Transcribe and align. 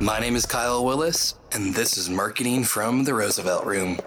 My 0.00 0.18
name 0.18 0.36
is 0.36 0.46
Kyle 0.46 0.84
Willis, 0.84 1.34
and 1.52 1.74
this 1.74 1.96
is 1.96 2.08
Marketing 2.08 2.64
from 2.64 3.04
the 3.04 3.14
Roosevelt 3.14 3.64
Room. 3.64 3.98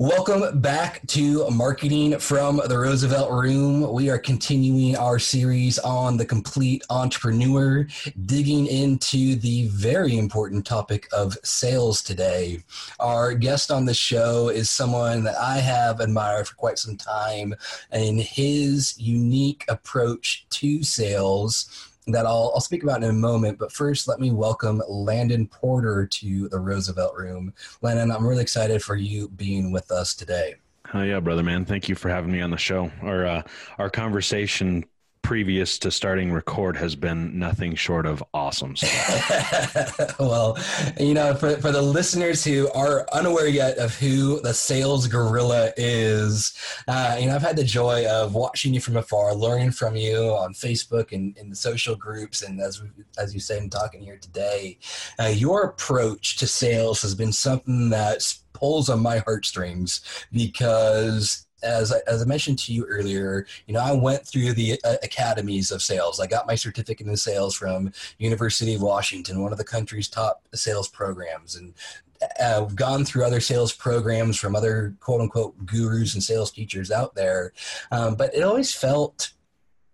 Welcome 0.00 0.62
back 0.62 1.06
to 1.08 1.50
Marketing 1.50 2.18
from 2.18 2.58
the 2.66 2.78
Roosevelt 2.78 3.30
Room. 3.30 3.92
We 3.92 4.08
are 4.08 4.16
continuing 4.16 4.96
our 4.96 5.18
series 5.18 5.78
on 5.78 6.16
the 6.16 6.24
complete 6.24 6.82
entrepreneur, 6.88 7.86
digging 8.24 8.66
into 8.66 9.36
the 9.36 9.68
very 9.68 10.16
important 10.16 10.64
topic 10.64 11.06
of 11.12 11.36
sales 11.44 12.00
today. 12.00 12.62
Our 12.98 13.34
guest 13.34 13.70
on 13.70 13.84
the 13.84 13.92
show 13.92 14.48
is 14.48 14.70
someone 14.70 15.22
that 15.24 15.36
I 15.36 15.58
have 15.58 16.00
admired 16.00 16.48
for 16.48 16.54
quite 16.54 16.78
some 16.78 16.96
time 16.96 17.54
and 17.90 18.18
his 18.18 18.98
unique 18.98 19.66
approach 19.68 20.46
to 20.48 20.82
sales 20.82 21.89
that 22.06 22.26
I'll, 22.26 22.52
I'll 22.54 22.60
speak 22.60 22.82
about 22.82 23.02
in 23.02 23.10
a 23.10 23.14
moment. 23.14 23.58
But 23.58 23.72
first, 23.72 24.08
let 24.08 24.20
me 24.20 24.30
welcome 24.30 24.82
Landon 24.88 25.46
Porter 25.46 26.06
to 26.06 26.48
the 26.48 26.58
Roosevelt 26.58 27.14
Room. 27.16 27.52
Landon, 27.82 28.10
I'm 28.10 28.26
really 28.26 28.42
excited 28.42 28.82
for 28.82 28.96
you 28.96 29.28
being 29.28 29.72
with 29.72 29.90
us 29.90 30.14
today. 30.14 30.54
Oh 30.92 31.02
yeah, 31.02 31.20
brother 31.20 31.42
man. 31.42 31.64
Thank 31.64 31.88
you 31.88 31.94
for 31.94 32.08
having 32.08 32.32
me 32.32 32.40
on 32.40 32.50
the 32.50 32.56
show. 32.56 32.90
Our 33.02 33.24
uh, 33.24 33.42
our 33.78 33.88
conversation 33.88 34.84
previous 35.22 35.78
to 35.78 35.90
starting 35.90 36.32
record 36.32 36.76
has 36.76 36.96
been 36.96 37.38
nothing 37.38 37.74
short 37.74 38.06
of 38.06 38.22
awesome. 38.34 38.74
well, 40.18 40.58
you 40.98 41.14
know, 41.14 41.34
for, 41.34 41.56
for 41.58 41.70
the 41.70 41.82
listeners 41.82 42.44
who 42.44 42.70
are 42.72 43.06
unaware 43.12 43.46
yet 43.46 43.78
of 43.78 43.94
who 43.94 44.40
the 44.40 44.52
sales 44.52 45.06
gorilla 45.06 45.72
is, 45.76 46.52
uh, 46.88 47.16
you 47.20 47.26
know, 47.26 47.36
I've 47.36 47.42
had 47.42 47.56
the 47.56 47.64
joy 47.64 48.06
of 48.06 48.34
watching 48.34 48.74
you 48.74 48.80
from 48.80 48.96
afar, 48.96 49.34
learning 49.34 49.70
from 49.72 49.94
you 49.94 50.16
on 50.16 50.52
Facebook 50.52 51.12
and 51.12 51.36
in 51.38 51.48
the 51.48 51.56
social 51.56 51.94
groups. 51.94 52.42
And 52.42 52.60
as, 52.60 52.82
as 53.18 53.32
you 53.32 53.40
said, 53.40 53.62
in 53.62 53.70
talking 53.70 54.02
here 54.02 54.18
today, 54.18 54.78
uh, 55.20 55.26
your 55.26 55.62
approach 55.62 56.38
to 56.38 56.46
sales 56.46 57.02
has 57.02 57.14
been 57.14 57.32
something 57.32 57.90
that 57.90 58.34
pulls 58.52 58.88
on 58.88 59.00
my 59.00 59.18
heartstrings 59.18 60.00
because 60.32 61.46
as 61.62 61.92
I, 61.92 61.98
as 62.06 62.22
I 62.22 62.24
mentioned 62.24 62.58
to 62.60 62.72
you 62.72 62.84
earlier, 62.86 63.46
you 63.66 63.74
know, 63.74 63.80
I 63.80 63.92
went 63.92 64.26
through 64.26 64.52
the 64.54 64.80
uh, 64.84 64.96
academies 65.02 65.70
of 65.70 65.82
sales. 65.82 66.20
I 66.20 66.26
got 66.26 66.46
my 66.46 66.54
certificate 66.54 67.06
in 67.06 67.16
sales 67.16 67.54
from 67.54 67.92
University 68.18 68.74
of 68.74 68.82
Washington, 68.82 69.42
one 69.42 69.52
of 69.52 69.58
the 69.58 69.64
country's 69.64 70.08
top 70.08 70.42
sales 70.54 70.88
programs, 70.88 71.56
and 71.56 71.74
uh, 72.22 72.62
I've 72.62 72.76
gone 72.76 73.04
through 73.04 73.24
other 73.24 73.40
sales 73.40 73.72
programs 73.72 74.36
from 74.36 74.54
other 74.54 74.94
quote 75.00 75.20
unquote 75.20 75.66
gurus 75.66 76.14
and 76.14 76.22
sales 76.22 76.50
teachers 76.50 76.90
out 76.90 77.14
there. 77.14 77.52
Um, 77.90 78.14
but 78.14 78.34
it 78.34 78.42
always 78.42 78.74
felt 78.74 79.32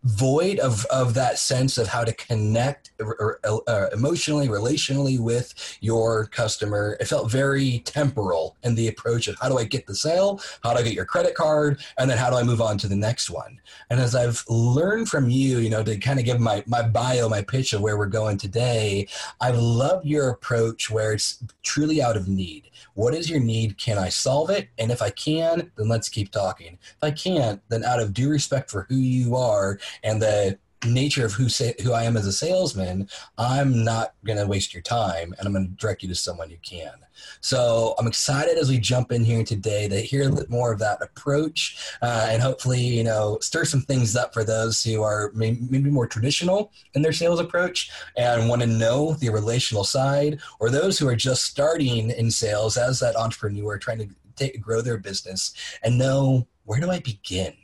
void 0.07 0.61
of, 0.61 0.85
of 0.87 1.15
that 1.15 1.39
sense 1.39 1.79
of 1.79 1.89
how 1.89 2.05
to 2.05 2.13
connect 2.15 2.93
or, 3.01 3.41
uh, 3.45 3.87
emotionally, 3.93 4.47
relationally 4.47 5.19
with 5.19 5.77
your 5.81 6.27
customer. 6.27 6.97
It 7.01 7.09
felt 7.09 7.31
very 7.31 7.81
temporal 7.81 8.57
in 8.63 8.77
the 8.77 8.87
approach 8.87 9.27
of 9.27 9.37
how 9.41 9.49
do 9.49 9.59
I 9.59 9.65
get 9.65 9.87
the 9.87 9.95
sale? 9.95 10.41
How 10.63 10.73
do 10.73 10.79
I 10.79 10.83
get 10.83 10.95
your 10.95 11.05
credit 11.05 11.35
card? 11.35 11.81
And 11.99 12.09
then 12.09 12.19
how 12.19 12.31
do 12.31 12.37
I 12.37 12.45
move 12.45 12.61
on 12.61 12.79
to 12.79 12.89
the 12.89 12.97
next 12.97 13.31
one? 13.31 13.61
And 13.91 14.01
as 14.01 14.15
I've 14.15 14.45
learned 14.49 15.09
from 15.09 15.29
you, 15.29 15.59
you 15.59 15.71
know, 15.71 15.83
to 15.83 15.99
kind 15.99 16.21
of 16.21 16.25
give 16.25 16.41
my, 16.41 16.63
my 16.67 16.83
bio, 16.83 17.29
my 17.29 17.43
pitch 17.43 17.73
of 17.73 17.81
where 17.81 17.99
we're 17.99 18.07
going 18.07 18.39
today, 18.39 19.09
I 19.41 19.51
love 19.51 20.07
your 20.07 20.31
approach 20.31 20.89
where 20.89 21.13
it's 21.13 21.43
truly 21.65 22.01
out 22.01 22.17
of 22.17 22.29
need. 22.29 22.71
What 22.95 23.15
is 23.15 23.29
your 23.29 23.41
need? 23.41 23.77
Can 23.77 23.99
I 23.99 24.09
solve 24.09 24.51
it? 24.51 24.69
And 24.79 24.93
if 24.93 25.03
I 25.03 25.11
can, 25.11 25.73
then 25.77 25.89
let's 25.89 26.09
keep 26.09 26.31
talking. 26.31 26.79
If 26.83 27.03
I 27.03 27.11
can't, 27.11 27.61
then 27.69 27.85
out 27.85 28.01
of 28.01 28.15
due 28.15 28.31
respect 28.31 28.71
for 28.71 28.87
who 28.89 28.97
you 28.97 29.35
are 29.35 29.79
and 30.03 30.21
the 30.21 30.59
nature 30.85 31.25
of 31.25 31.33
who 31.33 31.49
say, 31.49 31.75
who 31.83 31.93
I 31.93 32.05
am 32.05 32.17
as 32.17 32.27
a 32.27 32.33
salesman, 32.33 33.09
I'm 33.39 33.83
not 33.83 34.15
going 34.25 34.39
to 34.39 34.47
waste 34.47 34.75
your 34.75 34.83
time, 34.83 35.35
and 35.39 35.47
I'm 35.47 35.53
going 35.53 35.67
to 35.67 35.73
direct 35.73 36.03
you 36.03 36.09
to 36.09 36.15
someone 36.15 36.51
who 36.51 36.57
can. 36.63 36.93
So 37.41 37.95
I'm 37.99 38.07
excited 38.07 38.59
as 38.59 38.69
we 38.69 38.79
jump 38.79 39.11
in 39.11 39.25
here 39.25 39.43
today 39.43 39.89
to 39.89 40.01
hear 40.01 40.29
a 40.29 40.33
bit 40.33 40.51
more 40.51 40.73
of 40.73 40.79
that 40.81 41.03
approach, 41.03 41.79
uh, 42.03 42.29
and 42.31 42.43
hopefully, 42.43 42.81
you 42.81 43.05
know, 43.05 43.39
stir 43.41 43.65
some 43.65 43.81
things 43.81 44.15
up 44.17 44.35
for 44.35 44.45
those 44.45 44.83
who 44.83 45.03
are 45.03 45.33
maybe 45.35 45.91
more 45.91 46.07
traditional 46.07 46.73
in 46.95 47.03
their 47.03 47.13
sales 47.13 47.41
approach 47.41 47.91
and 48.17 48.49
want 48.49 48.61
to 48.61 48.69
know 48.69 49.15
the 49.15 49.31
relational 49.31 49.83
side, 49.83 50.39
or 50.61 50.71
those 50.71 50.99
who 50.99 51.09
are 51.09 51.17
just 51.17 51.45
starting 51.45 52.11
in 52.11 52.31
sales 52.31 52.77
as 52.77 53.01
that 53.01 53.17
entrepreneur 53.17 53.79
trying 53.79 53.99
to 53.99 54.09
take, 54.37 54.61
grow 54.61 54.83
their 54.83 54.99
business 54.99 55.55
and 55.83 55.99
know 55.99 56.47
where 56.65 56.81
do 56.81 56.91
I 56.91 57.01
begin. 57.01 57.55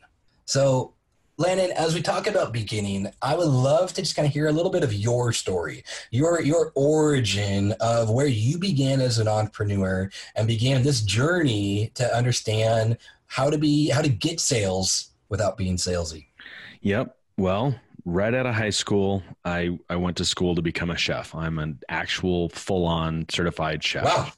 So 0.46 0.94
Landon, 1.38 1.70
as 1.72 1.94
we 1.94 2.02
talk 2.02 2.26
about 2.26 2.52
beginning, 2.52 3.10
I 3.22 3.34
would 3.34 3.48
love 3.48 3.92
to 3.94 4.02
just 4.02 4.14
kind 4.14 4.26
of 4.26 4.32
hear 4.32 4.48
a 4.48 4.52
little 4.52 4.70
bit 4.70 4.84
of 4.84 4.92
your 4.92 5.32
story, 5.32 5.82
your 6.10 6.42
your 6.42 6.72
origin 6.74 7.72
of 7.80 8.10
where 8.10 8.26
you 8.26 8.58
began 8.58 9.00
as 9.00 9.18
an 9.18 9.28
entrepreneur 9.28 10.10
and 10.36 10.46
began 10.46 10.82
this 10.82 11.00
journey 11.00 11.90
to 11.94 12.16
understand 12.16 12.98
how 13.26 13.48
to 13.48 13.56
be 13.56 13.88
how 13.88 14.02
to 14.02 14.10
get 14.10 14.40
sales 14.40 15.12
without 15.30 15.56
being 15.56 15.76
salesy. 15.76 16.26
Yep. 16.82 17.16
Well, 17.38 17.74
right 18.04 18.34
out 18.34 18.44
of 18.44 18.54
high 18.54 18.70
school, 18.70 19.22
I 19.44 19.78
I 19.88 19.96
went 19.96 20.18
to 20.18 20.26
school 20.26 20.54
to 20.54 20.62
become 20.62 20.90
a 20.90 20.98
chef. 20.98 21.34
I'm 21.34 21.58
an 21.58 21.78
actual 21.88 22.50
full-on 22.50 23.26
certified 23.30 23.82
chef. 23.82 24.04
Wow 24.04 24.32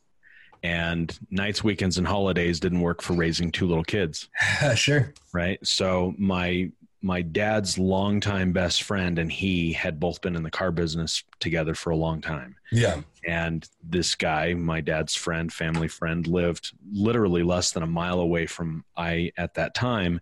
and 0.62 1.18
nights, 1.30 1.62
weekends, 1.62 1.98
and 1.98 2.06
holidays 2.06 2.58
didn't 2.58 2.80
work 2.80 3.02
for 3.02 3.12
raising 3.12 3.50
two 3.50 3.66
little 3.68 3.84
kids. 3.84 4.30
sure. 4.74 5.12
Right. 5.34 5.58
So 5.62 6.14
my 6.16 6.70
my 7.04 7.20
dad's 7.20 7.76
longtime 7.76 8.50
best 8.50 8.82
friend 8.82 9.18
and 9.18 9.30
he 9.30 9.74
had 9.74 10.00
both 10.00 10.22
been 10.22 10.34
in 10.34 10.42
the 10.42 10.50
car 10.50 10.70
business 10.70 11.22
together 11.38 11.74
for 11.74 11.90
a 11.90 11.96
long 11.96 12.22
time. 12.22 12.56
Yeah. 12.72 13.02
And 13.28 13.68
this 13.82 14.14
guy, 14.14 14.54
my 14.54 14.80
dad's 14.80 15.14
friend, 15.14 15.52
family 15.52 15.86
friend, 15.86 16.26
lived 16.26 16.72
literally 16.90 17.42
less 17.42 17.72
than 17.72 17.82
a 17.82 17.86
mile 17.86 18.20
away 18.20 18.46
from 18.46 18.86
I 18.96 19.32
at 19.36 19.52
that 19.54 19.74
time. 19.74 20.18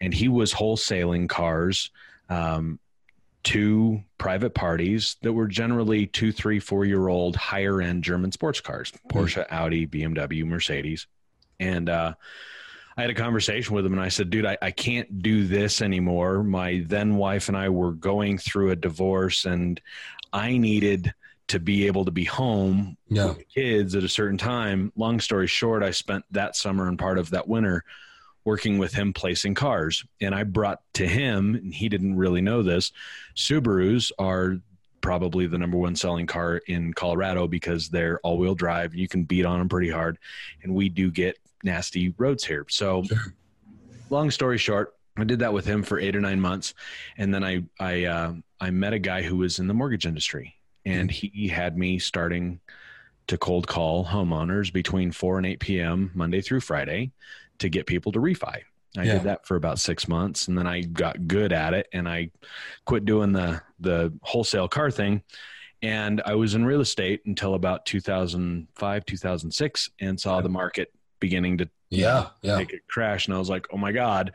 And 0.00 0.14
he 0.14 0.28
was 0.28 0.54
wholesaling 0.54 1.28
cars 1.28 1.90
um, 2.30 2.78
to 3.44 4.02
private 4.16 4.54
parties 4.54 5.16
that 5.20 5.34
were 5.34 5.48
generally 5.48 6.06
two, 6.06 6.32
three, 6.32 6.60
four 6.60 6.86
year 6.86 7.08
old 7.08 7.36
higher 7.36 7.82
end 7.82 8.04
German 8.04 8.32
sports 8.32 8.62
cars 8.62 8.90
Porsche, 9.10 9.46
mm. 9.46 9.52
Audi, 9.52 9.86
BMW, 9.86 10.46
Mercedes. 10.46 11.06
And, 11.60 11.90
uh, 11.90 12.14
I 12.96 13.02
had 13.02 13.10
a 13.10 13.14
conversation 13.14 13.74
with 13.74 13.86
him 13.86 13.92
and 13.92 14.02
I 14.02 14.08
said, 14.08 14.30
dude, 14.30 14.46
I, 14.46 14.58
I 14.60 14.70
can't 14.70 15.22
do 15.22 15.46
this 15.46 15.80
anymore. 15.80 16.42
My 16.42 16.84
then 16.86 17.16
wife 17.16 17.48
and 17.48 17.56
I 17.56 17.68
were 17.68 17.92
going 17.92 18.38
through 18.38 18.70
a 18.70 18.76
divorce 18.76 19.44
and 19.44 19.80
I 20.32 20.56
needed 20.56 21.14
to 21.48 21.58
be 21.58 21.86
able 21.86 22.04
to 22.04 22.10
be 22.10 22.24
home 22.24 22.96
yeah. 23.08 23.26
with 23.26 23.38
the 23.38 23.44
kids 23.44 23.94
at 23.94 24.04
a 24.04 24.08
certain 24.08 24.38
time. 24.38 24.92
Long 24.96 25.20
story 25.20 25.46
short, 25.46 25.82
I 25.82 25.90
spent 25.90 26.24
that 26.30 26.56
summer 26.56 26.88
and 26.88 26.98
part 26.98 27.18
of 27.18 27.30
that 27.30 27.48
winter 27.48 27.84
working 28.44 28.78
with 28.78 28.94
him 28.94 29.12
placing 29.12 29.54
cars. 29.54 30.04
And 30.20 30.34
I 30.34 30.44
brought 30.44 30.80
to 30.94 31.06
him, 31.06 31.54
and 31.54 31.74
he 31.74 31.88
didn't 31.88 32.16
really 32.16 32.40
know 32.40 32.62
this, 32.62 32.92
Subarus 33.36 34.10
are 34.18 34.58
probably 35.02 35.46
the 35.46 35.58
number 35.58 35.76
one 35.76 35.94
selling 35.94 36.26
car 36.26 36.62
in 36.66 36.94
Colorado 36.94 37.46
because 37.46 37.88
they're 37.88 38.18
all 38.20 38.38
wheel 38.38 38.54
drive. 38.54 38.94
You 38.94 39.08
can 39.08 39.24
beat 39.24 39.44
on 39.44 39.58
them 39.58 39.68
pretty 39.68 39.90
hard. 39.90 40.18
And 40.62 40.74
we 40.74 40.88
do 40.88 41.10
get 41.10 41.36
nasty 41.62 42.14
roads 42.16 42.44
here. 42.44 42.64
So, 42.70 43.02
sure. 43.02 43.18
long 44.08 44.30
story 44.30 44.58
short, 44.58 44.94
I 45.16 45.24
did 45.24 45.40
that 45.40 45.52
with 45.52 45.66
him 45.66 45.82
for 45.82 45.98
eight 45.98 46.16
or 46.16 46.20
nine 46.20 46.40
months, 46.40 46.74
and 47.18 47.34
then 47.34 47.44
I 47.44 47.64
I 47.78 48.04
uh, 48.04 48.34
I 48.60 48.70
met 48.70 48.94
a 48.94 48.98
guy 48.98 49.22
who 49.22 49.36
was 49.36 49.58
in 49.58 49.66
the 49.66 49.74
mortgage 49.74 50.06
industry, 50.06 50.54
and 50.86 51.10
mm-hmm. 51.10 51.36
he 51.36 51.48
had 51.48 51.76
me 51.76 51.98
starting 51.98 52.60
to 53.26 53.36
cold 53.36 53.66
call 53.66 54.04
homeowners 54.04 54.72
between 54.72 55.12
4 55.12 55.38
and 55.38 55.46
8 55.46 55.60
p.m. 55.60 56.10
Monday 56.14 56.40
through 56.40 56.60
Friday 56.60 57.12
to 57.58 57.68
get 57.68 57.86
people 57.86 58.10
to 58.12 58.18
refi. 58.18 58.62
I 58.96 59.04
yeah. 59.04 59.12
did 59.14 59.22
that 59.24 59.46
for 59.46 59.56
about 59.56 59.78
six 59.78 60.06
months, 60.06 60.48
and 60.48 60.58
then 60.58 60.66
I 60.66 60.82
got 60.82 61.26
good 61.26 61.52
at 61.52 61.72
it, 61.72 61.88
and 61.92 62.08
I 62.08 62.30
quit 62.84 63.04
doing 63.04 63.32
the 63.32 63.62
the 63.80 64.12
wholesale 64.22 64.68
car 64.68 64.90
thing. 64.90 65.22
And 65.82 66.22
I 66.24 66.34
was 66.34 66.54
in 66.54 66.64
real 66.64 66.80
estate 66.80 67.22
until 67.26 67.54
about 67.54 67.86
2005, 67.86 69.04
2006, 69.04 69.90
and 70.00 70.20
saw 70.20 70.40
the 70.40 70.48
market 70.48 70.92
beginning 71.18 71.58
to 71.58 71.68
yeah, 71.90 72.28
yeah. 72.42 72.58
take 72.58 72.72
a 72.72 72.78
crash. 72.88 73.26
And 73.26 73.34
I 73.34 73.38
was 73.38 73.50
like, 73.50 73.66
oh 73.72 73.76
my 73.76 73.90
God, 73.90 74.32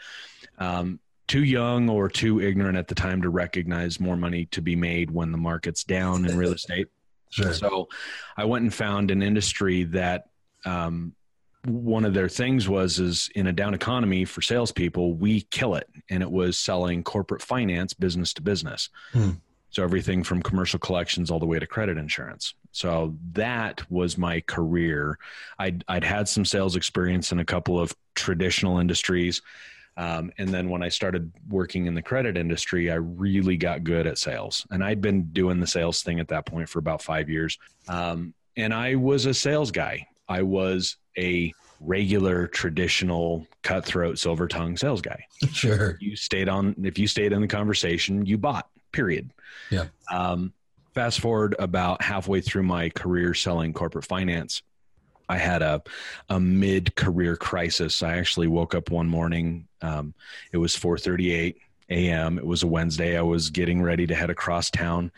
um, 0.58 1.00
too 1.28 1.44
young 1.44 1.90
or 1.90 2.10
too 2.10 2.42
ignorant 2.42 2.78
at 2.78 2.88
the 2.88 2.96
time 2.96 3.22
to 3.22 3.30
recognize 3.30 4.00
more 4.00 4.18
money 4.18 4.46
to 4.48 4.62
be 4.62 4.76
made 4.76 5.12
when 5.12 5.32
the 5.32 5.38
market's 5.38 5.84
down 5.84 6.26
in 6.26 6.38
real 6.38 6.54
estate. 6.54 6.88
Sure. 7.30 7.54
So 7.54 7.90
I 8.38 8.46
went 8.46 8.64
and 8.64 8.74
found 8.74 9.12
an 9.12 9.22
industry 9.22 9.84
that 9.84 10.30
um, 10.64 11.14
one 11.68 12.06
of 12.06 12.14
their 12.14 12.30
things 12.30 12.70
was 12.70 13.00
is 13.00 13.30
in 13.36 13.48
a 13.48 13.54
down 13.54 13.74
economy 13.74 14.26
for 14.26 14.42
salespeople, 14.42 15.14
we 15.14 15.42
kill 15.42 15.76
it. 15.76 15.90
And 16.10 16.24
it 16.24 16.32
was 16.32 16.58
selling 16.58 17.04
corporate 17.04 17.42
finance 17.42 17.94
business 17.94 18.34
to 18.34 18.42
business. 18.42 18.90
Hmm. 19.12 19.32
So 19.70 19.84
everything 19.84 20.24
from 20.24 20.42
commercial 20.42 20.80
collections 20.80 21.30
all 21.30 21.40
the 21.40 21.46
way 21.46 21.60
to 21.60 21.68
credit 21.68 21.98
insurance. 21.98 22.56
So 22.72 23.16
that 23.34 23.90
was 23.92 24.18
my 24.18 24.42
career. 24.42 25.18
I'd, 25.60 25.84
I'd 25.88 26.04
had 26.04 26.28
some 26.28 26.46
sales 26.46 26.76
experience 26.76 27.32
in 27.32 27.40
a 27.40 27.46
couple 27.46 27.80
of 27.80 27.94
traditional 28.16 28.80
industries. 28.80 29.42
Um, 29.98 30.32
and 30.38 30.50
then 30.50 30.70
when 30.70 30.84
I 30.84 30.90
started 30.90 31.32
working 31.50 31.88
in 31.88 31.96
the 31.96 32.02
credit 32.02 32.38
industry, 32.38 32.92
I 32.92 32.96
really 32.96 33.58
got 33.58 33.84
good 33.84 34.08
at 34.08 34.18
sales. 34.18 34.66
And 34.70 34.84
I'd 34.84 35.02
been 35.02 35.24
doing 35.34 35.60
the 35.60 35.68
sales 35.68 36.02
thing 36.02 36.20
at 36.20 36.28
that 36.30 36.46
point 36.46 36.70
for 36.70 36.80
about 36.80 37.02
five 37.02 37.30
years. 37.30 37.58
Um, 37.88 38.34
and 38.56 38.74
I 38.74 38.96
was 38.96 39.26
a 39.26 39.34
sales 39.34 39.72
guy. 39.72 40.08
I 40.30 40.44
was 40.44 40.98
a 41.18 41.54
regular, 41.80 42.48
traditional, 42.48 43.48
cutthroat, 43.62 44.18
silver 44.20 44.48
tongue 44.48 44.78
sales 44.78 45.02
guy. 45.02 45.26
Sure. 45.52 45.98
You 46.00 46.16
stayed 46.16 46.50
on, 46.50 46.76
if 46.84 46.98
you 46.98 47.08
stayed 47.08 47.34
in 47.34 47.42
the 47.42 47.48
conversation, 47.48 48.26
you 48.26 48.38
bought, 48.38 48.68
period. 48.92 49.32
Yeah. 49.70 49.86
Um, 50.12 50.54
fast 50.94 51.20
forward 51.20 51.56
about 51.60 52.02
halfway 52.02 52.42
through 52.42 52.64
my 52.64 52.90
career 52.90 53.34
selling 53.34 53.74
corporate 53.74 54.06
finance 54.06 54.62
I 55.30 55.38
had 55.38 55.62
a 55.62 55.82
a 56.30 56.40
mid 56.40 56.96
career 56.96 57.36
crisis. 57.36 58.02
I 58.02 58.18
actually 58.18 58.48
woke 58.48 58.76
up 58.76 58.90
one 58.90 59.08
morning. 59.08 59.68
Um, 59.82 60.14
it 60.52 60.58
was 60.58 60.76
4:38 60.76 61.56
a.m. 61.90 62.38
It 62.38 62.46
was 62.46 62.64
a 62.64 62.68
Wednesday. 62.68 63.18
I 63.18 63.22
was 63.22 63.50
getting 63.50 63.82
ready 63.82 64.08
to 64.08 64.16
head 64.16 64.30
across 64.30 64.70
town 64.70 65.12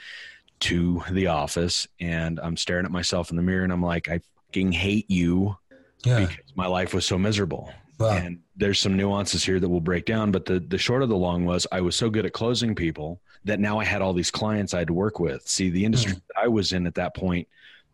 to 0.61 1.03
the 1.11 1.27
office, 1.27 1.87
and 1.99 2.39
I'm 2.39 2.57
staring 2.57 2.85
at 2.85 2.91
myself 2.91 3.29
in 3.29 3.37
the 3.37 3.43
mirror, 3.43 3.63
and 3.63 3.71
I'm 3.71 3.83
like, 3.83 4.09
I 4.09 4.19
fucking 4.47 4.71
hate 4.71 5.09
you 5.09 5.57
Yeah. 6.03 6.21
because 6.21 6.53
my 6.55 6.67
life 6.67 6.93
was 6.93 7.05
so 7.05 7.17
miserable. 7.17 7.71
Wow. 7.99 8.11
And 8.11 8.39
there's 8.55 8.79
some 8.79 8.95
nuances 8.95 9.43
here 9.43 9.59
that 9.59 9.67
we'll 9.67 9.81
break 9.81 10.05
down, 10.05 10.31
but 10.31 10.45
the 10.45 10.61
the 10.61 10.77
short 10.77 11.03
of 11.03 11.09
the 11.09 11.17
long 11.17 11.45
was 11.45 11.67
I 11.71 11.81
was 11.81 11.95
so 11.95 12.09
good 12.09 12.25
at 12.25 12.31
closing 12.31 12.73
people 12.73 13.19
that 13.43 13.59
now 13.59 13.79
I 13.79 13.83
had 13.83 14.01
all 14.01 14.13
these 14.13 14.31
clients 14.31 14.73
I 14.73 14.79
had 14.79 14.87
to 14.87 14.93
work 14.93 15.19
with. 15.19 15.47
See, 15.47 15.69
the 15.69 15.83
industry 15.83 16.13
hmm. 16.13 16.19
that 16.29 16.43
I 16.43 16.47
was 16.47 16.71
in 16.71 16.87
at 16.87 16.95
that 16.95 17.13
point, 17.13 17.47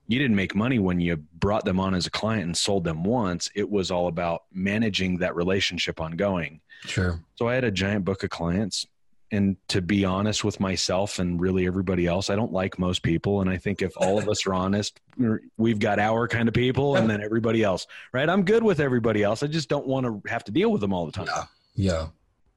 you 0.08 0.20
didn't 0.20 0.36
make 0.36 0.54
money 0.54 0.78
when 0.78 1.00
you 1.00 1.18
brought 1.18 1.66
them 1.66 1.80
on 1.80 1.96
as 1.96 2.06
a 2.06 2.12
client 2.12 2.44
and 2.44 2.56
sold 2.56 2.84
them 2.84 3.04
once. 3.04 3.50
It 3.56 3.70
was 3.70 3.90
all 3.90 4.08
about 4.08 4.44
managing 4.52 5.18
that 5.18 5.36
relationship 5.36 6.00
ongoing. 6.00 6.62
Sure. 6.86 7.20
So 7.36 7.48
I 7.48 7.56
had 7.56 7.64
a 7.64 7.72
giant 7.72 8.06
book 8.06 8.24
of 8.24 8.30
clients. 8.30 8.86
And 9.32 9.58
to 9.70 9.82
be 9.82 10.06
honest 10.06 10.44
with 10.44 10.60
myself 10.60 11.20
and 11.20 11.42
really 11.42 11.66
everybody 11.66 12.06
else, 12.06 12.30
I 12.30 12.36
don't 12.36 12.54
like 12.54 12.78
most 12.78 13.02
people. 13.02 13.42
And 13.42 13.50
I 13.50 13.58
think 13.58 13.82
if 13.82 13.94
all 13.98 14.18
of 14.18 14.30
us 14.30 14.46
are 14.46 14.54
honest, 14.54 15.00
we've 15.58 15.80
got 15.80 16.00
our 16.00 16.28
kind 16.28 16.48
of 16.48 16.54
people 16.54 16.96
and 16.96 17.10
then 17.10 17.22
everybody 17.22 17.64
else, 17.64 17.88
right? 18.14 18.30
I'm 18.30 18.44
good 18.44 18.64
with 18.64 18.80
everybody 18.80 19.24
else. 19.24 19.42
I 19.42 19.48
just 19.48 19.68
don't 19.68 19.88
want 19.88 20.06
to 20.06 20.30
have 20.30 20.44
to 20.46 20.52
deal 20.52 20.72
with 20.72 20.82
them 20.82 20.94
all 20.94 21.06
the 21.06 21.12
time. 21.12 21.28
Yeah. 21.28 21.44
Yeah. 21.76 22.08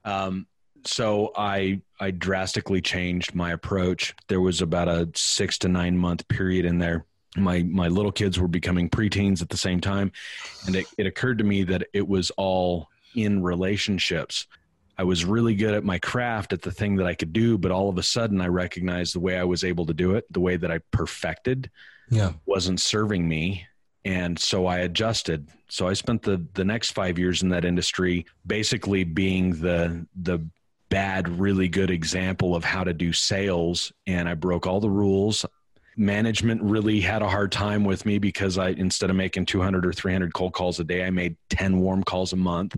Um, 0.04 0.46
so 0.84 1.32
I 1.36 1.80
I 2.00 2.10
drastically 2.10 2.80
changed 2.80 3.34
my 3.34 3.52
approach. 3.52 4.14
There 4.28 4.40
was 4.40 4.62
about 4.62 4.88
a 4.88 5.08
six 5.14 5.58
to 5.58 5.68
nine 5.68 5.98
month 5.98 6.26
period 6.28 6.64
in 6.64 6.78
there. 6.78 7.04
My 7.36 7.62
my 7.62 7.88
little 7.88 8.12
kids 8.12 8.38
were 8.38 8.48
becoming 8.48 8.88
preteens 8.88 9.42
at 9.42 9.48
the 9.48 9.56
same 9.56 9.80
time, 9.80 10.12
and 10.66 10.76
it, 10.76 10.86
it 10.96 11.06
occurred 11.06 11.38
to 11.38 11.44
me 11.44 11.64
that 11.64 11.86
it 11.92 12.06
was 12.06 12.30
all 12.36 12.88
in 13.14 13.42
relationships. 13.42 14.46
I 14.98 15.04
was 15.04 15.24
really 15.24 15.54
good 15.54 15.74
at 15.74 15.84
my 15.84 15.98
craft 15.98 16.52
at 16.52 16.62
the 16.62 16.72
thing 16.72 16.96
that 16.96 17.06
I 17.06 17.14
could 17.14 17.32
do, 17.32 17.56
but 17.56 17.70
all 17.70 17.88
of 17.88 17.98
a 17.98 18.02
sudden 18.02 18.40
I 18.40 18.48
recognized 18.48 19.14
the 19.14 19.20
way 19.20 19.38
I 19.38 19.44
was 19.44 19.62
able 19.62 19.86
to 19.86 19.94
do 19.94 20.14
it, 20.16 20.24
the 20.32 20.40
way 20.40 20.56
that 20.56 20.70
I 20.72 20.80
perfected, 20.90 21.70
Yeah. 22.10 22.32
wasn't 22.46 22.80
serving 22.80 23.28
me. 23.28 23.66
And 24.04 24.38
so 24.38 24.66
i 24.66 24.78
adjusted. 24.78 25.48
So 25.68 25.86
i 25.86 25.92
spent 25.92 26.22
the 26.22 26.44
the 26.54 26.64
next 26.64 26.92
5 26.92 27.18
years 27.18 27.42
in 27.42 27.50
that 27.50 27.64
industry 27.64 28.26
basically 28.46 29.04
being 29.04 29.60
the 29.60 30.06
the 30.22 30.38
bad 30.88 31.28
really 31.28 31.68
good 31.68 31.90
example 31.90 32.56
of 32.56 32.64
how 32.64 32.82
to 32.84 32.94
do 32.94 33.12
sales. 33.12 33.92
And 34.06 34.28
i 34.28 34.34
broke 34.34 34.66
all 34.66 34.80
the 34.80 34.90
rules. 34.90 35.44
Management 35.96 36.62
really 36.62 37.00
had 37.00 37.22
a 37.22 37.28
hard 37.28 37.50
time 37.52 37.84
with 37.84 38.06
me 38.06 38.18
because 38.18 38.56
i 38.56 38.68
instead 38.70 39.10
of 39.10 39.16
making 39.16 39.46
200 39.46 39.84
or 39.84 39.92
300 39.92 40.32
cold 40.32 40.52
calls 40.54 40.78
a 40.80 40.84
day 40.84 41.04
i 41.04 41.10
made 41.10 41.36
10 41.50 41.78
warm 41.80 42.02
calls 42.04 42.32
a 42.32 42.36
month 42.36 42.76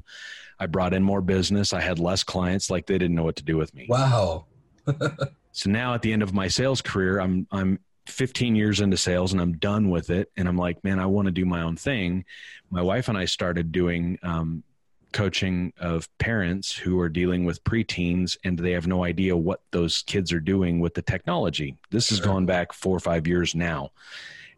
i 0.61 0.67
brought 0.67 0.95
in 0.95 1.03
more 1.03 1.21
business 1.21 1.73
i 1.73 1.81
had 1.81 1.99
less 1.99 2.23
clients 2.23 2.71
like 2.71 2.87
they 2.87 2.99
didn't 2.99 3.17
know 3.17 3.25
what 3.25 3.37
to 3.37 3.45
do 3.45 3.57
with 3.57 3.75
me 3.75 3.87
Wow. 3.89 4.45
so 5.53 5.71
now 5.71 5.95
at 5.95 6.03
the 6.03 6.13
end 6.13 6.23
of 6.23 6.33
my 6.33 6.49
sales 6.49 6.81
career, 6.83 7.21
I'm 7.21 7.47
I'm 7.51 7.79
15 8.07 8.57
years 8.57 8.81
into 8.81 8.97
sales 8.97 9.33
and 9.33 9.41
I'm 9.41 9.53
done 9.59 9.89
with 9.91 10.11
it. 10.11 10.33
And 10.37 10.49
I'm 10.49 10.57
like, 10.57 10.83
man, 10.83 10.99
I 10.99 11.07
want 11.07 11.27
to 11.27 11.33
do 11.33 11.45
my 11.45 11.63
own 11.63 11.77
thing. 11.77 12.25
My 12.71 12.83
wife 12.83 13.09
and 13.09 13.17
I 13.17 13.25
started 13.27 13.71
doing 13.71 14.19
um, 14.25 14.65
coaching 15.13 15.73
of 15.79 16.09
parents 16.19 16.73
who 16.77 16.99
are 16.99 17.09
dealing 17.09 17.45
with 17.45 17.63
preteens 17.63 18.37
and 18.43 18.59
they 18.59 18.73
have 18.73 18.87
no 18.89 19.05
idea 19.05 19.37
what 19.37 19.61
those 19.71 20.03
kids 20.03 20.33
are 20.33 20.41
doing 20.41 20.81
with 20.81 20.95
the 20.95 21.03
technology. 21.03 21.77
This 21.91 22.09
has 22.11 22.19
gone 22.21 22.47
back 22.47 22.73
four 22.73 22.97
or 22.97 23.01
five 23.01 23.29
years 23.29 23.55
now. 23.55 23.91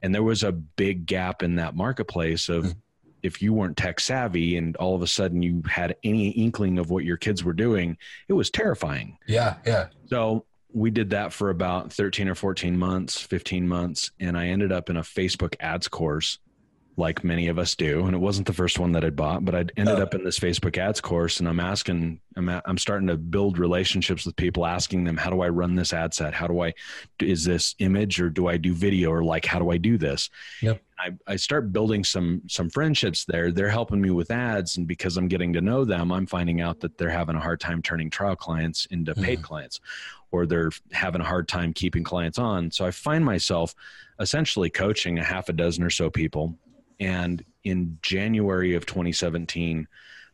And 0.03 0.15
there 0.15 0.23
was 0.23 0.43
a 0.45 0.53
big 0.53 1.05
gap 1.07 1.43
in 1.43 1.57
that 1.57 1.75
marketplace 1.75 2.49
of 2.49 2.65
Mhm. 2.65 2.77
If 3.23 3.41
you 3.41 3.53
weren't 3.53 3.77
tech 3.77 4.01
savvy 4.01 4.57
and 4.57 4.77
all 4.77 4.95
of 4.95 5.03
a 5.03 5.07
sudden 5.07 5.43
you 5.43 5.63
had 5.69 5.97
any 6.03 6.31
inkling 6.31 6.79
of 6.79 6.91
what 6.91 7.05
your 7.05 7.17
kids 7.17 7.45
were 7.45 7.53
doing, 7.53 7.97
it 8.29 8.33
was 8.33 8.51
terrifying. 8.51 9.19
Yeah. 9.27 9.57
Yeah. 9.65 9.89
So 10.07 10.45
we 10.73 10.91
did 10.91 11.11
that 11.11 11.33
for 11.33 11.51
about 11.51 11.93
13 11.93 12.29
or 12.29 12.35
14 12.35 12.79
months, 12.79 13.21
15 13.21 13.69
months, 13.69 14.11
and 14.21 14.37
I 14.37 14.49
ended 14.49 14.73
up 14.73 14.91
in 14.91 14.97
a 14.97 15.03
Facebook 15.03 15.55
ads 15.61 15.89
course 15.89 16.39
like 16.97 17.25
many 17.25 17.49
of 17.49 17.59
us 17.59 17.75
do. 17.75 18.05
And 18.05 18.15
it 18.15 18.19
wasn't 18.19 18.47
the 18.47 18.53
first 18.53 18.79
one 18.79 18.93
that 18.93 19.05
I'd 19.05 19.17
bought, 19.17 19.45
but 19.45 19.55
I'd 19.55 19.73
ended 19.77 19.99
Oh. 19.99 20.03
up 20.03 20.15
in 20.15 20.25
this 20.25 20.39
Facebook 20.39 20.77
ads 20.77 21.01
course 21.01 21.41
and 21.41 21.49
I'm 21.49 21.61
asking, 21.61 22.21
I'm, 22.37 22.49
a- 22.51 22.63
I'm 22.67 22.77
starting 22.77 23.09
to 23.09 23.17
build 23.17 23.59
relationships 23.59 24.27
with 24.27 24.37
people, 24.37 24.67
asking 24.67 25.05
them, 25.05 25.17
how 25.17 25.31
do 25.31 25.41
I 25.41 25.49
run 25.49 25.75
this 25.75 25.95
ad 25.95 26.13
set? 26.13 26.35
How 26.35 26.47
do 26.47 26.63
I, 26.63 26.75
is 27.19 27.45
this 27.45 27.75
image 27.79 28.21
or 28.21 28.29
do 28.29 28.47
I 28.47 28.59
do 28.59 28.75
video 28.75 29.11
or 29.11 29.25
like, 29.25 29.47
how 29.47 29.59
do 29.59 29.71
I 29.71 29.79
do 29.79 29.97
this? 29.97 30.29
Yep. 30.61 30.83
I, 30.99 31.11
I 31.27 31.37
start 31.37 31.73
building 31.73 32.05
some, 32.05 32.43
some 32.47 32.69
friendships 32.69 33.25
there. 33.25 33.51
They're 33.51 33.71
helping 33.71 34.01
me 34.01 34.11
with 34.11 34.31
ads. 34.31 34.77
And 34.77 34.87
because 34.87 35.17
I'm 35.17 35.29
getting 35.29 35.55
to 35.55 35.63
know 35.63 35.87
them, 35.87 36.13
I'm 36.13 36.27
finding 36.27 36.61
out 36.61 36.81
that 36.81 36.99
they're 36.99 37.09
having 37.11 37.37
a 37.37 37.41
hard 37.41 37.59
time 37.59 37.81
turning 37.81 38.11
trial 38.11 38.37
clients 38.37 38.87
into 38.87 39.15
paid 39.15 39.39
mm-hmm. 39.39 39.45
clients 39.45 39.81
or 40.31 40.47
they're 40.47 40.71
having 40.93 41.21
a 41.23 41.25
hard 41.25 41.49
time 41.49 41.73
keeping 41.73 42.05
clients 42.05 42.39
on. 42.39 42.71
So 42.71 42.85
I 42.85 42.91
find 42.91 43.25
myself 43.25 43.75
essentially 44.21 44.69
coaching 44.71 45.19
a 45.19 45.25
half 45.25 45.49
a 45.49 45.53
dozen 45.53 45.83
or 45.83 45.91
so 45.91 46.11
people. 46.11 46.59
And 47.03 47.45
in 47.65 47.99
January 48.03 48.75
of 48.75 48.87
2017, 48.87 49.87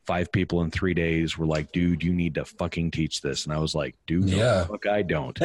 five 0.07 0.33
people 0.33 0.63
in 0.63 0.71
three 0.71 0.95
days 0.95 1.37
were 1.37 1.47
like, 1.47 1.71
dude, 1.73 2.03
you 2.03 2.15
need 2.15 2.35
to 2.35 2.45
fucking 2.45 2.91
teach 2.91 3.21
this. 3.21 3.45
And 3.45 3.53
I 3.53 3.59
was 3.59 3.75
like, 3.75 3.95
dude, 4.07 4.25
no, 4.25 4.37
Yeah. 4.37 4.65
fuck, 4.65 4.87
I 4.87 5.03
don't. 5.03 5.39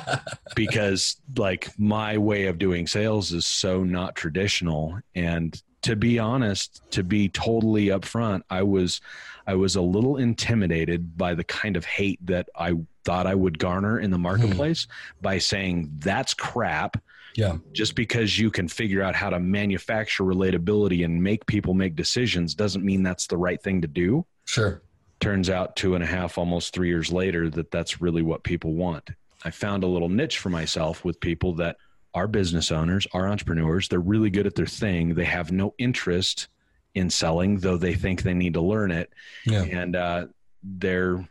because 0.56 1.16
like 1.36 1.68
my 1.78 2.16
way 2.16 2.46
of 2.46 2.58
doing 2.58 2.86
sales 2.86 3.32
is 3.32 3.46
so 3.46 3.84
not 3.84 4.16
traditional. 4.16 4.98
And 5.14 5.60
to 5.82 5.96
be 5.96 6.18
honest, 6.18 6.80
to 6.92 7.04
be 7.04 7.28
totally 7.28 7.86
upfront, 7.88 8.42
I 8.48 8.62
was 8.62 9.00
I 9.46 9.54
was 9.54 9.76
a 9.76 9.82
little 9.82 10.16
intimidated 10.16 11.16
by 11.16 11.34
the 11.34 11.44
kind 11.44 11.76
of 11.76 11.84
hate 11.84 12.18
that 12.26 12.48
I 12.56 12.74
thought 13.04 13.26
I 13.26 13.34
would 13.34 13.58
garner 13.58 14.00
in 14.00 14.10
the 14.10 14.16
hmm. 14.16 14.24
marketplace 14.24 14.88
by 15.20 15.38
saying 15.38 15.92
that's 15.98 16.34
crap 16.34 16.96
yeah. 17.36 17.56
just 17.72 17.94
because 17.94 18.38
you 18.38 18.50
can 18.50 18.66
figure 18.68 19.02
out 19.02 19.14
how 19.14 19.30
to 19.30 19.38
manufacture 19.38 20.24
relatability 20.24 21.04
and 21.04 21.22
make 21.22 21.46
people 21.46 21.74
make 21.74 21.94
decisions 21.96 22.54
doesn't 22.54 22.84
mean 22.84 23.02
that's 23.02 23.26
the 23.26 23.36
right 23.36 23.62
thing 23.62 23.80
to 23.82 23.88
do. 23.88 24.24
Sure. 24.44 24.82
Turns 25.20 25.48
out 25.48 25.76
two 25.76 25.94
and 25.94 26.04
a 26.04 26.06
half, 26.06 26.38
almost 26.38 26.74
three 26.74 26.88
years 26.88 27.10
later, 27.12 27.48
that 27.50 27.70
that's 27.70 28.00
really 28.00 28.22
what 28.22 28.42
people 28.44 28.74
want. 28.74 29.10
I 29.44 29.50
found 29.50 29.84
a 29.84 29.86
little 29.86 30.08
niche 30.08 30.38
for 30.38 30.50
myself 30.50 31.04
with 31.04 31.20
people 31.20 31.54
that 31.54 31.76
are 32.14 32.26
business 32.26 32.72
owners, 32.72 33.06
are 33.12 33.28
entrepreneurs. 33.28 33.88
They're 33.88 34.00
really 34.00 34.30
good 34.30 34.46
at 34.46 34.54
their 34.54 34.66
thing. 34.66 35.14
They 35.14 35.24
have 35.24 35.52
no 35.52 35.74
interest 35.78 36.48
in 36.94 37.10
selling, 37.10 37.58
though 37.58 37.76
they 37.76 37.94
think 37.94 38.22
they 38.22 38.32
need 38.34 38.54
to 38.54 38.60
learn 38.62 38.90
it 38.90 39.12
Yeah. 39.44 39.62
and 39.64 39.94
uh, 39.96 40.26
they're 40.62 41.28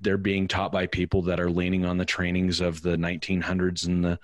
they're 0.00 0.18
being 0.18 0.48
taught 0.48 0.70
by 0.72 0.86
people 0.86 1.22
that 1.22 1.40
are 1.40 1.50
leaning 1.50 1.84
on 1.86 1.96
the 1.96 2.04
trainings 2.04 2.60
of 2.60 2.82
the 2.82 2.96
1900s 2.96 3.86
and 3.86 4.04
the 4.04 4.18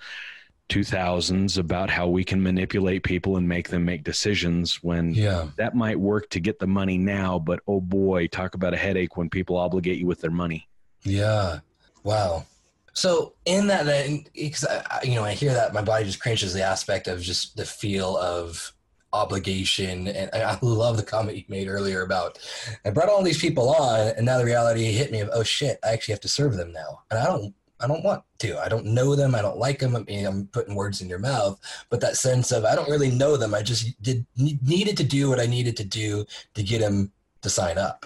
2000s 0.71 1.57
about 1.57 1.89
how 1.89 2.07
we 2.07 2.23
can 2.23 2.41
manipulate 2.41 3.03
people 3.03 3.37
and 3.37 3.47
make 3.47 3.69
them 3.69 3.83
make 3.83 4.03
decisions 4.03 4.81
when 4.81 5.13
Yeah. 5.13 5.47
that 5.57 5.75
might 5.75 5.99
work 5.99 6.29
to 6.29 6.39
get 6.39 6.59
the 6.59 6.67
money 6.67 6.97
now 6.97 7.37
but 7.39 7.59
oh 7.67 7.81
boy 7.81 8.27
talk 8.27 8.55
about 8.55 8.73
a 8.73 8.77
headache 8.77 9.17
when 9.17 9.29
people 9.29 9.57
obligate 9.57 9.97
you 9.99 10.07
with 10.07 10.21
their 10.21 10.31
money 10.31 10.67
Yeah. 11.03 11.59
Wow. 12.03 12.45
So 12.93 13.33
in 13.45 13.67
that, 13.67 13.85
because 14.33 14.65
you 15.03 15.15
know, 15.15 15.23
I 15.23 15.33
hear 15.33 15.53
that 15.53 15.73
my 15.73 15.81
body 15.81 16.03
just 16.05 16.19
cringes 16.19 16.53
the 16.53 16.63
aspect 16.63 17.07
of 17.07 17.21
just 17.21 17.55
the 17.55 17.65
feel 17.65 18.17
of 18.17 18.73
obligation, 19.13 20.07
and 20.07 20.29
I 20.33 20.39
I 20.53 20.59
love 20.61 20.97
the 20.97 21.03
comment 21.03 21.37
you 21.37 21.43
made 21.47 21.67
earlier 21.67 22.01
about 22.01 22.37
I 22.85 22.89
brought 22.89 23.09
all 23.09 23.23
these 23.23 23.39
people 23.39 23.69
on, 23.69 24.09
and 24.17 24.25
now 24.25 24.37
the 24.37 24.45
reality 24.45 24.91
hit 24.91 25.11
me 25.11 25.21
of 25.21 25.29
oh 25.33 25.43
shit, 25.43 25.79
I 25.83 25.89
actually 25.93 26.13
have 26.13 26.21
to 26.21 26.27
serve 26.27 26.55
them 26.57 26.71
now, 26.71 27.01
and 27.09 27.19
I 27.19 27.25
don't. 27.25 27.53
I 27.81 27.87
don't 27.87 28.03
want 28.03 28.23
to. 28.39 28.59
I 28.59 28.67
don't 28.67 28.85
know 28.85 29.15
them. 29.15 29.35
I 29.35 29.41
don't 29.41 29.57
like 29.57 29.79
them. 29.79 29.95
I 29.95 29.99
mean, 29.99 30.25
I'm 30.25 30.47
putting 30.47 30.75
words 30.75 31.01
in 31.01 31.09
your 31.09 31.19
mouth, 31.19 31.59
but 31.89 32.01
that 32.01 32.17
sense 32.17 32.51
of 32.51 32.65
I 32.65 32.75
don't 32.75 32.89
really 32.89 33.11
know 33.11 33.37
them. 33.37 33.53
I 33.53 33.61
just 33.61 34.01
did 34.01 34.25
needed 34.37 34.97
to 34.97 35.03
do 35.03 35.29
what 35.29 35.39
I 35.39 35.45
needed 35.45 35.77
to 35.77 35.83
do 35.83 36.25
to 36.53 36.63
get 36.63 36.81
them 36.81 37.11
to 37.41 37.49
sign 37.49 37.77
up. 37.77 38.05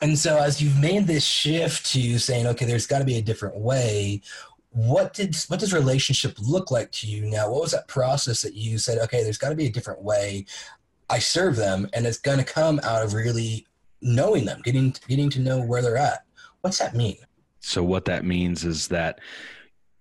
And 0.00 0.18
so, 0.18 0.38
as 0.38 0.62
you've 0.62 0.78
made 0.78 1.06
this 1.06 1.24
shift 1.24 1.86
to 1.92 2.18
saying, 2.18 2.46
okay, 2.46 2.64
there's 2.64 2.86
got 2.86 3.00
to 3.00 3.04
be 3.04 3.16
a 3.16 3.22
different 3.22 3.56
way, 3.56 4.22
what 4.70 5.14
did 5.14 5.36
what 5.48 5.60
does 5.60 5.72
relationship 5.72 6.36
look 6.40 6.70
like 6.70 6.92
to 6.92 7.06
you 7.06 7.26
now? 7.26 7.50
What 7.50 7.62
was 7.62 7.72
that 7.72 7.88
process 7.88 8.42
that 8.42 8.54
you 8.54 8.78
said, 8.78 8.98
okay, 8.98 9.22
there's 9.22 9.38
got 9.38 9.48
to 9.48 9.56
be 9.56 9.66
a 9.66 9.72
different 9.72 10.02
way 10.02 10.46
I 11.10 11.18
serve 11.18 11.56
them, 11.56 11.88
and 11.92 12.06
it's 12.06 12.18
going 12.18 12.38
to 12.38 12.44
come 12.44 12.80
out 12.82 13.02
of 13.02 13.14
really 13.14 13.66
knowing 14.02 14.44
them, 14.44 14.60
getting 14.62 14.94
getting 15.08 15.30
to 15.30 15.40
know 15.40 15.60
where 15.60 15.82
they're 15.82 15.96
at. 15.96 16.24
What's 16.60 16.78
that 16.78 16.94
mean? 16.94 17.16
So 17.60 17.82
what 17.82 18.04
that 18.06 18.24
means 18.24 18.64
is 18.64 18.88
that 18.88 19.20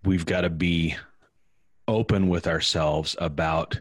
we've 0.04 0.26
got 0.26 0.42
to 0.42 0.50
be 0.50 0.96
open 1.88 2.30
with 2.30 2.48
ourselves 2.48 3.16
about 3.20 3.80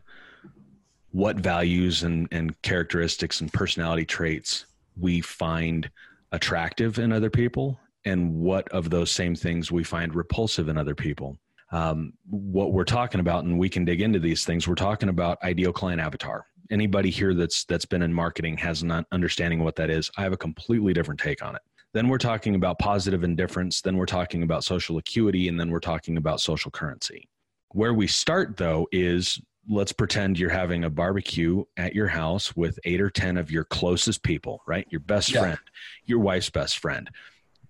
what 1.10 1.36
values 1.36 2.02
and, 2.02 2.28
and 2.30 2.60
characteristics 2.62 3.40
and 3.40 3.52
personality 3.52 4.04
traits 4.04 4.66
we 4.98 5.20
find 5.20 5.90
attractive 6.32 6.98
in 6.98 7.12
other 7.12 7.30
people 7.30 7.78
and 8.04 8.32
what 8.34 8.68
of 8.68 8.90
those 8.90 9.10
same 9.10 9.34
things 9.34 9.72
we 9.72 9.82
find 9.82 10.14
repulsive 10.14 10.68
in 10.68 10.78
other 10.78 10.94
people. 10.94 11.36
Um, 11.72 12.12
what 12.30 12.72
we're 12.72 12.84
talking 12.84 13.20
about, 13.20 13.44
and 13.44 13.58
we 13.58 13.68
can 13.68 13.84
dig 13.84 14.00
into 14.00 14.20
these 14.20 14.44
things. 14.44 14.68
We're 14.68 14.76
talking 14.76 15.08
about 15.08 15.42
ideal 15.42 15.72
client 15.72 16.00
avatar. 16.00 16.46
Anybody 16.70 17.10
here 17.10 17.34
that's 17.34 17.64
that's 17.64 17.84
been 17.84 18.02
in 18.02 18.12
marketing 18.12 18.56
has 18.58 18.82
an 18.82 19.04
understanding 19.10 19.60
of 19.60 19.64
what 19.64 19.76
that 19.76 19.90
is. 19.90 20.10
I 20.16 20.22
have 20.22 20.32
a 20.32 20.36
completely 20.36 20.92
different 20.92 21.20
take 21.20 21.44
on 21.44 21.56
it. 21.56 21.62
Then 21.96 22.08
we're 22.08 22.18
talking 22.18 22.56
about 22.56 22.78
positive 22.78 23.24
indifference. 23.24 23.80
Then 23.80 23.96
we're 23.96 24.04
talking 24.04 24.42
about 24.42 24.64
social 24.64 24.98
acuity, 24.98 25.48
and 25.48 25.58
then 25.58 25.70
we're 25.70 25.80
talking 25.80 26.18
about 26.18 26.42
social 26.42 26.70
currency. 26.70 27.26
Where 27.70 27.94
we 27.94 28.06
start 28.06 28.58
though 28.58 28.86
is 28.92 29.40
let's 29.66 29.92
pretend 29.92 30.38
you're 30.38 30.50
having 30.50 30.84
a 30.84 30.90
barbecue 30.90 31.64
at 31.78 31.94
your 31.94 32.08
house 32.08 32.54
with 32.54 32.78
eight 32.84 33.00
or 33.00 33.08
10 33.08 33.38
of 33.38 33.50
your 33.50 33.64
closest 33.64 34.22
people, 34.22 34.60
right? 34.66 34.86
Your 34.90 35.00
best 35.00 35.32
yeah. 35.32 35.40
friend, 35.40 35.58
your 36.04 36.18
wife's 36.18 36.50
best 36.50 36.80
friend, 36.80 37.08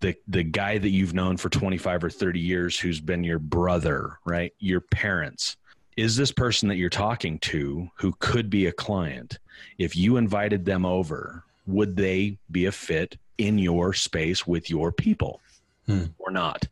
the, 0.00 0.16
the 0.26 0.42
guy 0.42 0.76
that 0.76 0.90
you've 0.90 1.14
known 1.14 1.36
for 1.36 1.48
25 1.48 2.02
or 2.02 2.10
30 2.10 2.40
years 2.40 2.76
who's 2.80 3.00
been 3.00 3.22
your 3.22 3.38
brother, 3.38 4.18
right? 4.26 4.52
Your 4.58 4.80
parents. 4.80 5.56
Is 5.96 6.16
this 6.16 6.32
person 6.32 6.68
that 6.68 6.78
you're 6.78 6.90
talking 6.90 7.38
to 7.38 7.88
who 7.94 8.12
could 8.18 8.50
be 8.50 8.66
a 8.66 8.72
client, 8.72 9.38
if 9.78 9.94
you 9.94 10.16
invited 10.16 10.64
them 10.64 10.84
over, 10.84 11.45
would 11.66 11.96
they 11.96 12.38
be 12.50 12.66
a 12.66 12.72
fit 12.72 13.18
in 13.38 13.58
your 13.58 13.92
space 13.92 14.46
with 14.46 14.70
your 14.70 14.92
people 14.92 15.40
hmm. 15.86 16.04
or 16.18 16.30
not? 16.30 16.66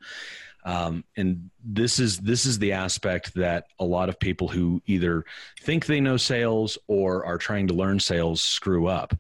Um, 0.65 1.05
and 1.17 1.51
this 1.63 1.99
is 1.99 2.19
this 2.19 2.47
is 2.47 2.59
the 2.59 2.73
aspect 2.73 3.35
that 3.35 3.67
a 3.79 3.85
lot 3.85 4.09
of 4.09 4.19
people 4.19 4.49
who 4.49 4.81
either 4.87 5.25
think 5.61 5.85
they 5.85 6.01
know 6.01 6.17
sales 6.17 6.79
or 6.87 7.25
are 7.27 7.37
trying 7.37 7.67
to 7.69 7.75
learn 7.75 8.01
sales 8.01 8.43
screw 8.43 8.87
up. 8.87 9.15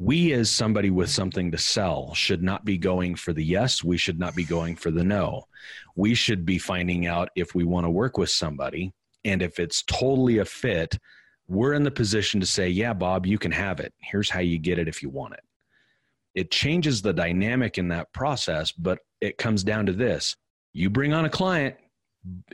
We, 0.00 0.32
as 0.32 0.50
somebody 0.50 0.90
with 0.90 1.10
something 1.10 1.50
to 1.50 1.58
sell, 1.58 2.14
should 2.14 2.42
not 2.42 2.64
be 2.64 2.78
going 2.78 3.16
for 3.16 3.32
the 3.32 3.44
yes. 3.44 3.82
We 3.82 3.96
should 3.96 4.18
not 4.18 4.34
be 4.34 4.44
going 4.44 4.76
for 4.76 4.90
the 4.90 5.02
no. 5.02 5.46
We 5.96 6.14
should 6.14 6.44
be 6.44 6.58
finding 6.58 7.06
out 7.06 7.30
if 7.34 7.54
we 7.54 7.64
want 7.64 7.84
to 7.84 7.90
work 7.90 8.16
with 8.16 8.30
somebody. 8.30 8.92
And 9.24 9.42
if 9.42 9.58
it's 9.58 9.82
totally 9.82 10.38
a 10.38 10.44
fit, 10.44 10.96
we're 11.48 11.72
in 11.72 11.82
the 11.82 11.90
position 11.90 12.40
to 12.40 12.46
say, 12.46 12.68
yeah, 12.68 12.92
Bob, 12.92 13.26
you 13.26 13.38
can 13.38 13.52
have 13.52 13.80
it. 13.80 13.92
Here's 13.98 14.30
how 14.30 14.40
you 14.40 14.58
get 14.58 14.78
it 14.78 14.88
if 14.88 15.02
you 15.02 15.08
want 15.08 15.34
it. 15.34 15.40
It 16.34 16.50
changes 16.50 17.02
the 17.02 17.12
dynamic 17.12 17.78
in 17.78 17.88
that 17.88 18.12
process, 18.12 18.70
but 18.70 19.00
it 19.20 19.38
comes 19.38 19.64
down 19.64 19.86
to 19.86 19.92
this 19.92 20.36
you 20.72 20.90
bring 20.90 21.12
on 21.12 21.24
a 21.24 21.30
client, 21.30 21.76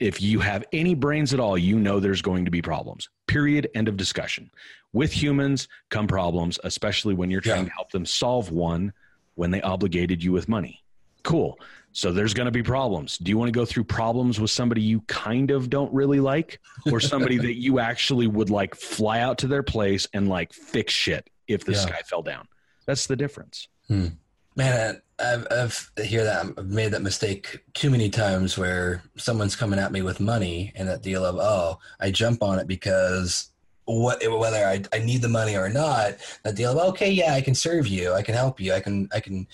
if 0.01 0.23
you 0.23 0.39
have 0.41 0.65
any 0.73 0.95
brains 0.95 1.35
at 1.35 1.41
all, 1.41 1.59
you 1.59 1.79
know 1.79 2.01
there's 2.01 2.23
going 2.23 2.45
to 2.45 2.51
be 2.51 2.63
problems. 2.63 3.09
Period. 3.27 3.69
End 3.75 3.89
of 3.89 3.97
discussion. 3.97 4.51
With 4.93 5.13
humans 5.13 5.69
come 5.91 6.07
problems, 6.07 6.59
especially 6.65 7.15
when 7.15 7.31
you're 7.31 7.41
trying 7.41 7.65
yeah. 7.65 7.71
to 7.71 7.75
help 7.75 7.91
them 7.91 8.07
solve 8.07 8.51
one 8.53 8.93
when 9.35 9.51
they 9.51 9.61
obligated 9.63 10.23
you 10.23 10.33
with 10.33 10.49
money. 10.49 10.84
Cool. 11.25 11.59
So 11.93 12.13
there's 12.13 12.35
going 12.35 12.47
to 12.47 12.53
be 12.53 12.63
problems. 12.63 13.19
Do 13.19 13.31
you 13.31 13.39
want 13.39 13.49
to 13.49 13.59
go 13.59 13.65
through 13.65 13.85
problems 13.85 14.41
with 14.41 14.51
somebody 14.51 14.83
you 14.83 15.01
kind 15.03 15.51
of 15.51 15.71
don't 15.71 15.93
really 15.93 16.21
like 16.21 16.61
or 16.91 17.01
somebody 17.01 17.39
that 17.39 17.55
you 17.55 17.79
actually 17.79 18.27
would 18.27 18.51
like 18.51 18.75
fly 18.75 19.21
out 19.21 19.39
to 19.39 19.47
their 19.47 19.63
place 19.63 20.07
and 20.13 20.29
like 20.29 20.53
fix 20.53 20.93
shit 20.93 21.31
if 21.47 21.65
the 21.65 21.73
yeah. 21.73 21.79
sky 21.79 22.01
fell 22.09 22.23
down? 22.23 22.49
That's 22.87 23.07
the 23.07 23.17
difference. 23.17 23.69
Hmm. 23.89 24.09
Man, 24.57 25.01
I've, 25.19 25.47
I've 25.51 25.91
hear 26.03 26.25
that 26.25 26.47
I've 26.59 26.67
made 26.67 26.93
that 26.93 27.03
mistake 27.03 27.61
too 27.73 27.91
many 27.91 28.11
times 28.11 28.59
where 28.59 29.03
someone's 29.17 29.55
coming 29.55 29.79
at 29.79 29.93
me 29.93 30.03
with 30.03 30.21
money 30.21 30.73
and 30.75 30.89
that 30.89 31.03
deal 31.03 31.25
of 31.25 31.37
oh 31.39 31.79
I 32.01 32.11
jump 32.11 32.43
on 32.43 32.59
it 32.59 32.67
because 32.67 33.51
what 33.85 34.21
whether 34.39 34.65
I, 34.65 34.83
I 34.93 34.99
need 34.99 35.23
the 35.23 35.29
money 35.29 35.57
or 35.57 35.69
not 35.69 36.15
that 36.43 36.57
deal 36.57 36.73
of 36.73 36.89
okay 36.91 37.11
yeah 37.11 37.35
I 37.35 37.43
can 37.43 37.55
serve 37.55 37.87
you 37.87 38.13
I 38.13 38.23
can 38.23 38.35
help 38.35 38.59
you 38.61 38.73
I 38.73 38.81
can 38.81 39.09
I 39.13 39.21
can 39.21 39.47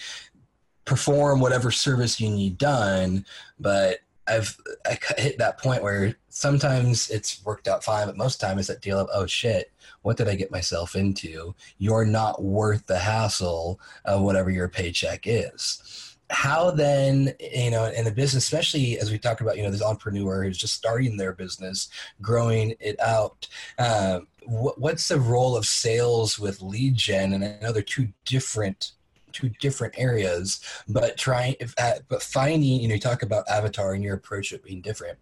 perform 0.90 1.38
whatever 1.38 1.70
service 1.70 2.20
you 2.20 2.28
need 2.28 2.58
done 2.58 3.24
but 3.60 4.00
I've 4.26 4.56
I 4.86 4.98
hit 5.18 5.38
that 5.38 5.58
point 5.58 5.84
where 5.84 6.16
sometimes 6.28 7.10
it's 7.10 7.44
worked 7.44 7.68
out 7.68 7.84
fine, 7.84 8.06
but 8.06 8.16
most 8.16 8.40
time 8.40 8.58
it's 8.58 8.68
that 8.68 8.82
deal 8.82 8.98
of 8.98 9.08
oh 9.12 9.26
shit, 9.26 9.72
what 10.02 10.16
did 10.16 10.28
I 10.28 10.34
get 10.34 10.50
myself 10.50 10.96
into? 10.96 11.54
You're 11.78 12.04
not 12.04 12.42
worth 12.42 12.86
the 12.86 12.98
hassle 12.98 13.80
of 14.04 14.22
whatever 14.22 14.50
your 14.50 14.68
paycheck 14.68 15.22
is. 15.26 16.16
How 16.30 16.72
then, 16.72 17.34
you 17.40 17.70
know, 17.70 17.86
in 17.86 18.06
a 18.06 18.10
business, 18.10 18.44
especially 18.44 18.98
as 18.98 19.10
we 19.10 19.18
talk 19.18 19.40
about, 19.40 19.56
you 19.56 19.62
know, 19.62 19.70
this 19.70 19.82
entrepreneur 19.82 20.44
who's 20.44 20.58
just 20.58 20.74
starting 20.74 21.16
their 21.16 21.32
business, 21.32 21.88
growing 22.20 22.74
it 22.80 23.00
out. 23.00 23.48
Uh, 23.78 24.20
what's 24.46 25.08
the 25.08 25.18
role 25.18 25.56
of 25.56 25.66
sales 25.66 26.38
with 26.38 26.62
lead 26.62 26.94
gen? 26.94 27.32
And 27.32 27.44
I 27.44 27.58
know 27.60 27.72
they're 27.72 27.82
two 27.82 28.08
different 28.24 28.92
two 29.32 29.50
different 29.60 29.94
areas, 29.96 30.60
but 30.88 31.16
trying, 31.16 31.56
if, 31.60 31.74
uh, 31.78 31.94
but 32.08 32.22
finding, 32.22 32.80
you 32.80 32.88
know, 32.88 32.94
you 32.94 33.00
talk 33.00 33.22
about 33.22 33.48
avatar 33.48 33.94
and 33.94 34.02
your 34.02 34.14
approach 34.14 34.52
of 34.52 34.62
being 34.62 34.80
different. 34.80 35.18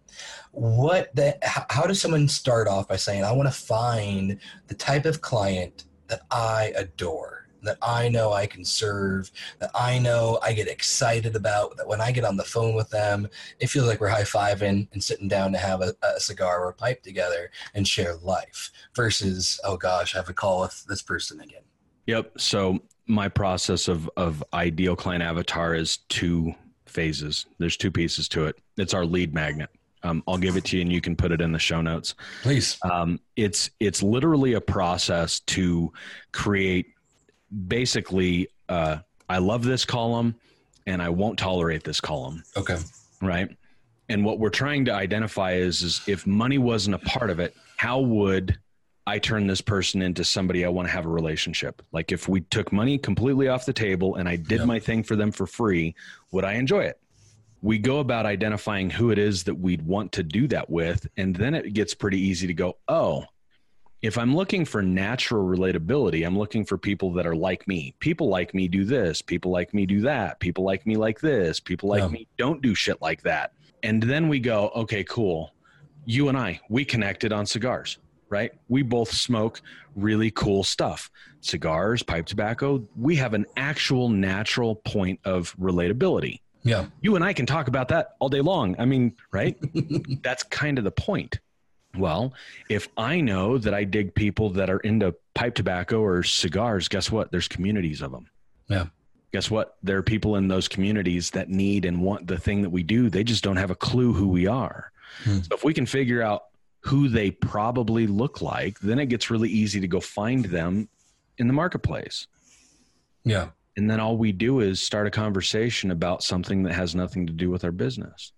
What 0.51 1.13
that, 1.15 1.43
how, 1.43 1.65
how 1.69 1.83
does 1.83 2.01
someone 2.01 2.27
start 2.27 2.67
off 2.67 2.87
by 2.87 2.95
saying, 2.95 3.23
I 3.23 3.31
want 3.31 3.47
to 3.47 3.59
find 3.59 4.39
the 4.67 4.75
type 4.75 5.05
of 5.05 5.21
client 5.21 5.85
that 6.07 6.21
I 6.31 6.73
adore? 6.75 7.39
that 7.63 7.77
I 7.81 8.09
know 8.09 8.33
I 8.33 8.47
can 8.47 8.63
serve, 8.63 9.31
that 9.59 9.71
I 9.75 9.99
know 9.99 10.39
I 10.41 10.53
get 10.53 10.67
excited 10.67 11.35
about, 11.35 11.77
that 11.77 11.87
when 11.87 12.01
I 12.01 12.11
get 12.11 12.23
on 12.23 12.37
the 12.37 12.43
phone 12.43 12.75
with 12.75 12.89
them, 12.89 13.27
it 13.59 13.67
feels 13.67 13.87
like 13.87 13.99
we're 13.99 14.07
high 14.07 14.23
fiving 14.23 14.87
and 14.93 15.03
sitting 15.03 15.27
down 15.27 15.51
to 15.53 15.57
have 15.57 15.81
a, 15.81 15.95
a, 16.03 16.19
cigar 16.19 16.63
or 16.63 16.69
a 16.69 16.73
pipe 16.73 17.03
together 17.03 17.51
and 17.73 17.87
share 17.87 18.15
life 18.17 18.71
versus, 18.95 19.59
oh 19.63 19.77
gosh, 19.77 20.15
I 20.15 20.19
have 20.19 20.29
a 20.29 20.33
call 20.33 20.61
with 20.61 20.85
this 20.85 21.01
person 21.01 21.41
again. 21.41 21.61
Yep. 22.09 22.39
So 22.39 22.79
my 23.05 23.29
process 23.29 23.87
of 23.87 24.09
of 24.17 24.43
ideal 24.51 24.95
client 24.95 25.21
avatar 25.21 25.75
is 25.75 25.97
two 26.09 26.55
phases. 26.87 27.45
There's 27.59 27.77
two 27.77 27.91
pieces 27.91 28.27
to 28.29 28.45
it. 28.45 28.57
It's 28.77 28.95
our 28.95 29.05
lead 29.05 29.31
magnet. 29.31 29.69
Um, 30.01 30.23
I'll 30.27 30.39
give 30.39 30.57
it 30.57 30.65
to 30.65 30.77
you, 30.77 30.81
and 30.81 30.91
you 30.91 31.01
can 31.01 31.15
put 31.15 31.31
it 31.31 31.39
in 31.39 31.51
the 31.51 31.59
show 31.59 31.81
notes. 31.81 32.15
Please. 32.41 32.79
Um, 32.81 33.19
it's 33.35 33.69
it's 33.79 34.01
literally 34.01 34.53
a 34.53 34.61
process 34.61 35.41
to 35.41 35.93
create. 36.31 36.87
Basically, 37.67 38.47
uh, 38.69 38.97
I 39.27 39.37
love 39.37 39.63
this 39.63 39.85
column, 39.85 40.33
and 40.87 41.03
I 41.03 41.09
won't 41.09 41.37
tolerate 41.37 41.83
this 41.83 42.01
column. 42.01 42.43
Okay. 42.57 42.77
Right. 43.21 43.55
And 44.07 44.25
what 44.25 44.39
we're 44.39 44.49
trying 44.49 44.85
to 44.85 44.93
identify 44.93 45.53
is, 45.53 45.83
is 45.83 46.01
if 46.07 46.25
money 46.25 46.57
wasn't 46.57 46.95
a 46.95 46.99
part 46.99 47.29
of 47.29 47.39
it, 47.39 47.53
how 47.77 47.99
would 47.99 48.57
I 49.07 49.17
turn 49.17 49.47
this 49.47 49.61
person 49.61 50.01
into 50.01 50.23
somebody 50.23 50.65
I 50.65 50.69
want 50.69 50.87
to 50.87 50.91
have 50.91 51.05
a 51.05 51.09
relationship. 51.09 51.81
Like 51.91 52.11
if 52.11 52.27
we 52.27 52.41
took 52.41 52.71
money 52.71 52.97
completely 52.97 53.47
off 53.47 53.65
the 53.65 53.73
table 53.73 54.15
and 54.15 54.29
I 54.29 54.35
did 54.35 54.59
yep. 54.59 54.67
my 54.67 54.79
thing 54.79 55.03
for 55.03 55.15
them 55.15 55.31
for 55.31 55.47
free, 55.47 55.95
would 56.31 56.45
I 56.45 56.53
enjoy 56.53 56.83
it? 56.83 56.99
We 57.61 57.77
go 57.79 57.99
about 57.99 58.25
identifying 58.25 58.89
who 58.89 59.11
it 59.11 59.17
is 59.17 59.43
that 59.45 59.55
we'd 59.55 59.81
want 59.81 60.11
to 60.13 60.23
do 60.23 60.47
that 60.49 60.69
with. 60.69 61.07
And 61.17 61.35
then 61.35 61.55
it 61.55 61.73
gets 61.73 61.93
pretty 61.93 62.19
easy 62.19 62.47
to 62.47 62.53
go, 62.53 62.77
oh, 62.87 63.25
if 64.01 64.17
I'm 64.17 64.33
looking 64.33 64.63
for 64.63 64.81
natural 64.81 65.43
relatability, 65.43 66.25
I'm 66.25 66.37
looking 66.37 66.63
for 66.63 66.77
people 66.77 67.11
that 67.13 67.27
are 67.27 67.35
like 67.35 67.67
me. 67.67 67.95
People 67.99 68.29
like 68.29 68.53
me 68.53 68.67
do 68.67 68.85
this. 68.85 69.21
People 69.21 69.51
like 69.51 69.73
me 69.73 69.85
do 69.85 70.01
that. 70.01 70.39
People 70.39 70.63
like 70.63 70.85
me 70.85 70.95
like 70.95 71.19
this. 71.19 71.59
People 71.59 71.89
like 71.89 72.03
yeah. 72.03 72.07
me 72.07 72.27
don't 72.37 72.61
do 72.61 72.73
shit 72.73 73.01
like 73.01 73.23
that. 73.23 73.53
And 73.83 74.01
then 74.01 74.29
we 74.29 74.39
go, 74.39 74.69
okay, 74.75 75.03
cool. 75.03 75.53
You 76.05 76.29
and 76.29 76.37
I, 76.37 76.61
we 76.69 76.85
connected 76.85 77.33
on 77.33 77.45
cigars 77.45 77.97
right? 78.29 78.51
We 78.67 78.81
both 78.81 79.11
smoke 79.11 79.61
really 79.95 80.31
cool 80.31 80.63
stuff 80.63 81.09
cigars, 81.41 82.03
pipe 82.03 82.25
tobacco. 82.25 82.85
We 82.97 83.15
have 83.15 83.33
an 83.33 83.45
actual 83.55 84.09
natural 84.09 84.75
point 84.75 85.19
of 85.23 85.55
relatability. 85.57 86.41
Yeah. 86.63 86.87
You 87.01 87.15
and 87.15 87.23
I 87.23 87.33
can 87.33 87.45
talk 87.45 87.67
about 87.67 87.87
that 87.89 88.15
all 88.19 88.29
day 88.29 88.41
long. 88.41 88.75
I 88.77 88.85
mean, 88.85 89.15
right? 89.31 89.57
That's 90.21 90.43
kind 90.43 90.77
of 90.77 90.83
the 90.83 90.91
point. 90.91 91.39
Well, 91.97 92.33
if 92.69 92.87
I 92.97 93.21
know 93.21 93.57
that 93.57 93.73
I 93.73 93.83
dig 93.83 94.13
people 94.13 94.51
that 94.51 94.69
are 94.69 94.79
into 94.79 95.15
pipe 95.33 95.55
tobacco 95.55 96.01
or 96.01 96.21
cigars, 96.23 96.87
guess 96.87 97.11
what? 97.11 97.31
There's 97.31 97.47
communities 97.47 98.01
of 98.01 98.11
them. 98.11 98.27
Yeah. 98.67 98.85
Guess 99.31 99.49
what? 99.49 99.77
There 99.83 99.97
are 99.97 100.03
people 100.03 100.35
in 100.35 100.47
those 100.47 100.67
communities 100.67 101.31
that 101.31 101.49
need 101.49 101.85
and 101.85 102.01
want 102.01 102.27
the 102.27 102.37
thing 102.37 102.61
that 102.61 102.69
we 102.69 102.83
do. 102.83 103.09
They 103.09 103.23
just 103.23 103.43
don't 103.43 103.57
have 103.57 103.71
a 103.71 103.75
clue 103.75 104.13
who 104.13 104.27
we 104.27 104.47
are. 104.47 104.91
Hmm. 105.23 105.39
So 105.39 105.55
if 105.55 105.63
we 105.63 105.73
can 105.73 105.85
figure 105.85 106.21
out 106.21 106.45
who 106.81 107.09
they 107.09 107.31
probably 107.31 108.07
look 108.07 108.41
like, 108.41 108.79
then 108.79 108.99
it 108.99 109.07
gets 109.07 109.29
really 109.29 109.49
easy 109.49 109.79
to 109.79 109.87
go 109.87 109.99
find 109.99 110.45
them 110.45 110.87
in 111.37 111.47
the 111.47 111.53
marketplace. 111.53 112.27
Yeah. 113.23 113.49
And 113.77 113.89
then 113.89 113.99
all 113.99 114.17
we 114.17 114.31
do 114.31 114.59
is 114.59 114.81
start 114.81 115.07
a 115.07 115.11
conversation 115.11 115.91
about 115.91 116.23
something 116.23 116.63
that 116.63 116.73
has 116.73 116.95
nothing 116.95 117.27
to 117.27 117.33
do 117.33 117.49
with 117.49 117.63
our 117.63 117.71
business. 117.71 118.33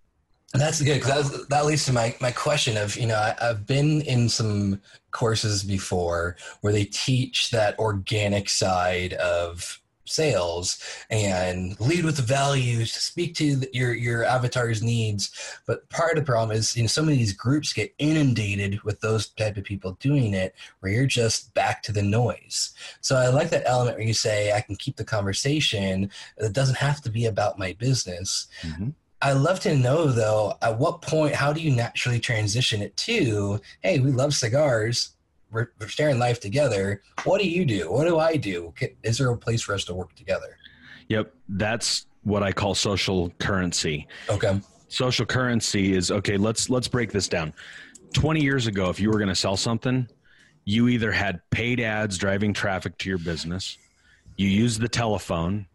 That's 0.54 0.82
good 0.82 1.00
because 1.00 1.48
that 1.48 1.66
leads 1.66 1.86
to 1.86 1.94
my, 1.94 2.16
my 2.20 2.32
question 2.32 2.78
of, 2.78 2.98
you 2.98 3.08
know, 3.08 3.16
I, 3.16 3.36
I've 3.42 3.66
been 3.66 4.02
in 4.02 4.28
some 4.28 4.82
courses 5.12 5.64
before 5.64 6.36
where 6.60 6.74
they 6.74 6.84
teach 6.84 7.52
that 7.52 7.80
organic 7.80 8.50
side 8.50 9.14
of 9.14 9.81
sales 10.06 10.80
and 11.10 11.80
lead 11.80 12.04
with 12.04 12.18
the 12.18 12.22
values 12.22 12.92
speak 12.92 13.36
to 13.36 13.62
your 13.74 13.94
your 13.94 14.24
avatar's 14.24 14.82
needs. 14.82 15.60
But 15.66 15.88
part 15.90 16.18
of 16.18 16.24
the 16.24 16.32
problem 16.32 16.58
is 16.58 16.76
you 16.76 16.84
know 16.84 16.88
some 16.88 17.06
of 17.06 17.12
these 17.16 17.34
groups 17.34 17.74
get 17.74 17.94
inundated 18.00 18.82
with 18.84 19.00
those 19.02 19.30
type 19.30 19.58
of 19.58 19.64
people 19.64 19.98
doing 20.00 20.34
it 20.34 20.56
where 20.80 20.92
you're 20.92 21.06
just 21.06 21.54
back 21.54 21.84
to 21.84 21.92
the 21.92 22.02
noise. 22.02 22.74
So 23.02 23.16
i 23.16 23.28
like 23.28 23.50
that 23.52 23.64
element 23.66 23.98
where 23.98 24.08
you 24.08 24.14
say 24.14 24.52
i 24.52 24.62
can 24.62 24.76
keep 24.76 24.96
the 24.96 25.04
conversation. 25.06 26.10
It 26.38 26.54
doesn't 26.54 26.78
have 26.78 27.02
to 27.02 27.10
be 27.10 27.26
about 27.26 27.60
my 27.60 27.74
business. 27.74 28.48
Mm-hmm. 28.62 28.90
I 29.22 29.34
love 29.34 29.60
to 29.62 29.76
know 29.76 30.08
though, 30.08 30.56
at 30.62 30.80
what 30.80 31.02
point, 31.04 31.36
how 31.36 31.54
do 31.54 31.62
you 31.62 31.72
naturally 31.72 32.20
transition 32.20 32.82
it 32.82 32.98
to, 32.98 33.62
hey, 33.82 34.00
we 34.00 34.12
love 34.12 34.34
cigars, 34.34 35.16
we're, 35.52 35.68
we're 35.80 35.88
sharing 35.88 36.20
life 36.20 36.40
together. 36.40 37.02
What 37.24 37.42
do 37.42 37.50
you 37.50 37.66
do? 37.66 37.92
What 37.92 38.08
do 38.08 38.20
I 38.20 38.38
do? 38.38 38.74
Is 39.04 39.18
there 39.18 39.30
a 39.30 39.38
place 39.38 39.62
for 39.62 39.74
us 39.74 39.84
to 39.86 39.94
work 39.94 40.16
together? 40.16 40.58
Yep, 41.10 41.34
that's 41.50 42.08
what 42.24 42.44
I 42.44 42.52
call 42.52 42.76
social 42.76 43.30
currency. 43.40 44.08
Okay. 44.30 44.60
Social 44.88 45.26
currency 45.26 45.94
is 45.94 46.12
okay. 46.12 46.38
Let's 46.38 46.70
let's 46.70 46.88
break 46.88 47.12
this 47.12 47.28
down. 47.28 47.54
Twenty 48.14 48.42
years 48.42 48.68
ago, 48.68 48.90
if 48.90 49.00
you 49.00 49.10
were 49.10 49.18
going 49.18 49.30
to 49.30 49.36
sell 49.36 49.56
something, 49.56 50.08
you 50.66 50.90
either 50.90 51.12
had 51.12 51.42
paid 51.50 51.80
ads 51.80 52.18
driving 52.18 52.54
traffic 52.54 52.98
to 53.00 53.10
your 53.10 53.18
business, 53.18 53.78
you 54.36 54.48
used 54.48 54.82
the 54.82 54.90
telephone, 54.90 55.66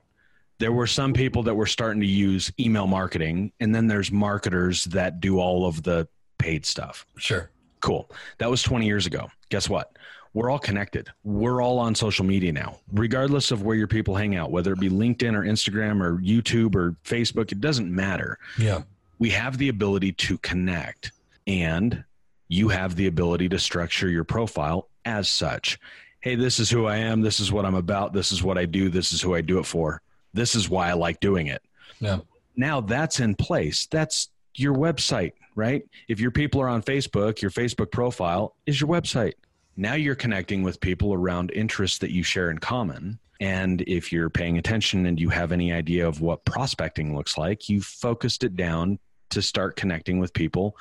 there 0.59 0.73
were 0.73 0.87
some 0.87 1.13
people 1.13 1.43
that 1.45 1.55
were 1.55 1.67
starting 1.67 2.01
to 2.01 2.07
use 2.07 2.53
email 2.59 2.87
marketing 2.87 3.53
and 3.61 3.75
then 3.75 3.87
there's 3.87 4.11
marketers 4.11 4.85
that 4.85 5.21
do 5.21 5.39
all 5.39 5.67
of 5.67 5.83
the 5.83 6.09
paid 6.39 6.65
stuff 6.65 7.07
sure 7.17 7.51
cool. 7.81 8.11
That 8.39 8.51
was 8.51 8.63
20 8.63 8.87
years 8.87 9.07
ago. 9.07 9.29
Guess 9.49 9.69
what? 9.69 9.97
We're 10.35 10.51
all 10.51 10.59
connected. 10.59 11.09
We're 11.25 11.63
all 11.63 11.79
on 11.79 11.95
social 11.95 12.25
media 12.25 12.53
now. 12.53 12.79
Regardless 12.93 13.51
of 13.51 13.63
where 13.63 13.77
your 13.77 13.87
people 13.87 14.15
hang 14.15 14.37
out 14.37 14.51
whether 14.51 14.73
it 14.73 14.81
be 14.81 14.91
linkedin 14.91 15.35
or 15.35 15.43
instagram 15.43 16.03
or 16.03 16.19
youtube 16.19 16.75
or 16.75 16.95
facebook 17.05 17.53
it 17.53 17.61
doesn't 17.61 17.91
matter. 17.91 18.39
Yeah. 18.59 18.83
We 19.19 19.31
have 19.31 19.57
the 19.57 19.71
ability 19.71 20.13
to 20.13 20.37
connect 20.39 21.13
and 21.47 22.05
you 22.49 22.69
have 22.69 22.97
the 22.97 23.07
ability 23.07 23.49
to 23.49 23.59
structure 23.59 24.11
your 24.11 24.25
profile 24.25 24.89
as 25.07 25.29
such. 25.29 25.79
Hey 26.21 26.35
this 26.35 26.59
is 26.59 26.69
who 26.69 26.87
i 26.87 26.97
am. 26.97 27.23
This 27.23 27.41
is 27.41 27.51
what 27.51 27.65
i'm 27.65 27.75
about. 27.75 28.13
This 28.13 28.31
is 28.31 28.43
what 28.43 28.59
i 28.59 28.67
do. 28.67 28.91
This 28.91 29.13
is 29.15 29.23
who 29.23 29.35
i 29.35 29.41
do 29.41 29.59
it 29.59 29.65
for. 29.65 30.03
This 30.35 30.55
is 30.55 30.69
why 30.69 30.91
I 30.91 30.93
like 30.93 31.19
doing 31.21 31.47
it. 31.47 31.63
Yeah. 31.99 32.19
Now 32.57 32.83
that's 32.83 33.21
in 33.21 33.35
place. 33.37 33.87
That's 33.87 34.29
your 34.55 34.75
website, 34.75 35.33
right? 35.57 35.83
If 36.07 36.21
your 36.21 36.31
people 36.31 36.61
are 36.61 36.69
on 36.69 36.83
Facebook, 36.83 37.43
your 37.43 37.51
Facebook 37.51 37.91
profile 37.91 38.55
is 38.67 38.81
your 38.81 38.89
website. 38.89 39.33
Now 39.77 39.95
you're 39.95 40.15
connecting 40.15 40.63
with 40.63 40.81
people 40.81 41.13
around 41.13 41.51
interests 41.51 41.99
that 41.99 42.13
you 42.13 42.23
share 42.23 42.51
in 42.51 42.59
common. 42.59 43.19
And 43.41 43.83
if 43.83 44.13
you're 44.13 44.31
paying 44.31 44.57
attention 44.57 45.07
and 45.07 45.21
you 45.21 45.29
have 45.31 45.53
any 45.53 45.73
idea 45.73 46.07
of 46.07 46.21
what 46.21 46.45
prospecting 46.45 47.15
looks 47.15 47.37
like, 47.37 47.69
you've 47.69 47.85
focused 47.85 48.45
it 48.45 48.57
down 48.57 48.99
to 49.31 49.43
start 49.43 49.77
connecting 49.77 50.19
with 50.19 50.33
people 50.33 50.77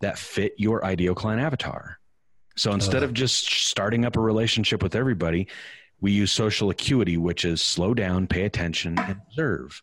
that 0.00 0.18
fit 0.18 0.54
your 0.56 0.84
ideal 0.84 1.14
client 1.14 1.42
avatar. 1.42 1.98
So 2.56 2.72
instead 2.72 3.02
uh, 3.02 3.06
of 3.06 3.12
just 3.12 3.52
starting 3.66 4.04
up 4.04 4.16
a 4.16 4.20
relationship 4.20 4.82
with 4.82 4.94
everybody, 4.94 5.48
we 6.00 6.12
use 6.12 6.32
social 6.32 6.70
acuity, 6.70 7.16
which 7.16 7.44
is 7.44 7.62
slow 7.62 7.94
down, 7.94 8.26
pay 8.26 8.42
attention, 8.42 8.98
and 8.98 9.20
observe. 9.28 9.82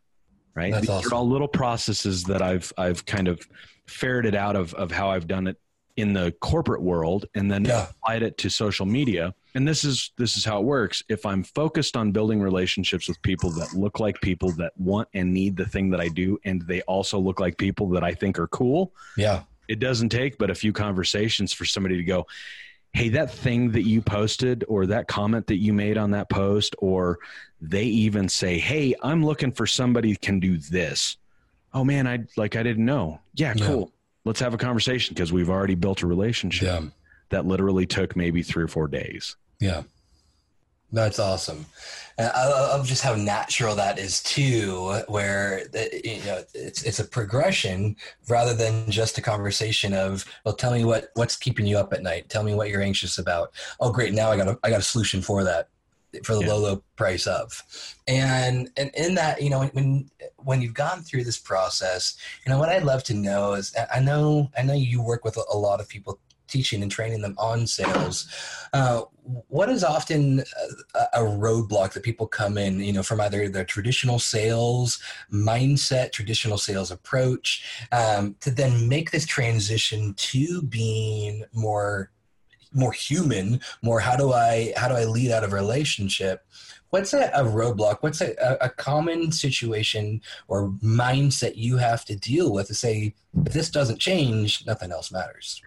Right. 0.54 0.74
These 0.74 0.90
awesome. 0.90 1.12
are 1.12 1.16
all 1.16 1.30
little 1.30 1.48
processes 1.48 2.26
that 2.26 2.42
I've 2.42 2.74
I've 2.78 3.06
kind 3.06 3.30
of 3.30 3.48
ferreted 3.92 4.36
out 4.36 4.56
of 4.56 4.74
of 4.76 4.92
how 4.92 5.10
I've 5.10 5.28
done 5.28 5.48
it 5.48 5.58
in 5.98 6.14
the 6.14 6.34
corporate 6.40 6.82
world 6.82 7.26
and 7.36 7.52
then 7.52 7.66
yeah. 7.66 7.90
applied 7.90 8.24
it 8.24 8.38
to 8.38 8.50
social 8.50 8.86
media 8.86 9.34
and 9.56 9.68
this 9.68 9.84
is 9.84 10.12
this 10.18 10.38
is 10.38 10.46
how 10.46 10.58
it 10.58 10.64
works 10.64 11.04
if 11.10 11.26
i'm 11.26 11.44
focused 11.44 11.98
on 11.98 12.14
building 12.14 12.42
relationships 12.42 13.10
with 13.10 13.22
people 13.22 13.52
that 13.52 13.74
look 13.74 14.00
like 14.00 14.20
people 14.22 14.52
that 14.54 14.72
want 14.78 15.08
and 15.14 15.34
need 15.34 15.58
the 15.58 15.66
thing 15.66 15.90
that 15.90 16.00
i 16.00 16.08
do 16.08 16.40
and 16.46 16.62
they 16.62 16.82
also 16.84 17.20
look 17.20 17.42
like 17.42 17.58
people 17.58 17.90
that 17.90 18.04
i 18.06 18.14
think 18.14 18.40
are 18.40 18.48
cool 18.48 18.94
yeah 19.18 19.42
it 19.68 19.80
doesn't 19.80 20.10
take 20.10 20.38
but 20.38 20.50
a 20.50 20.56
few 20.56 20.72
conversations 20.72 21.52
for 21.52 21.66
somebody 21.66 21.98
to 21.98 22.04
go 22.04 22.26
hey, 22.94 23.10
that 23.10 23.32
thing 23.32 23.72
that 23.72 23.84
you 23.84 24.02
posted 24.02 24.66
or 24.68 24.86
that 24.86 25.08
comment 25.08 25.48
that 25.48 25.58
you 25.58 25.74
made 25.74 25.98
on 25.98 26.12
that 26.12 26.30
post, 26.30 26.76
or 26.80 27.20
they 27.62 27.86
even 27.86 28.28
say, 28.28 28.60
hey, 28.60 28.94
I'm 29.02 29.26
looking 29.26 29.52
for 29.52 29.66
somebody 29.66 30.16
can 30.16 30.40
do 30.40 30.58
this. 30.58 31.18
Oh 31.74 31.84
man, 31.84 32.08
I 32.08 32.20
like 32.38 32.56
I 32.56 32.64
didn't 32.64 32.86
know. 32.86 33.20
Yeah, 33.34 33.54
cool. 33.54 33.80
Yeah. 33.80 33.86
Let's 34.26 34.40
have 34.40 34.54
a 34.54 34.58
conversation 34.58 35.14
because 35.14 35.34
we've 35.34 35.50
already 35.50 35.76
built 35.76 36.04
a 36.04 36.08
relationship 36.08 36.68
yeah. 36.68 36.90
that 37.30 37.46
literally 37.46 37.86
took 37.86 38.16
maybe 38.16 38.44
three 38.44 38.64
or 38.64 38.68
four 38.68 38.88
days. 38.88 39.36
Yeah. 39.60 39.84
That's 40.94 41.20
awesome. 41.20 41.66
And 42.18 42.30
I 42.36 42.50
love 42.50 42.86
just 42.86 43.02
how 43.02 43.16
natural 43.16 43.76
that 43.76 43.98
is 43.98 44.22
too, 44.22 45.02
where 45.08 45.64
you 46.04 46.22
know 46.26 46.44
it's 46.54 46.84
it's 46.84 47.00
a 47.00 47.06
progression 47.06 47.96
rather 48.28 48.54
than 48.54 48.92
just 48.92 49.18
a 49.18 49.22
conversation 49.22 49.94
of, 49.94 50.26
well, 50.44 50.54
tell 50.54 50.74
me 50.74 50.84
what 50.84 51.12
what's 51.14 51.38
keeping 51.38 51.66
you 51.66 51.78
up 51.78 51.94
at 51.94 52.04
night. 52.04 52.30
Tell 52.30 52.44
me 52.44 52.54
what 52.54 52.70
you're 52.70 52.82
anxious 52.82 53.18
about. 53.18 53.54
Oh, 53.80 53.92
great! 53.92 54.14
Now 54.14 54.32
I 54.32 54.38
got 54.38 54.50
a 54.50 54.60
I 54.64 54.70
got 54.70 54.80
a 54.80 54.84
solution 54.84 55.22
for 55.22 55.46
that 55.46 55.70
for 56.24 56.36
the 56.36 56.42
yeah. 56.42 56.48
low 56.48 56.58
low 56.58 56.84
price 56.96 57.26
of 57.28 57.64
and 58.08 58.70
and 58.78 58.92
in 58.96 59.16
that 59.16 59.42
you 59.42 59.50
know 59.50 59.66
when 59.74 60.10
when 60.38 60.62
you've 60.62 60.74
gone 60.74 61.02
through 61.02 61.24
this 61.24 61.38
process 61.38 62.18
you 62.46 62.52
know 62.52 62.60
what 62.60 62.70
i'd 62.70 62.84
love 62.84 63.04
to 63.04 63.14
know 63.14 63.54
is 63.54 63.74
i 63.94 64.00
know 64.00 64.50
i 64.58 64.62
know 64.62 64.74
you 64.74 65.02
work 65.02 65.24
with 65.24 65.38
a 65.38 65.58
lot 65.58 65.80
of 65.80 65.88
people 65.88 66.20
teaching 66.52 66.84
and 66.84 66.92
training 66.92 67.22
them 67.22 67.34
on 67.38 67.66
sales. 67.66 68.28
Uh, 68.74 69.04
what 69.24 69.70
is 69.70 69.84
often 69.84 70.44
a, 70.94 71.22
a, 71.22 71.22
roadblock 71.22 71.94
that 71.94 72.04
people 72.04 72.28
come 72.28 72.58
in, 72.58 72.80
you 72.80 72.92
know, 72.92 73.04
from 73.04 73.22
either 73.22 73.48
the 73.48 73.64
traditional 73.64 74.20
sales 74.20 75.02
mindset, 75.32 76.12
traditional 76.12 76.58
sales 76.58 76.92
approach, 76.92 77.86
um, 77.92 78.36
to 78.42 78.52
then 78.52 78.88
make 78.90 79.12
this 79.12 79.26
transition 79.26 80.14
to 80.16 80.62
being 80.64 81.44
more 81.54 82.12
more 82.74 82.92
human, 82.92 83.62
more 83.82 84.00
how 84.00 84.16
do 84.16 84.34
I 84.34 84.74
how 84.76 84.88
do 84.88 84.96
I 84.96 85.06
lead 85.06 85.32
out 85.32 85.44
of 85.44 85.54
a 85.54 85.56
relationship? 85.56 86.46
What's 86.90 87.14
a, 87.14 87.32
a 87.34 87.44
roadblock? 87.44 87.98
What's 88.02 88.20
a, 88.22 88.58
a 88.60 88.70
common 88.70 89.32
situation 89.32 90.22
or 90.48 90.70
mindset 90.84 91.54
you 91.56 91.78
have 91.78 92.04
to 92.06 92.16
deal 92.18 92.52
with 92.52 92.68
to 92.68 92.74
say 92.74 93.14
if 93.46 93.54
this 93.54 93.70
doesn't 93.70 94.00
change, 94.00 94.66
nothing 94.66 94.92
else 94.92 95.12
matters? 95.12 95.62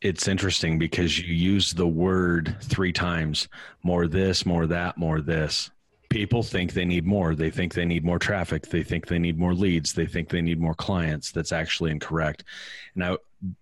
it's 0.00 0.28
interesting 0.28 0.78
because 0.78 1.18
you 1.18 1.34
use 1.34 1.72
the 1.72 1.86
word 1.86 2.56
three 2.62 2.92
times 2.92 3.48
more 3.82 4.06
this, 4.06 4.46
more 4.46 4.66
that, 4.66 4.96
more 4.96 5.20
this. 5.20 5.70
People 6.08 6.42
think 6.42 6.72
they 6.72 6.84
need 6.84 7.06
more. 7.06 7.34
They 7.34 7.50
think 7.50 7.74
they 7.74 7.84
need 7.84 8.04
more 8.04 8.18
traffic. 8.18 8.66
They 8.66 8.82
think 8.82 9.06
they 9.06 9.18
need 9.18 9.38
more 9.38 9.54
leads. 9.54 9.92
They 9.92 10.06
think 10.06 10.28
they 10.28 10.40
need 10.40 10.58
more 10.58 10.74
clients. 10.74 11.30
That's 11.30 11.52
actually 11.52 11.90
incorrect. 11.90 12.44
And 12.94 13.04
I, 13.04 13.16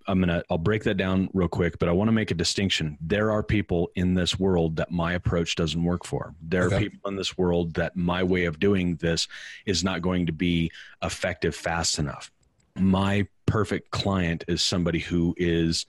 I'm 0.07 0.21
gonna 0.21 0.43
I'll 0.51 0.59
break 0.59 0.85
that 0.85 0.97
down 0.97 1.29
real 1.33 1.49
quick, 1.49 1.79
but 1.79 1.89
I 1.89 1.93
want 1.93 2.09
to 2.09 2.13
make 2.13 2.31
a 2.31 2.35
distinction. 2.35 2.99
There 3.01 3.31
are 3.31 3.43
people 3.43 3.91
in 3.95 4.15
this 4.15 4.39
world 4.39 4.77
that 4.77 4.91
my 4.91 5.13
approach 5.13 5.55
doesn't 5.55 5.83
work 5.83 6.05
for. 6.05 6.35
There 6.43 6.65
okay. 6.65 6.77
are 6.77 6.81
people 6.81 7.09
in 7.09 7.17
this 7.17 7.39
world 7.39 7.75
that 7.75 7.97
my 7.97 8.23
way 8.23 8.47
of 8.47 8.59
doing 8.59 8.97
this 8.97 9.29
is 9.67 9.85
not 9.85 10.03
going 10.03 10.27
to 10.27 10.33
be 10.33 10.73
effective 11.03 11.55
fast 11.55 11.99
enough. 11.99 12.31
My 12.77 13.27
perfect 13.47 13.91
client 13.91 14.45
is 14.49 14.63
somebody 14.63 14.99
who 14.99 15.35
is 15.39 15.87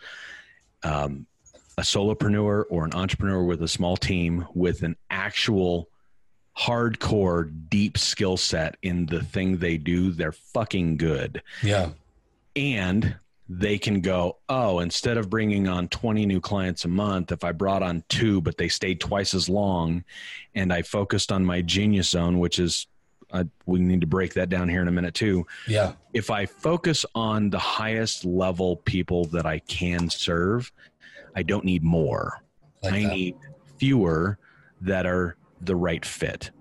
um, 0.83 1.25
a 1.77 1.81
solopreneur 1.81 2.65
or 2.69 2.85
an 2.85 2.93
entrepreneur 2.93 3.43
with 3.43 3.63
a 3.63 3.67
small 3.67 3.97
team 3.97 4.45
with 4.53 4.83
an 4.83 4.95
actual 5.09 5.89
hardcore 6.57 7.49
deep 7.69 7.97
skill 7.97 8.35
set 8.35 8.75
in 8.81 9.05
the 9.05 9.23
thing 9.23 9.57
they 9.57 9.77
do 9.77 10.11
they're 10.11 10.33
fucking 10.33 10.97
good 10.97 11.41
yeah 11.63 11.89
and 12.57 13.15
they 13.51 13.77
can 13.79 13.99
go 13.99 14.37
oh 14.47 14.79
instead 14.79 15.17
of 15.17 15.29
bringing 15.29 15.67
on 15.67 15.87
20 15.87 16.25
new 16.25 16.39
clients 16.39 16.85
a 16.85 16.87
month 16.87 17.31
if 17.31 17.43
i 17.43 17.51
brought 17.51 17.81
on 17.81 18.03
two 18.07 18.39
but 18.41 18.57
they 18.57 18.67
stayed 18.67 18.99
twice 18.99 19.33
as 19.33 19.49
long 19.49 20.03
and 20.53 20.71
i 20.71 20.83
focused 20.83 21.31
on 21.31 21.43
my 21.43 21.61
genius 21.61 22.09
zone 22.09 22.37
which 22.37 22.59
is 22.59 22.85
uh, 23.31 23.43
we 23.65 23.79
need 23.79 24.01
to 24.01 24.07
break 24.07 24.33
that 24.33 24.49
down 24.49 24.69
here 24.69 24.81
in 24.81 24.87
a 24.87 24.91
minute 24.91 25.15
too 25.15 25.45
yeah 25.67 25.93
if 26.13 26.29
i 26.29 26.45
focus 26.45 27.05
on 27.15 27.49
the 27.49 27.59
highest 27.59 28.23
level 28.23 28.75
people 28.77 29.25
that 29.25 29.47
i 29.47 29.57
can 29.59 30.09
serve 30.09 30.71
I 31.35 31.43
don't 31.43 31.65
need 31.65 31.83
more. 31.83 32.43
Like 32.83 32.93
I 32.93 33.03
that. 33.03 33.13
need 33.13 33.35
fewer 33.77 34.37
that 34.81 35.05
are 35.05 35.35
the 35.61 35.75
right 35.75 36.03
fit. 36.05 36.51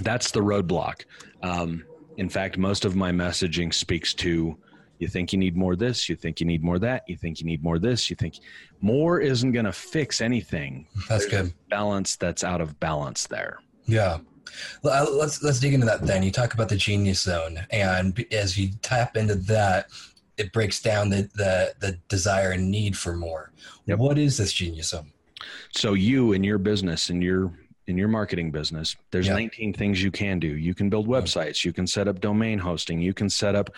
That's 0.00 0.30
the 0.30 0.40
roadblock. 0.40 1.04
Um, 1.42 1.84
in 2.16 2.28
fact, 2.28 2.58
most 2.58 2.84
of 2.84 2.96
my 2.96 3.10
messaging 3.10 3.72
speaks 3.72 4.14
to 4.14 4.56
you 4.98 5.08
think 5.08 5.32
you 5.32 5.38
need 5.38 5.56
more 5.56 5.76
this, 5.76 6.08
you 6.08 6.16
think 6.16 6.40
you 6.40 6.46
need 6.46 6.62
more 6.62 6.78
that, 6.78 7.02
you 7.08 7.16
think 7.16 7.40
you 7.40 7.46
need 7.46 7.62
more 7.62 7.78
this, 7.78 8.08
you 8.08 8.16
think 8.16 8.38
more 8.80 9.20
isn't 9.20 9.52
going 9.52 9.64
to 9.64 9.72
fix 9.72 10.20
anything. 10.20 10.86
That's 11.08 11.26
There's 11.26 11.48
good. 11.48 11.54
Balance 11.70 12.16
that's 12.16 12.44
out 12.44 12.60
of 12.60 12.78
balance 12.80 13.26
there. 13.26 13.58
Yeah. 13.86 14.18
Uh, 14.84 15.06
let's 15.10 15.42
let's 15.42 15.58
dig 15.58 15.74
into 15.74 15.86
that 15.86 16.02
then. 16.02 16.22
You 16.22 16.30
talk 16.30 16.54
about 16.54 16.68
the 16.68 16.76
genius 16.76 17.20
zone, 17.20 17.66
and 17.70 18.24
as 18.30 18.56
you 18.56 18.70
tap 18.82 19.16
into 19.16 19.34
that, 19.34 19.88
it 20.36 20.52
breaks 20.52 20.80
down 20.80 21.08
the 21.08 21.28
the, 21.34 21.74
the 21.80 21.98
desire 22.08 22.52
and 22.52 22.70
need 22.70 22.96
for 22.96 23.16
more. 23.16 23.50
Yep. 23.86 23.98
What 23.98 24.18
is 24.18 24.36
this 24.36 24.52
genius 24.52 24.90
zone? 24.90 25.10
So 25.72 25.94
you 25.94 26.34
and 26.34 26.44
your 26.44 26.58
business, 26.58 27.10
and 27.10 27.22
your 27.22 27.52
in 27.86 27.98
your 27.98 28.08
marketing 28.08 28.50
business, 28.50 28.96
there's 29.10 29.26
Yeah. 29.26 29.34
19 29.34 29.72
things 29.74 30.02
you 30.02 30.10
can 30.10 30.38
do. 30.38 30.48
You 30.48 30.74
can 30.74 30.88
build 30.88 31.06
websites, 31.06 31.64
you 31.64 31.72
can 31.72 31.86
set 31.86 32.08
up 32.08 32.20
domain 32.20 32.58
hosting, 32.58 33.00
you 33.00 33.12
can 33.12 33.28
set 33.28 33.54
up 33.54 33.70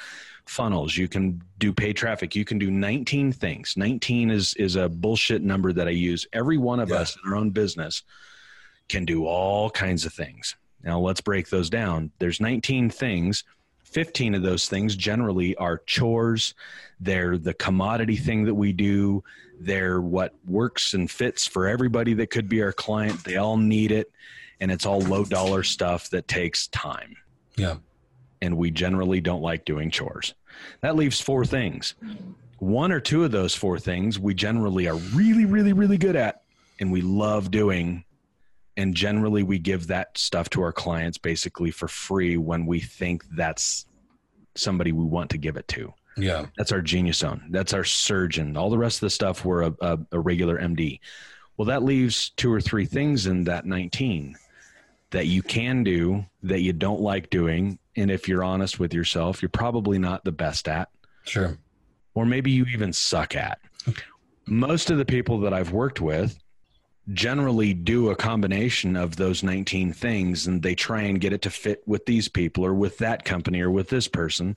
funnels, 0.47 0.97
you 0.97 1.09
can 1.09 1.43
do 1.59 1.73
paid 1.73 1.97
traffic, 1.97 2.37
you 2.37 2.45
can 2.45 2.59
do 2.59 2.71
19 2.71 3.33
things. 3.33 3.75
19 3.77 4.31
is 4.31 4.55
is 4.55 4.77
a 4.77 4.89
bullshit 4.89 5.43
number 5.43 5.73
that 5.73 5.89
I 5.89 5.93
use. 5.93 6.27
Every 6.33 6.57
one 6.59 6.79
of 6.81 6.91
Yeah. 6.91 6.97
us 6.97 7.17
in 7.17 7.31
our 7.31 7.37
own 7.37 7.51
business 7.51 8.03
can 8.89 9.05
do 9.05 9.27
all 9.27 9.71
kinds 9.71 10.07
of 10.07 10.13
things. 10.13 10.55
Now 10.85 11.01
let's 11.01 11.21
break 11.21 11.49
those 11.49 11.69
down. 11.69 12.13
There's 12.21 12.41
19 12.41 12.91
things. 12.91 13.43
15 13.87 14.35
of 14.35 14.43
those 14.43 14.69
things 14.69 14.97
generally 14.97 15.57
are 15.57 15.79
chores. 15.87 16.55
They're 17.01 17.39
the 17.39 17.55
commodity 17.55 18.17
thing 18.17 18.45
that 18.45 18.55
we 18.55 18.73
do. 18.73 19.23
They're 19.59 20.01
what 20.01 20.35
works 20.47 20.95
and 20.95 21.11
fits 21.11 21.47
for 21.47 21.67
everybody 21.67 22.15
that 22.15 22.31
could 22.31 22.49
be 22.49 22.63
our 22.63 22.73
client. 22.73 23.25
They 23.25 23.37
all 23.37 23.57
need 23.57 23.93
it. 23.93 24.11
And 24.61 24.71
it's 24.71 24.87
all 24.87 25.01
low 25.01 25.25
dollar 25.25 25.63
stuff 25.63 26.11
that 26.11 26.29
takes 26.29 26.69
time. 26.69 27.17
Yeah. 27.57 27.77
And 28.43 28.57
we 28.57 28.71
generally 28.71 29.21
don't 29.21 29.43
like 29.43 29.65
doing 29.65 29.91
chores. 29.91 30.35
That 30.81 30.97
leaves 30.97 31.21
four 31.21 31.45
things. 31.45 31.95
One 32.59 32.93
or 32.93 33.01
two 33.01 33.25
of 33.25 33.31
those 33.31 33.55
four 33.55 33.79
things 33.79 34.19
we 34.19 34.35
generally 34.35 34.89
are 34.89 34.97
really, 34.97 35.45
really, 35.45 35.73
really 35.73 35.99
good 35.99 36.17
at 36.17 36.43
and 36.81 36.91
we 36.93 37.03
love 37.03 37.51
doing. 37.51 38.05
And 38.77 38.95
generally 38.95 39.43
we 39.43 39.59
give 39.59 39.87
that 39.87 40.17
stuff 40.19 40.51
to 40.51 40.63
our 40.63 40.73
clients 40.73 41.17
basically 41.19 41.71
for 41.71 41.89
free 41.89 42.37
when 42.37 42.67
we 42.67 42.81
think 42.81 43.25
that's 43.35 43.87
somebody 44.55 44.93
we 44.93 45.05
want 45.05 45.31
to 45.31 45.39
give 45.39 45.57
it 45.57 45.67
to. 45.69 45.93
Yeah. 46.19 46.47
That's 46.57 46.73
our 46.73 46.81
genius 46.83 47.19
zone. 47.19 47.43
That's 47.51 47.73
our 47.75 47.85
surgeon. 47.85 48.57
All 48.57 48.71
the 48.71 48.79
rest 48.79 48.97
of 48.99 49.01
the 49.03 49.11
stuff, 49.11 49.45
we're 49.45 49.63
a, 49.65 49.75
a, 49.81 49.99
a 50.13 50.21
regular 50.21 50.59
MD. 50.59 51.01
Well, 51.57 51.67
that 51.67 51.83
leaves 51.83 52.31
two 52.31 52.53
or 52.53 52.61
three 52.61 52.87
things 52.87 53.27
in 53.27 53.45
that 53.45 53.65
19 53.67 54.37
that 55.11 55.27
you 55.27 55.43
can 55.43 55.83
do 55.85 56.27
that 56.43 56.61
you 56.61 56.73
don't 56.73 57.01
like 57.01 57.31
doing. 57.31 57.79
And 57.97 58.11
if 58.11 58.29
you're 58.29 58.45
honest 58.45 58.79
with 58.79 58.93
yourself, 58.93 59.41
you're 59.41 59.49
probably 59.49 59.99
not 59.99 60.25
the 60.25 60.33
best 60.33 60.69
at, 60.69 60.89
Sure. 61.25 61.57
or 62.15 62.27
maybe 62.27 62.51
you 62.51 62.67
even 62.67 62.93
suck 62.93 63.35
at. 63.37 63.59
Most 64.47 64.91
of 64.91 64.99
the 64.99 65.05
people 65.05 65.41
that 65.41 65.53
I've 65.55 65.73
worked 65.73 66.01
with 66.01 66.39
generally 67.13 67.73
do 67.73 68.11
a 68.11 68.17
combination 68.17 68.97
of 68.97 69.17
those 69.17 69.43
19 69.43 69.93
things 69.93 70.47
and 70.47 70.63
they 70.63 70.75
try 70.75 71.03
and 71.03 71.21
get 71.21 71.33
it 71.33 71.43
to 71.43 71.51
fit 71.51 71.83
with 71.87 72.05
these 72.07 72.29
people 72.29 72.65
or 72.65 72.75
with 72.75 72.99
that 72.99 73.25
company 73.25 73.61
or 73.61 73.71
with 73.71 73.89
this 73.89 74.09
person 74.09 74.57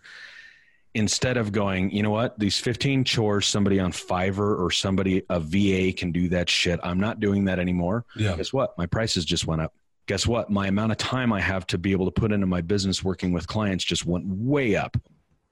instead 0.95 1.37
of 1.37 1.51
going, 1.51 1.91
you 1.91 2.01
know 2.01 2.09
what, 2.09 2.37
these 2.39 2.57
15 2.57 3.03
chores, 3.03 3.45
somebody 3.45 3.79
on 3.79 3.91
Fiverr 3.91 4.59
or 4.59 4.71
somebody, 4.71 5.23
a 5.29 5.39
VA 5.39 5.93
can 5.95 6.11
do 6.11 6.29
that 6.29 6.49
shit. 6.49 6.79
I'm 6.83 6.99
not 6.99 7.19
doing 7.19 7.45
that 7.45 7.59
anymore. 7.59 8.05
Yeah. 8.15 8.35
Guess 8.35 8.51
what? 8.51 8.77
My 8.77 8.85
prices 8.85 9.25
just 9.25 9.45
went 9.45 9.61
up. 9.61 9.73
Guess 10.07 10.25
what? 10.25 10.49
My 10.49 10.67
amount 10.67 10.91
of 10.91 10.97
time 10.97 11.31
I 11.31 11.39
have 11.39 11.67
to 11.67 11.77
be 11.77 11.91
able 11.91 12.05
to 12.05 12.11
put 12.11 12.31
into 12.31 12.47
my 12.47 12.61
business 12.61 13.03
working 13.03 13.31
with 13.31 13.45
clients 13.47 13.83
just 13.83 14.05
went 14.05 14.25
way 14.25 14.75
up. 14.75 14.97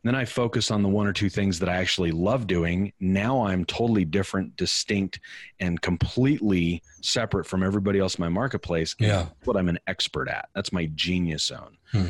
Then 0.08 0.15
I 0.15 0.24
focus 0.24 0.72
on 0.72 0.84
the 0.84 0.88
one 0.89 1.06
or 1.06 1.12
two 1.12 1.30
things 1.30 1.60
that 1.60 1.67
I 1.67 1.76
actually 1.76 2.12
love 2.12 2.48
doing. 2.48 2.93
Now 3.02 3.46
I'm 3.46 3.65
totally 3.65 4.06
different, 4.06 4.56
distinct, 4.56 5.20
and 5.60 5.82
completely 5.82 6.82
separate 7.02 7.46
from 7.46 7.62
everybody 7.62 8.00
else 8.00 8.15
in 8.15 8.22
my 8.24 8.30
marketplace. 8.30 8.96
Yeah. 9.00 9.24
that's 9.24 9.46
what 9.48 9.58
I'm 9.58 9.67
an 9.67 9.80
expert 9.86 10.30
at. 10.30 10.48
That's 10.56 10.72
my 10.72 10.86
genius 10.96 11.43
zone. 11.43 11.76
Hmm. 11.91 12.08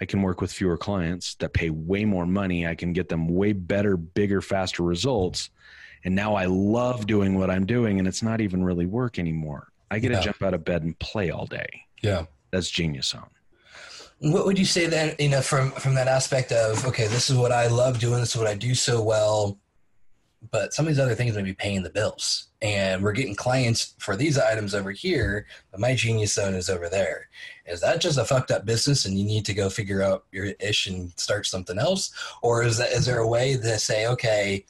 I 0.00 0.04
can 0.04 0.22
work 0.22 0.40
with 0.40 0.52
fewer 0.52 0.76
clients 0.76 1.34
that 1.36 1.52
pay 1.52 1.70
way 1.70 2.04
more 2.04 2.26
money. 2.26 2.64
I 2.66 2.76
can 2.76 2.92
get 2.92 3.08
them 3.08 3.26
way 3.28 3.52
better, 3.52 3.96
bigger, 3.96 4.40
faster 4.40 4.84
results. 4.84 5.50
And 6.04 6.14
now 6.14 6.36
I 6.36 6.44
love 6.44 7.06
doing 7.08 7.36
what 7.36 7.50
I'm 7.50 7.66
doing, 7.66 7.98
and 7.98 8.06
it's 8.06 8.22
not 8.22 8.40
even 8.40 8.62
really 8.62 8.86
work 8.86 9.18
anymore. 9.18 9.72
I 9.90 9.98
get 9.98 10.12
Yeah. 10.12 10.18
to 10.18 10.24
jump 10.26 10.42
out 10.44 10.54
of 10.54 10.64
bed 10.64 10.84
and 10.84 10.96
play 11.00 11.30
all 11.30 11.46
day. 11.46 11.66
Yeah. 12.02 12.26
That's 12.52 12.70
genius 12.70 13.08
zone. 13.08 13.30
What 14.20 14.46
would 14.46 14.58
you 14.58 14.64
say 14.64 14.86
then, 14.86 15.14
you 15.18 15.28
know, 15.28 15.42
from 15.42 15.72
from 15.72 15.94
that 15.94 16.08
aspect 16.08 16.52
of 16.52 16.84
okay, 16.86 17.06
this 17.06 17.28
is 17.30 17.36
what 17.36 17.52
I 17.52 17.66
love 17.66 17.98
doing, 17.98 18.20
this 18.20 18.34
is 18.34 18.40
what 18.40 18.46
I 18.46 18.54
do 18.54 18.74
so 18.74 19.02
well, 19.02 19.58
but 20.50 20.72
some 20.72 20.86
of 20.86 20.88
these 20.88 20.98
other 20.98 21.14
things 21.14 21.36
may 21.36 21.42
be 21.42 21.54
paying 21.54 21.82
the 21.82 21.90
bills. 21.90 22.48
And 22.62 23.02
we're 23.02 23.12
getting 23.12 23.34
clients 23.34 23.94
for 23.98 24.16
these 24.16 24.38
items 24.38 24.74
over 24.74 24.90
here, 24.90 25.46
but 25.70 25.80
my 25.80 25.94
genius 25.94 26.32
zone 26.32 26.54
is 26.54 26.70
over 26.70 26.88
there. 26.88 27.28
Is 27.66 27.80
that 27.82 28.00
just 28.00 28.18
a 28.18 28.24
fucked 28.24 28.50
up 28.50 28.64
business 28.64 29.04
and 29.04 29.18
you 29.18 29.24
need 29.24 29.44
to 29.46 29.54
go 29.54 29.68
figure 29.68 30.02
out 30.02 30.24
your 30.32 30.46
ish 30.60 30.86
and 30.86 31.12
start 31.18 31.46
something 31.46 31.78
else? 31.78 32.12
Or 32.42 32.62
is 32.62 32.78
that 32.78 32.92
is 32.92 33.04
there 33.06 33.18
a 33.18 33.28
way 33.28 33.56
to 33.56 33.78
say, 33.78 34.06
okay, 34.06 34.64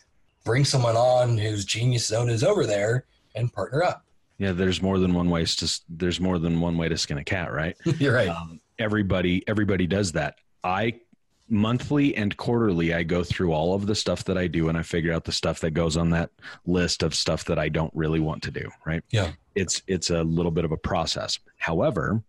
bring 0.44 0.64
someone 0.64 0.96
on 0.96 1.38
whose 1.38 1.64
genius 1.64 2.06
zone 2.06 2.28
is 2.28 2.42
over 2.42 2.66
there 2.66 3.04
and 3.35 3.52
partner 3.52 3.82
up? 3.82 4.04
Yeah, 4.38 4.52
there's 4.52 4.82
more 4.82 4.98
than 4.98 5.14
one 5.14 5.30
way 5.30 5.44
to 5.44 5.80
there's 5.88 6.20
more 6.20 6.38
than 6.38 6.61
one 6.61 6.76
way 6.76 6.88
to 6.88 6.98
skin 6.98 7.18
a 7.18 7.24
cat, 7.24 7.52
right? 7.52 7.76
You're 7.98 8.14
right. 8.14 8.28
um, 8.28 8.61
everybody 8.79 9.43
everybody 9.47 9.87
does 9.87 10.12
that. 10.12 10.37
I 10.62 11.01
monthly 11.49 12.17
and 12.17 12.37
quarterly 12.37 12.93
i 12.93 13.05
go 13.05 13.23
through 13.23 13.53
all 13.53 13.73
of 13.73 13.87
the 13.87 13.95
stuff 13.95 14.25
that 14.25 14.37
i 14.37 14.49
do 14.49 14.69
and 14.69 14.77
i 14.77 14.83
figure 14.83 15.12
out 15.12 15.25
the 15.25 15.31
stuff 15.31 15.61
that 15.61 15.71
goes 15.71 15.97
on 15.97 16.11
that 16.11 16.31
list 16.67 17.05
of 17.05 17.15
stuff 17.15 17.45
that 17.45 17.59
i 17.59 17.69
don't 17.69 17.93
really 17.95 18.19
want 18.19 18.43
to 18.43 18.51
do 18.51 18.69
right? 18.85 19.03
Yeah. 19.11 19.31
it's 19.55 19.81
it's 19.87 20.11
a 20.11 20.23
little 20.23 20.51
bit 20.51 20.65
of 20.65 20.73
a 20.73 20.77
process. 20.77 21.39
However 21.59 22.23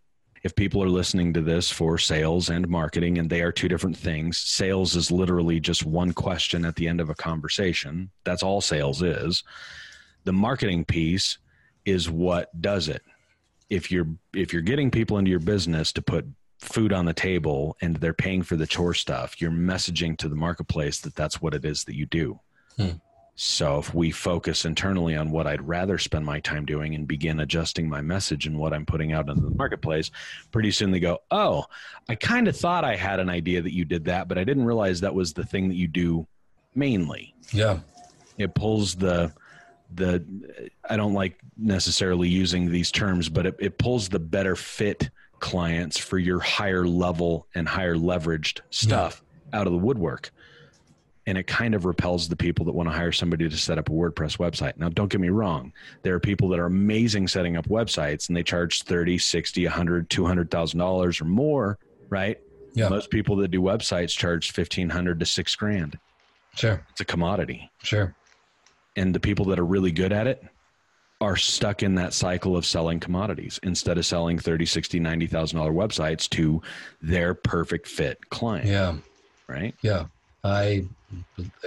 if 0.44 0.56
people 0.56 0.84
are 0.84 0.90
listening 0.90 1.34
to 1.34 1.42
this 1.42 1.72
for 1.72 1.98
sales 1.98 2.50
and 2.50 2.70
marketing 2.70 3.18
and 3.18 3.30
they 3.30 3.42
are 3.42 3.52
two 3.52 3.68
different 3.68 3.98
things 3.98 4.38
sales 4.38 4.96
is 4.96 5.12
literally 5.12 5.60
just 5.60 5.86
one 5.86 6.14
question 6.14 6.64
at 6.64 6.76
the 6.76 6.88
end 6.88 7.02
of 7.02 7.10
a 7.10 7.16
conversation. 7.16 8.12
That's 8.24 8.44
all 8.44 8.62
sales 8.62 9.02
is. 9.02 9.44
The 10.26 10.34
marketing 10.34 10.86
piece 10.86 11.40
is 11.86 12.10
what 12.10 12.62
does 12.62 12.88
it 12.88 13.02
if 13.70 13.92
you're 13.92 14.08
if 14.34 14.54
you're 14.54 14.62
getting 14.62 14.90
people 14.92 15.18
into 15.18 15.30
your 15.32 15.40
business 15.40 15.92
to 15.94 16.02
put 16.02 16.26
food 16.60 16.92
on 16.94 17.06
the 17.06 17.14
table 17.14 17.78
and 17.82 17.98
they're 17.98 18.14
paying 18.14 18.42
for 18.42 18.56
the 18.56 18.66
chore 18.68 18.94
stuff 18.94 19.40
you're 19.42 19.52
messaging 19.52 20.18
to 20.18 20.28
the 20.28 20.36
marketplace 20.36 21.00
that 21.02 21.16
that's 21.16 21.42
what 21.42 21.54
it 21.54 21.64
is 21.66 21.84
that 21.84 21.96
you 21.96 22.06
do 22.06 22.40
Hmm. 22.78 22.90
so 23.36 23.78
if 23.80 23.94
we 23.94 24.10
focus 24.12 24.66
internally 24.66 25.16
on 25.16 25.30
what 25.32 25.46
i'd 25.48 25.62
rather 25.68 25.98
spend 25.98 26.26
my 26.26 26.40
time 26.40 26.66
doing 26.66 26.96
and 26.96 27.08
begin 27.08 27.40
adjusting 27.40 27.88
my 27.90 28.02
message 28.02 28.46
and 28.48 28.58
what 28.58 28.74
i'm 28.74 28.86
putting 28.86 29.14
out 29.14 29.30
into 29.30 29.42
the 29.42 29.56
marketplace 29.56 30.10
pretty 30.52 30.72
soon 30.72 30.90
they 30.92 31.00
go 31.00 31.20
oh 31.32 31.66
i 32.10 32.16
kind 32.16 32.48
of 32.48 32.56
thought 32.58 32.84
i 32.86 32.96
had 32.96 33.20
an 33.20 33.30
idea 33.30 33.62
that 33.62 33.74
you 33.74 33.86
did 33.86 34.06
that 34.06 34.28
but 34.28 34.38
i 34.38 34.44
didn't 34.44 34.66
realize 34.66 35.00
that 35.02 35.14
was 35.14 35.34
the 35.34 35.46
thing 35.46 35.68
that 35.68 35.76
you 35.76 35.88
do 35.88 36.26
mainly 36.76 37.34
Yeah. 37.52 37.80
it 38.38 38.54
pulls 38.56 38.96
the 38.96 39.32
the 39.96 40.24
i 40.90 40.98
don't 40.98 41.14
like 41.14 41.40
necessarily 41.58 42.28
using 42.28 42.70
these 42.72 42.92
terms 42.92 43.30
but 43.30 43.46
it, 43.46 43.56
it 43.60 43.78
pulls 43.78 44.10
the 44.10 44.20
better 44.20 44.56
fit 44.56 45.10
clients 45.40 45.98
for 45.98 46.18
your 46.18 46.40
higher 46.40 46.86
level 46.86 47.48
and 47.56 47.68
higher 47.68 47.96
leveraged 47.96 48.60
stuff 48.70 49.24
out 49.54 49.66
of 49.68 49.72
the 49.74 49.80
woodwork 49.80 50.32
and 51.26 51.38
it 51.38 51.46
kind 51.48 51.74
of 51.76 51.84
repels 51.86 52.28
the 52.30 52.36
people 52.36 52.66
that 52.66 52.72
want 52.74 52.88
to 52.90 52.94
hire 52.94 53.12
somebody 53.12 53.48
to 53.50 53.58
set 53.58 53.78
up 53.78 53.88
a 53.90 53.92
wordpress 53.92 54.38
website 54.38 54.76
now 54.78 54.90
don't 54.90 55.10
get 55.10 55.22
me 55.22 55.30
wrong 55.30 55.72
there 56.04 56.14
are 56.16 56.20
people 56.20 56.50
that 56.50 56.60
are 56.60 56.66
amazing 56.66 57.28
setting 57.28 57.56
up 57.56 57.68
websites 57.70 58.28
and 58.28 58.36
they 58.36 58.44
charge 58.44 58.84
30 58.84 59.18
60 59.18 59.64
100 59.66 60.10
200000 60.10 60.78
dollars 60.80 61.22
or 61.22 61.26
more 61.26 61.78
right 62.10 62.40
Yeah. 62.74 62.90
most 62.90 63.10
people 63.10 63.38
that 63.38 63.50
do 63.52 63.62
websites 63.62 64.10
charge 64.18 64.52
1500 64.56 65.20
to 65.20 65.26
6 65.26 65.56
grand 65.56 65.98
Sure. 66.56 66.84
it's 66.90 67.00
a 67.02 67.06
commodity 67.06 67.72
Sure. 67.84 68.14
And 68.98 69.16
the 69.16 69.20
people 69.20 69.46
that 69.46 69.60
are 69.60 69.66
really 69.66 69.92
good 69.92 70.12
at 70.12 70.28
it 70.28 70.44
are 71.22 71.36
stuck 71.36 71.82
in 71.82 71.96
that 71.96 72.14
cycle 72.14 72.56
of 72.56 72.66
selling 72.66 73.00
commodities 73.00 73.60
instead 73.64 73.98
of 73.98 74.06
selling 74.06 74.38
30 74.38 74.66
60 74.66 75.00
90000 75.00 75.58
dollar 75.58 75.72
websites 75.72 76.30
to 76.30 76.62
their 77.02 77.34
perfect 77.34 77.88
fit 77.88 78.30
client 78.30 78.68
Yeah. 78.68 78.98
right 79.48 79.74
Yeah, 79.82 80.06
I, 80.44 80.86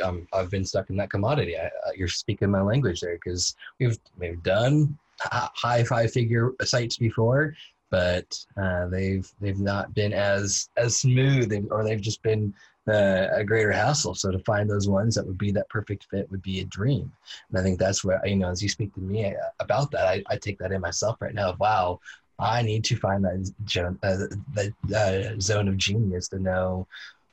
um, 0.04 0.26
I've 0.32 0.50
been 0.50 0.64
stuck 0.64 0.90
in 0.90 0.96
that 0.96 1.10
commodity. 1.10 1.56
I, 1.56 1.66
uh, 1.66 1.92
you're 1.96 2.08
speaking 2.08 2.50
my 2.50 2.60
language 2.62 3.00
there 3.00 3.14
because 3.14 3.56
we've 3.78 3.98
we've 4.18 4.42
done 4.42 4.96
high 5.20 5.84
five 5.84 6.12
figure 6.12 6.52
sites 6.62 6.96
before, 6.96 7.54
but 7.90 8.38
uh, 8.56 8.86
they've 8.86 9.30
they've 9.40 9.58
not 9.58 9.92
been 9.94 10.12
as 10.12 10.68
as 10.76 10.96
smooth, 10.96 11.52
or 11.70 11.84
they've 11.84 12.00
just 12.00 12.22
been 12.22 12.54
uh, 12.90 13.28
a 13.32 13.44
greater 13.44 13.72
hassle. 13.72 14.14
So 14.14 14.30
to 14.30 14.38
find 14.40 14.68
those 14.68 14.88
ones 14.88 15.14
that 15.14 15.26
would 15.26 15.38
be 15.38 15.52
that 15.52 15.68
perfect 15.68 16.06
fit 16.10 16.30
would 16.30 16.42
be 16.42 16.60
a 16.60 16.64
dream. 16.64 17.12
And 17.48 17.58
I 17.58 17.62
think 17.62 17.78
that's 17.78 18.04
where 18.04 18.20
you 18.26 18.36
know, 18.36 18.50
as 18.50 18.62
you 18.62 18.68
speak 18.68 18.92
to 18.94 19.00
me 19.00 19.26
uh, 19.26 19.34
about 19.60 19.90
that, 19.92 20.06
I, 20.06 20.22
I 20.28 20.36
take 20.36 20.58
that 20.58 20.72
in 20.72 20.80
myself 20.80 21.16
right 21.20 21.34
now. 21.34 21.56
Wow. 21.58 22.00
I 22.38 22.62
need 22.62 22.84
to 22.84 22.96
find 22.96 23.22
that, 23.24 23.52
uh, 24.02 24.34
that 24.54 25.36
uh, 25.36 25.38
zone 25.40 25.68
of 25.68 25.76
genius 25.76 26.28
to 26.28 26.38
know 26.38 26.86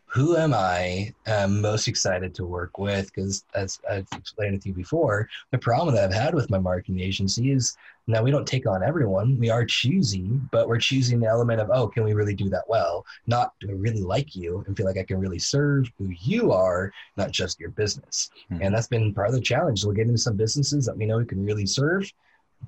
who 0.07 0.37
am 0.37 0.53
I 0.53 1.13
um, 1.27 1.61
most 1.61 1.87
excited 1.87 2.33
to 2.35 2.45
work 2.45 2.77
with? 2.77 3.13
Because 3.13 3.43
as 3.55 3.79
I've 3.89 4.07
explained 4.15 4.61
to 4.61 4.69
you 4.69 4.73
before, 4.73 5.29
the 5.51 5.57
problem 5.57 5.95
that 5.95 6.05
I've 6.05 6.13
had 6.13 6.33
with 6.33 6.49
my 6.49 6.57
marketing 6.57 7.01
agency 7.01 7.51
is 7.51 7.77
now 8.07 8.23
we 8.23 8.31
don't 8.31 8.47
take 8.47 8.65
on 8.65 8.83
everyone. 8.83 9.37
We 9.37 9.49
are 9.49 9.65
choosy, 9.65 10.29
but 10.51 10.67
we're 10.69 10.79
choosing 10.79 11.19
the 11.19 11.27
element 11.27 11.59
of, 11.59 11.69
oh, 11.71 11.87
can 11.87 12.05
we 12.05 12.13
really 12.13 12.33
do 12.33 12.49
that 12.49 12.63
well? 12.67 13.05
Not 13.27 13.53
do 13.59 13.69
I 13.69 13.73
really 13.73 14.01
like 14.01 14.35
you 14.35 14.63
and 14.65 14.75
feel 14.75 14.85
like 14.85 14.97
I 14.97 15.03
can 15.03 15.19
really 15.19 15.39
serve 15.39 15.91
who 15.97 16.09
you 16.21 16.53
are, 16.53 16.91
not 17.17 17.31
just 17.31 17.59
your 17.59 17.71
business. 17.71 18.29
Mm-hmm. 18.51 18.63
And 18.63 18.73
that's 18.73 18.87
been 18.87 19.13
part 19.13 19.27
of 19.27 19.33
the 19.33 19.41
challenge. 19.41 19.83
We'll 19.83 19.93
get 19.93 20.07
into 20.07 20.17
some 20.17 20.37
businesses 20.37 20.85
that 20.85 20.97
we 20.97 21.05
know 21.05 21.17
we 21.17 21.25
can 21.25 21.45
really 21.45 21.65
serve, 21.65 22.09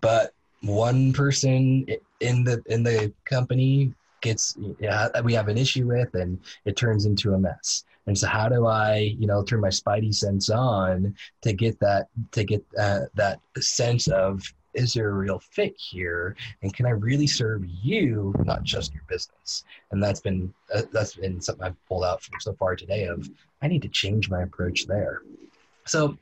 but 0.01 0.33
one 0.61 1.13
person 1.13 1.85
in 2.19 2.43
the 2.43 2.61
in 2.65 2.83
the 2.83 3.13
company 3.23 3.93
gets 4.21 4.57
yeah, 4.79 5.07
we 5.21 5.33
have 5.33 5.47
an 5.47 5.57
issue 5.57 5.87
with 5.87 6.13
and 6.15 6.37
it 6.65 6.75
turns 6.75 7.05
into 7.05 7.33
a 7.33 7.39
mess 7.39 7.85
and 8.07 8.17
so 8.17 8.27
how 8.27 8.49
do 8.49 8.65
i 8.65 9.15
you 9.17 9.25
know 9.25 9.41
turn 9.41 9.61
my 9.61 9.69
spidey 9.69 10.13
sense 10.13 10.49
on 10.49 11.15
to 11.41 11.53
get 11.53 11.79
that 11.79 12.07
to 12.31 12.43
get 12.43 12.61
uh, 12.77 13.01
that 13.13 13.39
sense 13.57 14.09
of 14.09 14.43
is 14.79 14.93
there 14.93 15.09
a 15.09 15.13
real 15.13 15.39
fit 15.39 15.75
here? 15.77 16.35
And 16.61 16.73
can 16.73 16.85
i 16.85 16.91
really 16.91 17.27
serve 17.27 17.65
you 17.65 18.33
not 18.45 18.63
just 18.63 18.93
your 18.93 19.03
business? 19.07 19.63
And 19.91 20.01
that's 20.01 20.21
been 20.21 20.53
uh, 20.73 20.83
that's 20.91 21.15
been 21.15 21.41
something 21.41 21.65
i've 21.65 21.85
pulled 21.87 22.05
out 22.05 22.21
from 22.23 22.39
so 22.39 22.53
far 22.53 22.75
today 22.75 23.05
of 23.05 23.29
i 23.61 23.67
need 23.67 23.81
to 23.81 23.89
change 23.89 24.29
my 24.29 24.41
approach 24.43 24.87
there. 24.87 25.21
So 25.85 26.17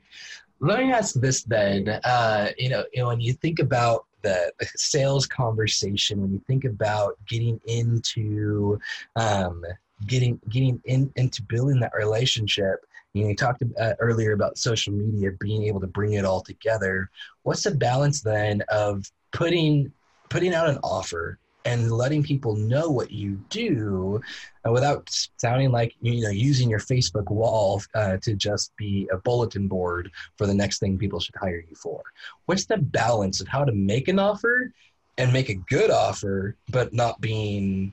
let 0.60 0.80
me 0.80 0.92
ask 0.92 1.14
this 1.14 1.42
then 1.44 1.88
uh, 2.04 2.50
you 2.58 2.68
know 2.68 2.84
you 2.92 3.02
know 3.02 3.08
when 3.08 3.20
you 3.20 3.32
think 3.32 3.60
about 3.60 4.06
the 4.22 4.52
sales 4.74 5.26
conversation 5.26 6.20
when 6.20 6.32
you 6.32 6.42
think 6.48 6.64
about 6.64 7.16
getting 7.28 7.60
into 7.66 8.78
um, 9.14 9.64
getting 10.06 10.40
getting 10.48 10.80
in, 10.84 11.12
into 11.16 11.42
building 11.42 11.78
that 11.80 11.92
relationship 11.94 12.84
you, 13.18 13.24
know, 13.24 13.30
you 13.30 13.36
talked 13.36 13.62
uh, 13.80 13.94
earlier 13.98 14.32
about 14.32 14.58
social 14.58 14.92
media 14.92 15.30
being 15.40 15.64
able 15.64 15.80
to 15.80 15.86
bring 15.86 16.14
it 16.14 16.24
all 16.24 16.40
together 16.40 17.10
what's 17.42 17.64
the 17.64 17.70
balance 17.70 18.20
then 18.22 18.62
of 18.68 19.10
putting 19.32 19.92
putting 20.28 20.54
out 20.54 20.68
an 20.68 20.78
offer 20.82 21.38
and 21.64 21.92
letting 21.92 22.22
people 22.22 22.56
know 22.56 22.88
what 22.88 23.10
you 23.10 23.38
do 23.50 24.20
uh, 24.66 24.72
without 24.72 25.08
sounding 25.36 25.70
like 25.70 25.94
you 26.00 26.22
know 26.22 26.30
using 26.30 26.70
your 26.70 26.78
Facebook 26.78 27.30
wall 27.30 27.82
uh, 27.94 28.16
to 28.18 28.34
just 28.34 28.74
be 28.76 29.08
a 29.12 29.18
bulletin 29.18 29.68
board 29.68 30.10
for 30.36 30.46
the 30.46 30.54
next 30.54 30.78
thing 30.78 30.98
people 30.98 31.20
should 31.20 31.34
hire 31.36 31.62
you 31.68 31.76
for. 31.76 32.02
What's 32.46 32.66
the 32.66 32.78
balance 32.78 33.40
of 33.40 33.48
how 33.48 33.64
to 33.64 33.72
make 33.72 34.08
an 34.08 34.18
offer 34.18 34.72
and 35.18 35.32
make 35.32 35.48
a 35.48 35.54
good 35.54 35.90
offer, 35.90 36.56
but 36.70 36.92
not 36.94 37.20
being 37.20 37.92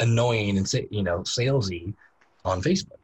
annoying 0.00 0.58
and 0.58 0.72
you 0.90 1.02
know 1.02 1.20
salesy 1.20 1.94
on 2.44 2.62
Facebook 2.62 2.98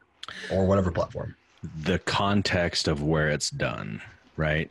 or 0.50 0.66
whatever 0.66 0.90
platform? 0.90 1.36
The 1.82 1.98
context 1.98 2.88
of 2.88 3.02
where 3.02 3.28
it's 3.28 3.50
done, 3.50 4.00
right? 4.36 4.70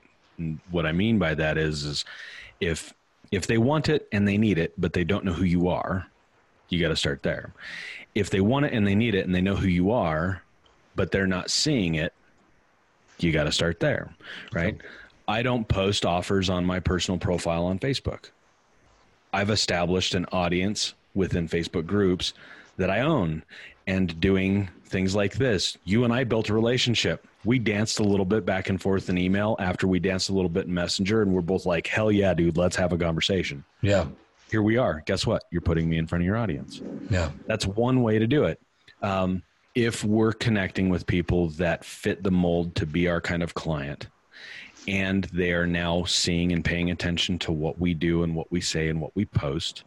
what 0.72 0.86
I 0.86 0.92
mean 0.92 1.20
by 1.20 1.36
that 1.36 1.58
is, 1.58 1.84
is 1.84 2.06
if 2.60 2.94
if 3.32 3.46
they 3.46 3.58
want 3.58 3.90
it 3.90 4.08
and 4.12 4.28
they 4.28 4.38
need 4.38 4.58
it, 4.58 4.74
but 4.78 4.94
they 4.94 5.04
don't 5.04 5.24
know 5.24 5.34
who 5.34 5.44
you 5.44 5.68
are, 5.68 6.08
you 6.70 6.82
got 6.82 6.90
to 6.90 6.96
start 6.96 7.22
there. 7.22 7.54
If 8.16 8.32
they 8.32 8.42
want 8.42 8.66
it 8.66 8.74
and 8.74 8.88
they 8.88 8.96
need 8.96 9.14
it 9.14 9.26
and 9.26 9.36
they 9.36 9.42
know 9.42 9.56
who 9.56 9.68
you 9.68 9.92
are, 9.92 10.42
but 10.96 11.12
they're 11.12 11.28
not 11.28 11.52
seeing 11.52 11.96
it, 11.96 12.12
you 13.20 13.32
got 13.32 13.44
to 13.44 13.52
start 13.52 13.80
there, 13.80 14.12
right? 14.52 14.78
I 15.28 15.44
don't 15.44 15.68
post 15.68 16.06
offers 16.06 16.50
on 16.50 16.66
my 16.66 16.80
personal 16.80 17.20
profile 17.20 17.66
on 17.66 17.78
Facebook. 17.78 18.32
I've 19.32 19.52
established 19.52 20.16
an 20.16 20.26
audience 20.32 20.96
within 21.14 21.48
Facebook 21.48 21.86
groups 21.86 22.34
that 22.78 22.90
I 22.90 23.02
own 23.02 23.44
and 23.86 24.20
doing 24.20 24.70
things 24.90 25.16
like 25.16 25.34
this. 25.34 25.78
You 25.84 26.04
and 26.04 26.14
I 26.14 26.24
built 26.24 26.50
a 26.50 26.54
relationship. 26.54 27.28
We 27.46 27.60
danced 27.60 28.00
a 28.00 28.04
little 28.04 28.26
bit 28.26 28.46
back 28.46 28.70
and 28.70 28.82
forth 28.82 29.10
in 29.10 29.18
email 29.18 29.56
after 29.60 29.88
we 29.88 30.00
danced 30.00 30.30
a 30.30 30.34
little 30.34 30.50
bit 30.50 30.66
in 30.66 30.74
messenger 30.74 31.22
and 31.22 31.32
we're 31.32 31.42
both 31.42 31.66
like 31.66 31.88
hell 31.88 32.12
yeah 32.12 32.34
dude 32.34 32.58
let's 32.58 32.76
have 32.76 32.92
a 32.92 32.98
conversation. 32.98 33.64
Yeah. 33.82 34.08
Here 34.52 34.62
we 34.62 34.78
are. 34.78 35.04
Guess 35.06 35.28
what? 35.28 35.44
You're 35.52 35.62
putting 35.62 35.90
me 35.90 35.98
in 35.98 36.08
front 36.08 36.24
of 36.24 36.26
your 36.26 36.38
audience. 36.38 36.82
Yeah. 37.10 37.30
That's 37.46 37.66
one 37.66 38.02
way 38.02 38.20
to 38.20 38.28
do 38.28 38.46
it. 38.46 38.60
Um, 39.02 39.44
if 39.76 40.04
we're 40.04 40.34
connecting 40.34 40.90
with 40.90 41.06
people 41.06 41.50
that 41.50 41.86
fit 41.86 42.24
the 42.24 42.32
mold 42.32 42.76
to 42.76 42.86
be 42.86 43.08
our 43.08 43.22
kind 43.22 43.44
of 43.44 43.54
client 43.54 44.08
and 44.88 45.26
they 45.26 45.54
are 45.54 45.68
now 45.68 46.04
seeing 46.06 46.52
and 46.52 46.66
paying 46.66 46.90
attention 46.90 47.38
to 47.38 47.52
what 47.52 47.80
we 47.80 47.94
do 47.94 48.24
and 48.24 48.36
what 48.36 48.52
we 48.52 48.60
say 48.60 48.90
and 48.90 49.00
what 49.00 49.16
we 49.16 49.26
post 49.26 49.84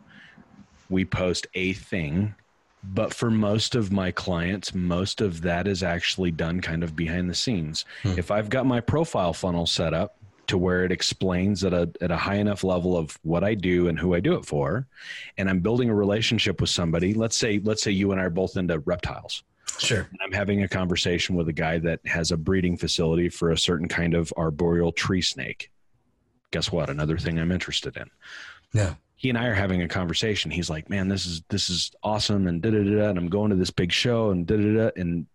we 0.89 1.05
post 1.05 1.47
a 1.55 1.73
thing 1.73 2.35
but 2.83 3.15
for 3.15 3.31
most 3.31 3.75
of 3.75 3.93
my 3.93 4.11
clients 4.11 4.75
most 4.75 5.21
of 5.21 5.43
that 5.43 5.67
is 5.67 5.83
actually 5.83 6.31
done 6.31 6.61
kind 6.61 6.83
of 6.83 6.97
behind 6.97 7.31
the 7.31 7.35
scenes 7.35 7.85
hmm. 8.03 8.19
if 8.19 8.31
i've 8.31 8.49
got 8.51 8.67
my 8.67 8.81
profile 8.81 9.33
funnel 9.33 9.67
set 9.67 9.95
up 9.95 10.17
to 10.47 10.59
where 10.59 10.85
it 10.85 10.93
explains 10.93 11.65
at 11.65 11.73
a 11.73 11.91
at 12.01 12.11
a 12.11 12.17
high 12.17 12.35
enough 12.35 12.65
level 12.65 12.97
of 12.97 13.19
what 13.23 13.45
I 13.45 13.55
do 13.55 13.87
and 13.89 13.99
who 13.99 14.13
I 14.13 14.21
do 14.21 14.35
it 14.35 14.45
for 14.45 14.87
and 15.39 15.49
I'm 15.49 15.61
building 15.61 15.89
a 15.89 15.95
relationship 15.95 16.61
with 16.61 16.69
somebody 16.69 17.15
let's 17.15 17.37
say 17.37 17.61
let's 17.63 17.83
say 17.83 17.93
you 17.93 18.13
and 18.13 18.21
I 18.21 18.25
are 18.25 18.31
both 18.31 18.57
into 18.57 18.79
reptiles 18.81 19.45
Sure. 19.79 20.09
I'm 20.21 20.33
having 20.33 20.63
a 20.63 20.69
conversation 20.69 21.35
with 21.35 21.49
a 21.49 21.53
guy 21.53 21.79
that 21.79 22.01
has 22.07 22.31
a 22.31 22.37
breeding 22.37 22.77
facility 22.77 23.29
for 23.29 23.51
a 23.51 23.59
certain 23.59 23.89
kind 23.89 24.13
of 24.13 24.31
arboreal 24.37 24.93
tree 24.93 25.23
snake. 25.23 25.71
Guess 26.51 26.71
what? 26.71 26.91
Another 26.91 27.17
thing 27.17 27.39
I'm 27.39 27.51
interested 27.51 27.97
in. 27.97 28.11
Yeah 28.75 28.95
he 29.23 29.29
and 29.29 29.39
I 29.39 29.47
are 29.47 29.55
having 29.55 29.81
a 29.83 29.89
conversation. 29.89 30.51
He's 30.51 30.69
like, 30.69 30.91
"Man, 30.91 31.07
this 31.07 31.27
is 31.27 31.43
this 31.49 31.71
is 31.71 31.93
awesome," 32.03 32.49
and 32.49 32.61
da 32.61 32.73
da 32.73 32.83
da. 32.83 33.09
And 33.09 33.17
I'm 33.17 33.29
going 33.29 33.51
to 33.51 33.57
this 33.57 33.71
big 33.71 33.93
show, 33.93 34.31
and 34.31 34.45
da 34.45 34.57
da 34.57 34.75
da. 34.75 34.91
And 34.97 35.27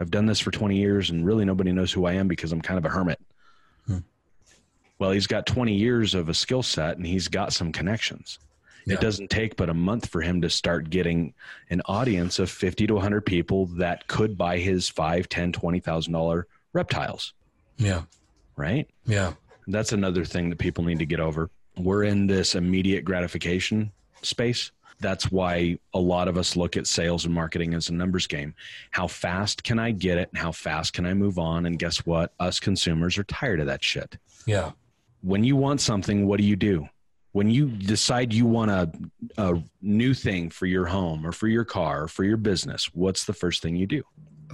I've 0.00 0.10
done 0.10 0.24
this 0.24 0.40
for 0.40 0.50
20 0.50 0.78
years, 0.78 1.10
and 1.10 1.26
really 1.26 1.44
nobody 1.44 1.72
knows 1.72 1.92
who 1.92 2.06
I 2.06 2.14
am 2.14 2.26
because 2.26 2.52
I'm 2.52 2.62
kind 2.62 2.78
of 2.78 2.86
a 2.86 2.88
hermit. 2.88 3.20
Hmm. 3.86 3.98
Well, 4.98 5.10
he's 5.10 5.26
got 5.26 5.44
20 5.44 5.74
years 5.74 6.14
of 6.14 6.30
a 6.30 6.34
skill 6.34 6.62
set, 6.62 6.96
and 6.96 7.06
he's 7.06 7.28
got 7.28 7.52
some 7.52 7.70
connections. 7.70 8.38
Yeah. 8.86 8.94
It 8.94 9.00
doesn't 9.02 9.28
take 9.28 9.56
but 9.56 9.68
a 9.68 9.74
month 9.74 10.08
for 10.08 10.22
him 10.22 10.40
to 10.40 10.48
start 10.48 10.88
getting 10.88 11.34
an 11.68 11.82
audience 11.84 12.38
of 12.38 12.50
50 12.50 12.86
to 12.86 12.94
100 12.94 13.26
people 13.26 13.66
that 13.76 14.06
could 14.08 14.38
buy 14.38 14.56
his 14.56 14.88
five, 14.88 15.28
ten, 15.28 15.52
twenty 15.52 15.80
thousand 15.80 16.14
dollar 16.14 16.46
reptiles. 16.72 17.34
Yeah. 17.76 18.04
Right. 18.56 18.88
Yeah. 19.04 19.34
That's 19.66 19.92
another 19.92 20.24
thing 20.24 20.48
that 20.48 20.58
people 20.58 20.82
need 20.84 21.00
to 21.00 21.06
get 21.06 21.20
over 21.20 21.50
we're 21.76 22.04
in 22.04 22.26
this 22.26 22.54
immediate 22.54 23.04
gratification 23.04 23.92
space. 24.22 24.70
That's 25.00 25.32
why 25.32 25.78
a 25.94 25.98
lot 25.98 26.28
of 26.28 26.38
us 26.38 26.54
look 26.54 26.76
at 26.76 26.86
sales 26.86 27.24
and 27.24 27.34
marketing 27.34 27.74
as 27.74 27.88
a 27.88 27.92
numbers 27.92 28.28
game. 28.28 28.54
How 28.92 29.08
fast 29.08 29.64
can 29.64 29.80
I 29.80 29.90
get 29.90 30.16
it? 30.16 30.28
And 30.30 30.38
how 30.38 30.52
fast 30.52 30.92
can 30.92 31.06
I 31.06 31.14
move 31.14 31.38
on? 31.38 31.66
And 31.66 31.78
guess 31.78 32.06
what? 32.06 32.32
Us 32.38 32.60
consumers 32.60 33.18
are 33.18 33.24
tired 33.24 33.58
of 33.58 33.66
that 33.66 33.82
shit. 33.82 34.16
Yeah. 34.46 34.72
When 35.22 35.42
you 35.42 35.56
want 35.56 35.80
something, 35.80 36.26
what 36.26 36.38
do 36.38 36.44
you 36.44 36.56
do? 36.56 36.88
When 37.32 37.50
you 37.50 37.68
decide 37.68 38.32
you 38.32 38.46
want 38.46 38.70
a, 38.70 38.92
a 39.38 39.62
new 39.80 40.14
thing 40.14 40.50
for 40.50 40.66
your 40.66 40.86
home 40.86 41.26
or 41.26 41.32
for 41.32 41.48
your 41.48 41.64
car 41.64 42.04
or 42.04 42.08
for 42.08 42.24
your 42.24 42.36
business, 42.36 42.94
what's 42.94 43.24
the 43.24 43.32
first 43.32 43.62
thing 43.62 43.74
you 43.74 43.86
do? 43.86 44.02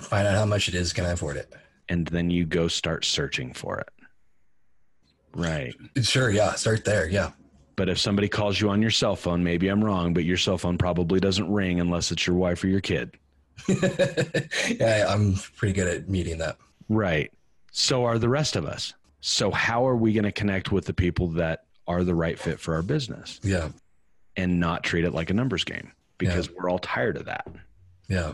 Find 0.00 0.26
out 0.26 0.34
how 0.34 0.46
much 0.46 0.68
it 0.68 0.74
is. 0.74 0.92
Can 0.92 1.04
I 1.04 1.10
afford 1.10 1.36
it? 1.36 1.52
And 1.88 2.06
then 2.06 2.30
you 2.30 2.46
go 2.46 2.68
start 2.68 3.04
searching 3.04 3.52
for 3.52 3.80
it. 3.80 3.88
Right. 5.38 5.74
Sure. 6.02 6.30
Yeah. 6.30 6.54
Start 6.54 6.84
there. 6.84 7.08
Yeah. 7.08 7.30
But 7.76 7.88
if 7.88 7.98
somebody 7.98 8.28
calls 8.28 8.60
you 8.60 8.70
on 8.70 8.82
your 8.82 8.90
cell 8.90 9.14
phone, 9.14 9.44
maybe 9.44 9.68
I'm 9.68 9.84
wrong, 9.84 10.12
but 10.12 10.24
your 10.24 10.36
cell 10.36 10.58
phone 10.58 10.78
probably 10.78 11.20
doesn't 11.20 11.50
ring 11.50 11.78
unless 11.78 12.10
it's 12.10 12.26
your 12.26 12.34
wife 12.34 12.64
or 12.64 12.66
your 12.66 12.80
kid. 12.80 13.16
yeah, 13.68 15.06
I'm 15.08 15.34
pretty 15.56 15.74
good 15.74 15.86
at 15.86 16.08
meeting 16.08 16.38
that. 16.38 16.56
Right. 16.88 17.32
So 17.70 18.04
are 18.04 18.18
the 18.18 18.28
rest 18.28 18.56
of 18.56 18.66
us. 18.66 18.94
So 19.20 19.52
how 19.52 19.86
are 19.86 19.96
we 19.96 20.12
going 20.12 20.24
to 20.24 20.32
connect 20.32 20.72
with 20.72 20.86
the 20.86 20.92
people 20.92 21.28
that 21.28 21.66
are 21.86 22.02
the 22.02 22.16
right 22.16 22.36
fit 22.36 22.58
for 22.58 22.74
our 22.74 22.82
business? 22.82 23.38
Yeah. 23.44 23.68
And 24.36 24.58
not 24.58 24.82
treat 24.82 25.04
it 25.04 25.14
like 25.14 25.30
a 25.30 25.34
numbers 25.34 25.62
game 25.62 25.92
because 26.18 26.48
yeah. 26.48 26.54
we're 26.56 26.68
all 26.68 26.80
tired 26.80 27.16
of 27.16 27.26
that. 27.26 27.46
Yeah. 28.08 28.32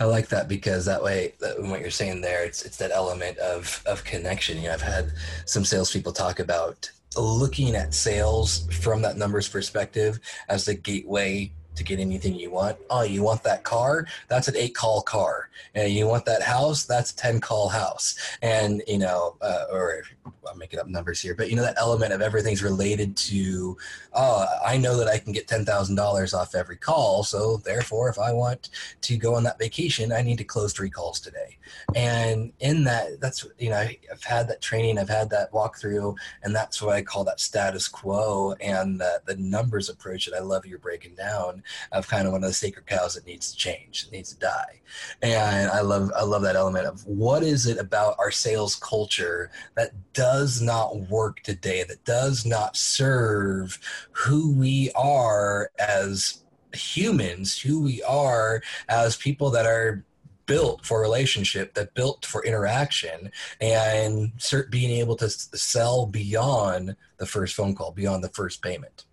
I 0.00 0.04
like 0.04 0.28
that 0.28 0.48
because 0.48 0.84
that 0.84 1.02
way, 1.02 1.34
that, 1.40 1.62
what 1.62 1.80
you're 1.80 1.90
saying 1.90 2.20
there, 2.20 2.44
it's 2.44 2.64
it's 2.64 2.76
that 2.78 2.90
element 2.90 3.38
of 3.38 3.82
of 3.86 4.04
connection. 4.04 4.58
You 4.58 4.68
know, 4.68 4.74
I've 4.74 4.82
had 4.82 5.12
some 5.44 5.64
salespeople 5.64 6.12
talk 6.12 6.40
about 6.40 6.90
looking 7.16 7.74
at 7.74 7.94
sales 7.94 8.66
from 8.72 9.02
that 9.02 9.16
numbers 9.16 9.48
perspective 9.48 10.20
as 10.48 10.64
the 10.64 10.74
gateway 10.74 11.50
to 11.78 11.84
get 11.84 11.98
anything 11.98 12.34
you 12.34 12.50
want. 12.50 12.76
Oh, 12.90 13.02
you 13.02 13.22
want 13.22 13.42
that 13.44 13.64
car? 13.64 14.06
That's 14.28 14.48
an 14.48 14.56
eight 14.56 14.74
call 14.74 15.02
car. 15.02 15.48
And 15.74 15.90
you 15.92 16.06
want 16.06 16.24
that 16.26 16.42
house? 16.42 16.84
That's 16.84 17.12
a 17.12 17.16
10 17.16 17.40
call 17.40 17.68
house. 17.68 18.16
And, 18.42 18.82
you 18.86 18.98
know, 18.98 19.36
uh, 19.40 19.64
or 19.72 20.02
I'm 20.50 20.58
making 20.58 20.80
up 20.80 20.88
numbers 20.88 21.20
here, 21.20 21.34
but 21.34 21.50
you 21.50 21.56
know, 21.56 21.62
that 21.62 21.78
element 21.78 22.12
of 22.12 22.20
everything's 22.20 22.62
related 22.62 23.16
to, 23.16 23.76
oh, 24.12 24.46
I 24.64 24.76
know 24.76 24.96
that 24.96 25.08
I 25.08 25.18
can 25.18 25.32
get 25.32 25.46
$10,000 25.46 26.34
off 26.34 26.54
every 26.54 26.76
call. 26.76 27.22
So 27.22 27.58
therefore, 27.58 28.08
if 28.08 28.18
I 28.18 28.32
want 28.32 28.70
to 29.02 29.16
go 29.16 29.34
on 29.34 29.44
that 29.44 29.58
vacation, 29.58 30.12
I 30.12 30.22
need 30.22 30.38
to 30.38 30.44
close 30.44 30.72
three 30.72 30.90
calls 30.90 31.20
today. 31.20 31.58
And 31.94 32.52
in 32.60 32.84
that, 32.84 33.20
that's, 33.20 33.46
you 33.58 33.70
know, 33.70 33.76
I've 33.76 34.24
had 34.24 34.48
that 34.48 34.60
training, 34.60 34.98
I've 34.98 35.08
had 35.08 35.30
that 35.30 35.52
walkthrough, 35.52 36.16
and 36.42 36.54
that's 36.54 36.80
what 36.82 36.94
I 36.94 37.02
call 37.02 37.24
that 37.24 37.40
status 37.40 37.88
quo 37.88 38.54
and 38.60 39.00
the, 39.00 39.20
the 39.26 39.36
numbers 39.36 39.88
approach 39.88 40.26
that 40.26 40.36
I 40.36 40.40
love 40.40 40.66
you're 40.66 40.78
breaking 40.78 41.14
down 41.14 41.62
of 41.92 42.08
kind 42.08 42.26
of 42.26 42.32
one 42.32 42.42
of 42.42 42.48
the 42.48 42.54
sacred 42.54 42.86
cows 42.86 43.14
that 43.14 43.26
needs 43.26 43.52
to 43.52 43.56
change, 43.56 44.04
that 44.04 44.12
needs 44.12 44.32
to 44.32 44.38
die. 44.38 44.80
And 45.22 45.70
I 45.70 45.80
love 45.80 46.10
I 46.16 46.22
love 46.22 46.42
that 46.42 46.56
element 46.56 46.86
of 46.86 47.06
what 47.06 47.42
is 47.42 47.66
it 47.66 47.78
about 47.78 48.16
our 48.18 48.30
sales 48.30 48.74
culture 48.76 49.50
that 49.76 49.92
does 50.12 50.60
not 50.60 50.96
work 51.08 51.40
today, 51.40 51.84
that 51.84 52.04
does 52.04 52.46
not 52.46 52.76
serve 52.76 53.78
who 54.12 54.52
we 54.54 54.90
are 54.94 55.70
as 55.78 56.42
humans, 56.72 57.58
who 57.58 57.82
we 57.82 58.02
are 58.02 58.62
as 58.88 59.16
people 59.16 59.50
that 59.50 59.66
are 59.66 60.04
built 60.46 60.84
for 60.84 61.00
relationship, 61.00 61.74
that 61.74 61.92
built 61.94 62.24
for 62.24 62.44
interaction, 62.44 63.30
and 63.60 64.32
being 64.70 64.90
able 64.90 65.14
to 65.14 65.28
sell 65.28 66.06
beyond 66.06 66.96
the 67.18 67.26
first 67.26 67.54
phone 67.54 67.74
call, 67.74 67.92
beyond 67.92 68.24
the 68.24 68.30
first 68.30 68.62
payment. 68.62 69.04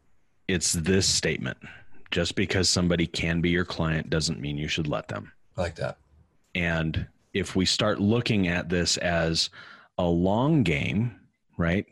It's 0.47 0.73
this 0.73 1.07
statement: 1.07 1.57
just 2.15 2.35
because 2.35 2.69
somebody 2.69 3.05
can 3.05 3.41
be 3.41 3.49
your 3.49 3.65
client 3.65 4.09
doesn't 4.09 4.39
mean 4.39 4.57
you 4.57 4.69
should 4.69 4.87
let 4.87 5.09
them. 5.09 5.33
I 5.57 5.61
like 5.63 5.75
that. 5.75 5.97
And 6.55 7.07
if 7.33 7.57
we 7.57 7.65
start 7.65 7.99
looking 7.99 8.47
at 8.47 8.69
this 8.69 8.95
as 8.95 9.49
a 9.97 10.05
long 10.05 10.63
game, 10.63 11.19
right? 11.57 11.85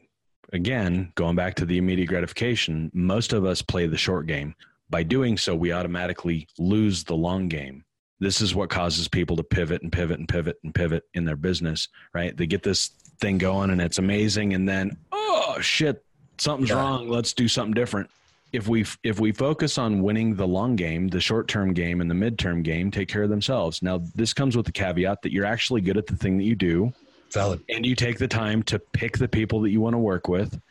Again, 0.54 1.12
going 1.16 1.36
back 1.36 1.56
to 1.56 1.66
the 1.66 1.78
immediate 1.78 2.08
gratification, 2.08 2.90
most 2.94 3.34
of 3.34 3.44
us 3.44 3.62
play 3.62 3.86
the 3.86 3.98
short 3.98 4.26
game. 4.26 4.56
By 4.90 5.04
doing 5.04 5.38
so, 5.38 5.56
we 5.56 5.74
automatically 5.74 6.48
lose 6.58 7.04
the 7.04 7.16
long 7.16 7.50
game 7.50 7.84
this 8.20 8.40
is 8.40 8.56
what 8.56 8.70
causes 8.70 9.10
people 9.10 9.36
to 9.36 9.44
pivot 9.44 9.82
and 9.82 9.92
pivot 9.92 10.18
and 10.18 10.30
pivot 10.30 10.58
and 10.64 10.74
pivot 10.74 11.04
in 11.14 11.26
their 11.26 11.36
business, 11.36 11.90
right? 12.14 12.38
They 12.38 12.48
get 12.48 12.64
this 12.64 12.88
thing 13.20 13.38
going 13.38 13.70
and 13.70 13.82
it's 13.82 13.98
amazing 13.98 14.54
and 14.54 14.70
then 14.70 14.96
oh 15.12 15.58
shit, 15.60 16.06
something's 16.38 16.70
yeah. 16.70 16.78
wrong, 16.78 17.10
let's 17.10 17.34
do 17.34 17.50
something 17.50 17.74
different. 17.74 18.10
If 18.54 18.68
we 18.68 18.86
if 19.04 19.20
we 19.20 19.32
focus 19.32 19.78
on 19.78 20.04
winning 20.04 20.36
the 20.36 20.48
long 20.48 20.76
game, 20.76 21.08
the 21.08 21.20
short-term 21.20 21.74
game 21.74 22.02
and 22.02 22.10
the 22.10 22.16
mid-term 22.16 22.62
game 22.62 22.92
take 22.92 23.10
care 23.10 23.24
of 23.24 23.30
themselves. 23.30 23.82
Now, 23.82 24.02
this 24.16 24.34
comes 24.34 24.56
with 24.56 24.68
the 24.68 24.72
caveat 24.72 25.24
that 25.24 25.32
you're 25.32 25.46
actually 25.46 25.82
good 25.82 25.98
at 25.98 26.08
the 26.08 26.16
thing 26.16 26.38
that 26.38 26.44
you 26.44 26.56
do. 26.56 26.94
Valid. 27.32 27.64
And 27.68 27.84
you 27.84 27.96
take 27.96 28.20
the 28.20 28.28
time 28.28 28.62
to 28.64 28.78
pick 28.78 29.18
the 29.18 29.28
people 29.28 29.62
that 29.62 29.72
you 29.72 29.82
want 29.82 29.96
to 29.96 30.00
work 30.00 30.28
with 30.28 30.62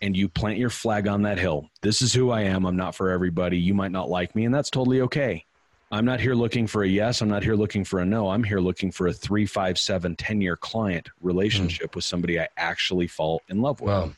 and 0.00 0.16
you 0.16 0.28
plant 0.28 0.56
your 0.56 0.70
flag 0.70 1.08
on 1.08 1.22
that 1.22 1.38
hill. 1.38 1.68
This 1.80 2.00
is 2.00 2.14
who 2.14 2.30
I 2.30 2.42
am. 2.42 2.64
I'm 2.64 2.76
not 2.76 2.94
for 2.94 3.10
everybody. 3.10 3.58
You 3.58 3.74
might 3.74 3.90
not 3.90 4.08
like 4.08 4.36
me, 4.36 4.44
and 4.44 4.54
that's 4.54 4.70
totally 4.70 5.00
okay. 5.02 5.44
I'm 5.92 6.06
not 6.06 6.20
here 6.20 6.34
looking 6.34 6.66
for 6.66 6.84
a 6.84 6.88
yes. 6.88 7.20
I'm 7.20 7.28
not 7.28 7.42
here 7.42 7.54
looking 7.54 7.84
for 7.84 8.00
a 8.00 8.06
no. 8.06 8.30
I'm 8.30 8.42
here 8.42 8.60
looking 8.60 8.90
for 8.90 9.08
a 9.08 9.12
three, 9.12 9.44
five, 9.44 9.78
seven, 9.78 10.16
10 10.16 10.40
year 10.40 10.56
client 10.56 11.10
relationship 11.20 11.90
mm. 11.90 11.96
with 11.96 12.04
somebody 12.04 12.40
I 12.40 12.48
actually 12.56 13.08
fall 13.08 13.42
in 13.48 13.60
love 13.60 13.80
with. 13.80 13.92
Wow. 13.92 14.12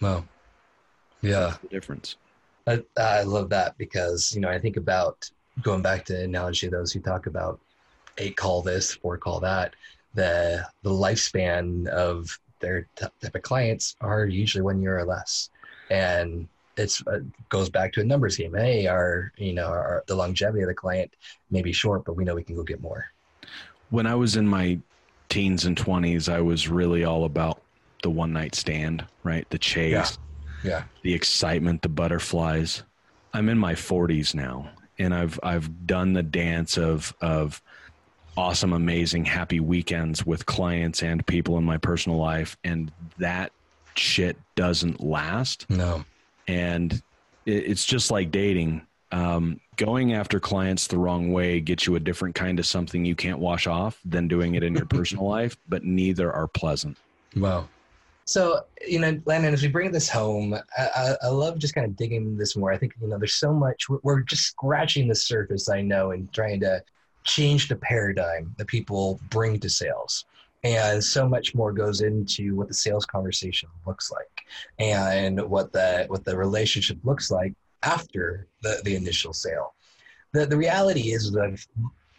Wow. 0.00 0.24
Yeah. 1.20 1.56
the 1.60 1.68
difference. 1.68 2.16
I, 2.68 2.82
I 3.00 3.22
love 3.22 3.48
that 3.50 3.78
because, 3.78 4.32
you 4.34 4.40
know, 4.40 4.48
I 4.48 4.58
think 4.58 4.76
about 4.76 5.30
going 5.62 5.82
back 5.82 6.04
to 6.06 6.22
analogy 6.22 6.66
of 6.66 6.72
those 6.72 6.92
who 6.92 7.00
talk 7.00 7.26
about 7.26 7.58
eight 8.18 8.36
call 8.36 8.62
this, 8.62 8.94
four 8.94 9.16
call 9.16 9.40
that, 9.40 9.74
the, 10.14 10.66
the 10.82 10.90
lifespan 10.90 11.86
of 11.88 12.38
their 12.60 12.88
type 12.96 13.34
of 13.34 13.42
clients 13.42 13.96
are 14.00 14.26
usually 14.26 14.62
one 14.62 14.82
year 14.82 14.98
or 14.98 15.04
less. 15.04 15.50
And 15.90 16.48
it's 16.78 17.04
uh, 17.06 17.20
goes 17.48 17.68
back 17.68 17.92
to 17.92 18.00
a 18.00 18.04
numbers 18.04 18.36
game. 18.36 18.54
Hey, 18.54 18.86
our 18.86 19.32
you 19.36 19.52
know 19.52 19.66
our, 19.66 20.04
the 20.06 20.14
longevity 20.14 20.62
of 20.62 20.68
the 20.68 20.74
client 20.74 21.12
may 21.50 21.62
be 21.62 21.72
short, 21.72 22.04
but 22.04 22.14
we 22.14 22.24
know 22.24 22.34
we 22.34 22.44
can 22.44 22.56
go 22.56 22.62
get 22.62 22.80
more. 22.80 23.06
When 23.90 24.06
I 24.06 24.14
was 24.14 24.36
in 24.36 24.46
my 24.46 24.78
teens 25.28 25.64
and 25.64 25.76
twenties, 25.76 26.28
I 26.28 26.40
was 26.40 26.68
really 26.68 27.04
all 27.04 27.24
about 27.24 27.60
the 28.02 28.10
one 28.10 28.32
night 28.32 28.54
stand, 28.54 29.04
right? 29.24 29.48
The 29.50 29.58
chase, 29.58 29.92
yeah. 29.92 30.06
Yeah, 30.62 30.84
the 31.02 31.14
excitement, 31.14 31.82
the 31.82 31.88
butterflies. 31.88 32.82
I'm 33.34 33.48
in 33.48 33.58
my 33.58 33.74
40s 33.74 34.34
now, 34.34 34.70
and 34.98 35.14
I've 35.14 35.38
I've 35.42 35.86
done 35.86 36.12
the 36.12 36.22
dance 36.22 36.78
of 36.78 37.14
of 37.20 37.62
awesome, 38.36 38.72
amazing, 38.72 39.24
happy 39.24 39.60
weekends 39.60 40.24
with 40.24 40.46
clients 40.46 41.02
and 41.02 41.26
people 41.26 41.58
in 41.58 41.64
my 41.64 41.76
personal 41.76 42.18
life, 42.18 42.56
and 42.64 42.92
that 43.18 43.52
shit 43.94 44.36
doesn't 44.54 45.02
last. 45.02 45.68
No 45.68 46.04
and 46.48 47.00
it's 47.46 47.84
just 47.84 48.10
like 48.10 48.30
dating. 48.30 48.82
Um, 49.12 49.60
going 49.76 50.12
after 50.12 50.40
clients 50.40 50.86
the 50.86 50.98
wrong 50.98 51.32
way 51.32 51.60
gets 51.60 51.86
you 51.86 51.94
a 51.94 52.00
different 52.00 52.34
kind 52.34 52.58
of 52.58 52.66
something 52.66 53.04
you 53.04 53.14
can't 53.14 53.38
wash 53.38 53.66
off 53.66 54.00
than 54.04 54.28
doing 54.28 54.54
it 54.54 54.62
in 54.62 54.74
your 54.74 54.86
personal 54.90 55.28
life, 55.28 55.56
but 55.68 55.84
neither 55.84 56.32
are 56.32 56.48
pleasant. 56.48 56.98
Wow. 57.36 57.68
So, 58.28 58.66
you 58.86 58.98
know, 58.98 59.18
Landon, 59.24 59.54
as 59.54 59.62
we 59.62 59.68
bring 59.68 59.90
this 59.90 60.06
home, 60.06 60.54
I, 60.76 61.14
I, 61.22 61.28
love 61.28 61.58
just 61.58 61.74
kind 61.74 61.86
of 61.86 61.96
digging 61.96 62.36
this 62.36 62.56
more. 62.56 62.70
I 62.70 62.76
think, 62.76 62.92
you 63.00 63.08
know, 63.08 63.16
there's 63.16 63.36
so 63.36 63.54
much, 63.54 63.88
we're, 63.88 64.00
we're 64.02 64.20
just 64.20 64.42
scratching 64.42 65.08
the 65.08 65.14
surface, 65.14 65.70
I 65.70 65.80
know, 65.80 66.10
and 66.10 66.30
trying 66.30 66.60
to 66.60 66.82
change 67.24 67.68
the 67.68 67.76
paradigm 67.76 68.54
that 68.58 68.66
people 68.66 69.18
bring 69.30 69.58
to 69.60 69.70
sales 69.70 70.26
and 70.62 71.02
so 71.02 71.26
much 71.26 71.54
more 71.54 71.72
goes 71.72 72.02
into 72.02 72.54
what 72.54 72.68
the 72.68 72.74
sales 72.74 73.06
conversation 73.06 73.70
looks 73.86 74.10
like 74.10 74.44
and 74.78 75.40
what 75.48 75.72
the 75.72 76.04
what 76.08 76.24
the 76.24 76.36
relationship 76.36 76.98
looks 77.04 77.30
like 77.30 77.54
after 77.82 78.46
the, 78.62 78.80
the 78.84 78.96
initial 78.96 79.32
sale 79.32 79.74
the, 80.32 80.44
the 80.44 80.56
reality 80.56 81.12
is 81.12 81.30
that 81.30 81.64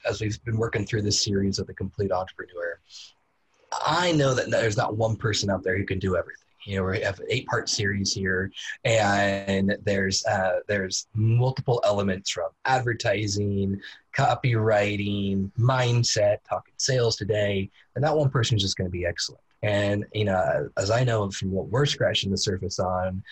as 0.08 0.22
we've 0.22 0.42
been 0.46 0.58
working 0.58 0.86
through 0.86 1.02
this 1.02 1.22
series 1.22 1.60
of 1.60 1.68
the 1.68 1.74
complete 1.74 2.12
entrepreneur 2.12 2.80
i 3.86 4.12
know 4.12 4.34
that 4.34 4.50
there's 4.50 4.78
not 4.78 4.98
one 4.98 5.16
person 5.16 5.50
out 5.50 5.64
there 5.64 5.78
who 5.78 5.86
can 5.86 6.00
do 6.00 6.16
everything. 6.16 6.46
You 6.66 6.78
know 6.78 6.84
we 6.84 7.00
have 7.02 7.20
an 7.20 7.26
eight 7.30 7.48
part 7.48 7.70
series 7.70 8.14
here 8.14 8.52
and 8.84 9.76
there's 9.84 10.26
uh, 10.26 10.60
there's 10.68 11.08
multiple 11.16 11.82
elements 11.86 12.30
from 12.30 12.50
advertising 12.66 13.80
copywriting 14.16 15.52
mindset 15.58 16.38
talking 16.48 16.74
sales 16.78 17.16
today 17.16 17.70
and 17.96 18.04
not 18.04 18.18
one 18.18 18.30
person 18.30 18.58
is 18.58 18.64
just 18.64 18.78
going 18.78 18.88
to 18.88 18.92
be 18.92 19.06
excellent. 19.06 19.42
And 19.64 20.06
you 20.14 20.26
know 20.26 20.70
as 20.78 20.92
i 20.92 21.04
know 21.04 21.30
from 21.32 21.52
what 21.52 21.68
we're 21.68 21.86
scratching 21.86 22.30
the 22.30 22.38
surface 22.38 22.80
on 22.80 23.24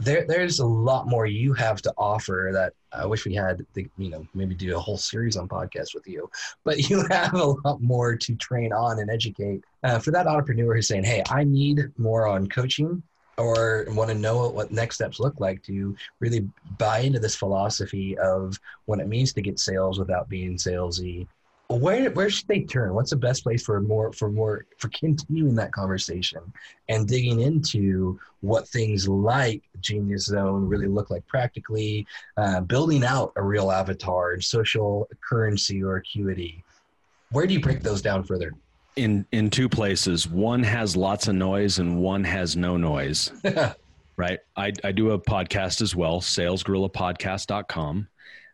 there 0.00 0.24
there's 0.26 0.58
a 0.58 0.66
lot 0.66 1.06
more 1.06 1.26
you 1.26 1.52
have 1.52 1.80
to 1.82 1.92
offer 1.96 2.50
that 2.52 2.72
I 2.92 3.06
wish 3.06 3.24
we 3.24 3.34
had 3.34 3.64
the 3.74 3.88
you 3.96 4.10
know 4.10 4.26
maybe 4.34 4.54
do 4.54 4.76
a 4.76 4.80
whole 4.80 4.96
series 4.96 5.36
on 5.36 5.48
podcast 5.48 5.94
with 5.94 6.06
you, 6.06 6.30
but 6.64 6.78
you 6.90 7.06
have 7.10 7.34
a 7.34 7.44
lot 7.64 7.80
more 7.80 8.16
to 8.16 8.34
train 8.36 8.72
on 8.72 8.98
and 8.98 9.10
educate. 9.10 9.62
Uh, 9.82 9.98
for 9.98 10.10
that 10.10 10.26
entrepreneur 10.26 10.74
who's 10.74 10.88
saying, 10.88 11.04
hey, 11.04 11.22
I 11.28 11.44
need 11.44 11.92
more 11.98 12.26
on 12.26 12.48
coaching 12.48 13.02
or 13.36 13.84
want 13.88 14.10
to 14.10 14.14
know 14.14 14.48
what 14.48 14.70
next 14.70 14.96
steps 14.96 15.20
look 15.20 15.40
like 15.40 15.62
to 15.64 15.96
really 16.20 16.48
buy 16.78 17.00
into 17.00 17.18
this 17.18 17.34
philosophy 17.34 18.16
of 18.18 18.58
what 18.86 19.00
it 19.00 19.08
means 19.08 19.32
to 19.32 19.42
get 19.42 19.58
sales 19.58 19.98
without 19.98 20.28
being 20.28 20.56
salesy 20.56 21.26
where 21.74 22.10
where 22.10 22.28
should 22.28 22.48
they 22.48 22.60
turn? 22.60 22.94
What's 22.94 23.10
the 23.10 23.16
best 23.16 23.42
place 23.42 23.64
for 23.64 23.80
more 23.80 24.12
for 24.12 24.30
more 24.30 24.66
for 24.78 24.88
continuing 24.88 25.54
that 25.54 25.72
conversation 25.72 26.40
and 26.88 27.08
digging 27.08 27.40
into 27.40 28.18
what 28.40 28.68
things 28.68 29.08
like 29.08 29.62
Genius 29.80 30.26
Zone 30.26 30.66
really 30.66 30.86
look 30.86 31.10
like 31.10 31.26
practically, 31.26 32.06
uh, 32.36 32.60
building 32.60 33.04
out 33.04 33.32
a 33.36 33.42
real 33.42 33.70
avatar, 33.70 34.32
and 34.32 34.44
social 34.44 35.08
currency 35.26 35.82
or 35.82 35.96
acuity. 35.96 36.62
Where 37.30 37.46
do 37.46 37.54
you 37.54 37.60
break 37.60 37.82
those 37.82 38.02
down 38.02 38.24
further? 38.24 38.52
In 38.96 39.26
in 39.32 39.48
two 39.48 39.68
places. 39.68 40.28
One 40.28 40.62
has 40.62 40.96
lots 40.96 41.28
of 41.28 41.34
noise 41.34 41.78
and 41.78 41.98
one 41.98 42.24
has 42.24 42.56
no 42.56 42.76
noise. 42.76 43.32
right. 44.16 44.38
I, 44.56 44.72
I 44.84 44.92
do 44.92 45.12
a 45.12 45.18
podcast 45.18 45.80
as 45.80 45.96
well, 45.96 46.20
salesgorillapodcast.com. 46.20 48.08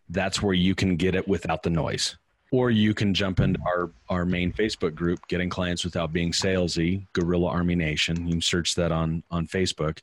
That's 0.08 0.42
where 0.42 0.54
you 0.54 0.74
can 0.74 0.96
get 0.96 1.14
it 1.14 1.26
without 1.28 1.62
the 1.62 1.70
noise 1.70 2.16
or 2.50 2.70
you 2.70 2.94
can 2.94 3.14
jump 3.14 3.40
into 3.40 3.60
our, 3.66 3.90
our 4.08 4.24
main 4.24 4.52
Facebook 4.52 4.94
group, 4.94 5.26
Getting 5.28 5.48
Clients 5.48 5.84
Without 5.84 6.12
Being 6.12 6.32
Salesy, 6.32 7.06
Gorilla 7.12 7.48
Army 7.48 7.76
Nation. 7.76 8.26
You 8.26 8.34
can 8.34 8.40
search 8.40 8.74
that 8.74 8.90
on, 8.90 9.22
on 9.30 9.46
Facebook. 9.46 9.98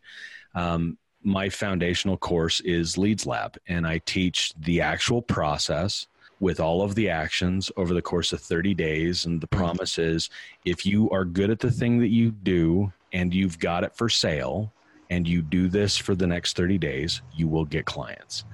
Um, 0.55 0.97
my 1.23 1.49
foundational 1.49 2.15
course 2.15 2.61
is 2.61 2.97
Leads 2.97 3.25
Lab, 3.25 3.57
and 3.67 3.85
I 3.85 3.97
teach 3.99 4.53
the 4.59 4.79
actual 4.79 5.21
process 5.21 6.07
with 6.39 6.59
all 6.59 6.81
of 6.81 6.95
the 6.95 7.09
actions 7.09 7.71
over 7.77 7.93
the 7.93 8.01
course 8.01 8.31
of 8.31 8.39
30 8.39 8.73
days. 8.73 9.25
And 9.25 9.41
the 9.41 9.47
promise 9.47 9.97
is 9.97 10.29
if 10.65 10.85
you 10.85 11.09
are 11.09 11.25
good 11.25 11.49
at 11.49 11.59
the 11.59 11.71
thing 11.71 11.99
that 11.99 12.09
you 12.09 12.31
do 12.31 12.93
and 13.11 13.33
you've 13.33 13.59
got 13.59 13.83
it 13.83 13.95
for 13.95 14.07
sale 14.07 14.71
and 15.09 15.27
you 15.27 15.41
do 15.41 15.67
this 15.67 15.97
for 15.97 16.15
the 16.15 16.27
next 16.27 16.55
30 16.55 16.77
days, 16.77 17.21
you 17.33 17.47
will 17.47 17.65
get 17.65 17.85
clients 17.85 18.45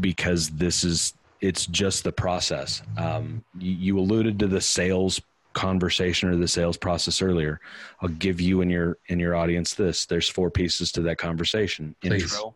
because 0.00 0.48
this 0.50 0.82
is 0.84 1.14
it's 1.44 1.66
just 1.66 2.04
the 2.04 2.12
process. 2.12 2.82
Um, 2.96 3.44
you, 3.58 3.72
you, 3.72 3.98
alluded 3.98 4.38
to 4.38 4.46
the 4.46 4.60
sales 4.60 5.20
conversation 5.52 6.28
or 6.28 6.36
the 6.36 6.48
sales 6.48 6.76
process 6.76 7.22
earlier. 7.22 7.60
I'll 8.00 8.08
give 8.08 8.40
you 8.40 8.62
and 8.62 8.70
your 8.70 8.98
and 9.08 9.20
your 9.20 9.34
audience 9.36 9.74
this. 9.74 10.06
There's 10.06 10.28
four 10.28 10.50
pieces 10.50 10.90
to 10.92 11.02
that 11.02 11.18
conversation. 11.18 11.94
Please. 12.00 12.22
Intro, 12.22 12.54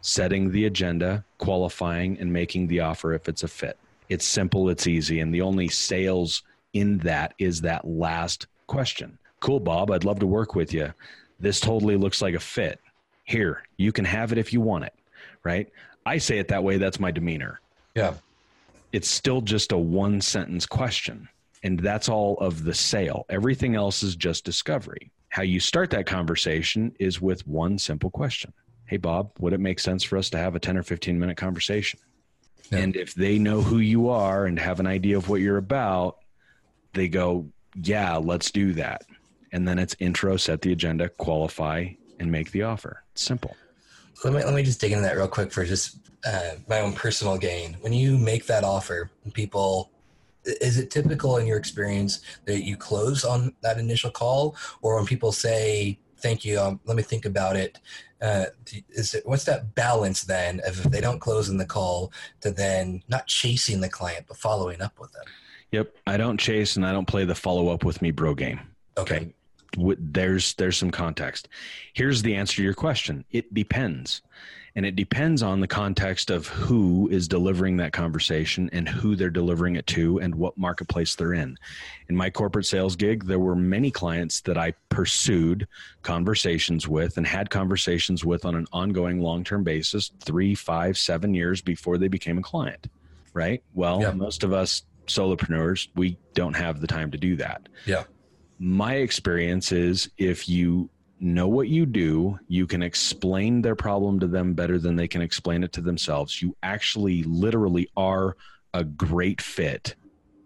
setting 0.00 0.50
the 0.50 0.64
agenda, 0.64 1.24
qualifying, 1.38 2.18
and 2.18 2.32
making 2.32 2.66
the 2.66 2.80
offer 2.80 3.12
if 3.12 3.28
it's 3.28 3.44
a 3.44 3.48
fit. 3.48 3.78
It's 4.08 4.24
simple, 4.24 4.68
it's 4.68 4.86
easy, 4.86 5.20
and 5.20 5.32
the 5.32 5.42
only 5.42 5.68
sales 5.68 6.42
in 6.72 6.98
that 6.98 7.34
is 7.38 7.60
that 7.60 7.86
last 7.86 8.46
question. 8.66 9.18
Cool, 9.40 9.60
Bob. 9.60 9.90
I'd 9.90 10.04
love 10.04 10.18
to 10.20 10.26
work 10.26 10.54
with 10.54 10.72
you. 10.72 10.92
This 11.38 11.60
totally 11.60 11.96
looks 11.96 12.22
like 12.22 12.34
a 12.34 12.40
fit. 12.40 12.80
Here, 13.24 13.62
you 13.76 13.92
can 13.92 14.04
have 14.04 14.32
it 14.32 14.38
if 14.38 14.52
you 14.52 14.60
want 14.60 14.84
it 14.84 14.94
right? 15.44 15.68
I 16.04 16.18
say 16.18 16.38
it 16.38 16.48
that 16.48 16.64
way. 16.64 16.78
That's 16.78 17.00
my 17.00 17.10
demeanor. 17.10 17.60
Yeah. 17.94 18.14
It's 18.92 19.08
still 19.08 19.40
just 19.40 19.72
a 19.72 19.78
one 19.78 20.20
sentence 20.20 20.66
question. 20.66 21.28
And 21.62 21.78
that's 21.78 22.08
all 22.08 22.36
of 22.38 22.64
the 22.64 22.74
sale. 22.74 23.24
Everything 23.28 23.74
else 23.74 24.02
is 24.02 24.16
just 24.16 24.44
discovery. 24.44 25.10
How 25.28 25.42
you 25.42 25.60
start 25.60 25.90
that 25.90 26.06
conversation 26.06 26.94
is 26.98 27.20
with 27.20 27.46
one 27.46 27.78
simple 27.78 28.10
question 28.10 28.52
Hey, 28.86 28.96
Bob, 28.98 29.30
would 29.38 29.54
it 29.54 29.60
make 29.60 29.80
sense 29.80 30.02
for 30.02 30.18
us 30.18 30.28
to 30.30 30.38
have 30.38 30.54
a 30.54 30.60
10 30.60 30.76
or 30.76 30.82
15 30.82 31.18
minute 31.18 31.36
conversation? 31.36 32.00
Yeah. 32.70 32.78
And 32.78 32.96
if 32.96 33.14
they 33.14 33.38
know 33.38 33.62
who 33.62 33.78
you 33.78 34.10
are 34.10 34.44
and 34.44 34.58
have 34.58 34.80
an 34.80 34.86
idea 34.86 35.16
of 35.16 35.28
what 35.28 35.40
you're 35.40 35.56
about, 35.56 36.18
they 36.92 37.08
go, 37.08 37.48
Yeah, 37.74 38.16
let's 38.16 38.50
do 38.50 38.74
that. 38.74 39.04
And 39.52 39.66
then 39.68 39.78
it's 39.78 39.96
intro, 39.98 40.36
set 40.36 40.62
the 40.62 40.72
agenda, 40.72 41.08
qualify, 41.08 41.90
and 42.18 42.30
make 42.30 42.50
the 42.50 42.62
offer. 42.62 43.02
It's 43.12 43.22
simple. 43.22 43.56
Let 44.24 44.32
me, 44.34 44.44
let 44.44 44.54
me 44.54 44.62
just 44.62 44.80
dig 44.80 44.92
into 44.92 45.04
that 45.04 45.16
real 45.16 45.28
quick 45.28 45.52
for 45.52 45.64
just 45.64 45.98
uh, 46.24 46.52
my 46.68 46.80
own 46.80 46.92
personal 46.92 47.36
gain. 47.36 47.76
When 47.80 47.92
you 47.92 48.16
make 48.18 48.46
that 48.46 48.64
offer, 48.64 49.10
people 49.32 49.90
is 50.44 50.76
it 50.76 50.90
typical 50.90 51.36
in 51.36 51.46
your 51.46 51.56
experience 51.56 52.20
that 52.46 52.64
you 52.64 52.76
close 52.76 53.24
on 53.24 53.54
that 53.62 53.78
initial 53.78 54.10
call? 54.10 54.56
Or 54.80 54.96
when 54.96 55.06
people 55.06 55.30
say 55.32 55.98
thank 56.22 56.44
you 56.44 56.58
um, 56.58 56.80
let 56.84 56.96
me 56.96 57.02
think 57.02 57.24
about 57.24 57.56
it 57.56 57.80
uh, 58.22 58.46
is 58.90 59.14
it 59.14 59.26
what's 59.26 59.44
that 59.44 59.74
balance 59.74 60.22
then 60.22 60.60
of 60.60 60.78
if 60.86 60.90
they 60.90 61.00
don't 61.00 61.18
close 61.18 61.48
in 61.48 61.56
the 61.56 61.66
call 61.66 62.12
to 62.40 62.52
then 62.52 63.02
not 63.08 63.26
chasing 63.26 63.80
the 63.80 63.88
client 63.88 64.24
but 64.28 64.36
following 64.36 64.80
up 64.80 64.98
with 65.00 65.12
them? 65.12 65.24
Yep. 65.72 65.96
I 66.06 66.16
don't 66.16 66.38
chase 66.38 66.76
and 66.76 66.86
i 66.86 66.92
don't 66.92 67.08
play 67.08 67.24
the 67.24 67.34
follow 67.34 67.68
up 67.68 67.84
with 67.84 68.00
me 68.00 68.12
bro 68.12 68.34
game. 68.34 68.60
Okay, 68.96 69.16
okay? 69.16 69.34
There's 69.76 70.54
there's 70.54 70.76
some 70.76 70.90
context 70.90 71.48
here's 71.94 72.22
the 72.22 72.34
answer 72.34 72.56
to 72.56 72.62
your 72.62 72.74
question 72.74 73.24
it 73.30 73.52
depends 73.54 74.22
and 74.74 74.86
it 74.86 74.96
depends 74.96 75.42
on 75.42 75.60
the 75.60 75.68
context 75.68 76.30
of 76.30 76.46
who 76.48 77.08
is 77.10 77.28
delivering 77.28 77.76
that 77.76 77.92
conversation 77.92 78.70
and 78.72 78.88
who 78.88 79.16
they're 79.16 79.30
delivering 79.30 79.76
it 79.76 79.86
to 79.88 80.18
and 80.20 80.34
what 80.34 80.56
marketplace 80.56 81.14
they're 81.14 81.34
in. 81.34 81.58
In 82.08 82.16
my 82.16 82.30
corporate 82.30 82.64
sales 82.64 82.96
gig, 82.96 83.24
there 83.26 83.38
were 83.38 83.54
many 83.54 83.90
clients 83.90 84.40
that 84.42 84.56
I 84.56 84.72
pursued 84.88 85.68
conversations 86.02 86.88
with 86.88 87.18
and 87.18 87.26
had 87.26 87.50
conversations 87.50 88.24
with 88.24 88.44
on 88.46 88.54
an 88.54 88.66
ongoing 88.72 89.20
long 89.20 89.44
term 89.44 89.62
basis 89.62 90.10
three, 90.20 90.54
five, 90.54 90.96
seven 90.96 91.34
years 91.34 91.60
before 91.60 91.98
they 91.98 92.08
became 92.08 92.38
a 92.38 92.42
client. 92.42 92.88
Right. 93.34 93.62
Well, 93.74 94.00
yeah. 94.00 94.12
most 94.12 94.42
of 94.42 94.52
us 94.52 94.82
solopreneurs, 95.06 95.88
we 95.96 96.16
don't 96.34 96.54
have 96.54 96.80
the 96.80 96.86
time 96.86 97.10
to 97.10 97.18
do 97.18 97.36
that. 97.36 97.68
Yeah. 97.84 98.04
My 98.64 98.94
experience 98.94 99.72
is 99.72 100.08
if 100.18 100.48
you 100.48 100.88
know 101.22 101.46
what 101.46 101.68
you 101.68 101.86
do. 101.86 102.38
You 102.48 102.66
can 102.66 102.82
explain 102.82 103.62
their 103.62 103.76
problem 103.76 104.18
to 104.20 104.26
them 104.26 104.54
better 104.54 104.78
than 104.78 104.96
they 104.96 105.06
can 105.06 105.22
explain 105.22 105.62
it 105.62 105.72
to 105.74 105.80
themselves. 105.80 106.42
You 106.42 106.56
actually 106.62 107.22
literally 107.22 107.88
are 107.96 108.36
a 108.74 108.82
great 108.82 109.40
fit 109.40 109.94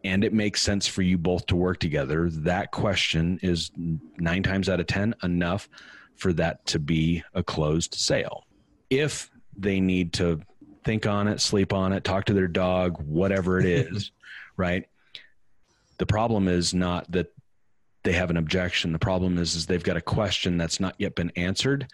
and 0.05 0.23
it 0.23 0.33
makes 0.33 0.63
sense 0.63 0.87
for 0.87 1.03
you 1.03 1.19
both 1.19 1.47
to 1.47 1.57
work 1.57 1.81
together. 1.81 2.29
That 2.31 2.71
question 2.71 3.41
is 3.43 3.73
nine 4.19 4.43
times 4.43 4.69
out 4.69 4.79
of 4.79 4.87
10 4.87 5.15
enough 5.25 5.69
for 6.15 6.33
that 6.35 6.65
to 6.67 6.79
be 6.79 7.25
a 7.35 7.43
closed 7.43 7.95
sale. 7.95 8.45
If 8.91 9.31
they 9.57 9.81
need 9.81 10.13
to 10.15 10.41
think 10.85 11.07
on 11.07 11.27
it, 11.27 11.41
sleep 11.41 11.73
on 11.73 11.93
it, 11.93 12.05
talk 12.05 12.27
to 12.27 12.35
their 12.35 12.49
dog, 12.49 13.03
whatever 13.03 13.59
it 13.59 13.67
is, 13.67 14.13
right? 14.57 14.87
The 15.99 16.07
problem 16.07 16.47
is 16.47 16.73
not 16.73 17.11
that 17.11 17.33
they 18.07 18.13
have 18.13 18.31
an 18.31 18.37
objection. 18.37 18.93
The 18.93 19.01
problem 19.01 19.37
is, 19.37 19.57
is 19.57 19.67
they've 19.67 19.83
got 19.83 19.97
a 19.97 20.01
question 20.01 20.57
that's 20.57 20.79
not 20.79 20.95
yet 20.97 21.17
been 21.17 21.33
answered, 21.35 21.89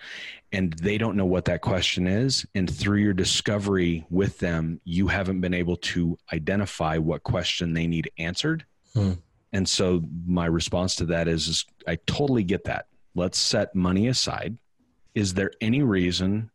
and 0.52 0.70
they 0.74 0.98
don't 0.98 1.16
know 1.16 1.24
what 1.24 1.46
that 1.46 1.62
question 1.62 2.06
is. 2.06 2.44
And 2.54 2.72
through 2.72 2.98
your 2.98 3.14
discovery 3.14 4.04
with 4.10 4.38
them, 4.38 4.78
you 4.84 5.08
haven't 5.08 5.40
been 5.40 5.54
able 5.54 5.76
to 5.78 6.18
identify 6.30 6.98
what 6.98 7.22
question 7.22 7.72
they 7.72 7.86
need 7.86 8.10
answered. 8.18 8.66
Hmm. 8.92 9.12
And 9.54 9.66
so 9.66 10.02
my 10.26 10.44
response 10.44 10.96
to 10.96 11.06
that 11.06 11.28
is, 11.28 11.48
is 11.48 11.64
I 11.88 11.96
totally 12.06 12.44
get 12.44 12.64
that. 12.64 12.88
Let's 13.14 13.38
set 13.38 13.74
money 13.74 14.08
aside. 14.08 14.58
Is 15.14 15.32
there 15.32 15.50
any 15.62 15.82
reason 15.82 16.50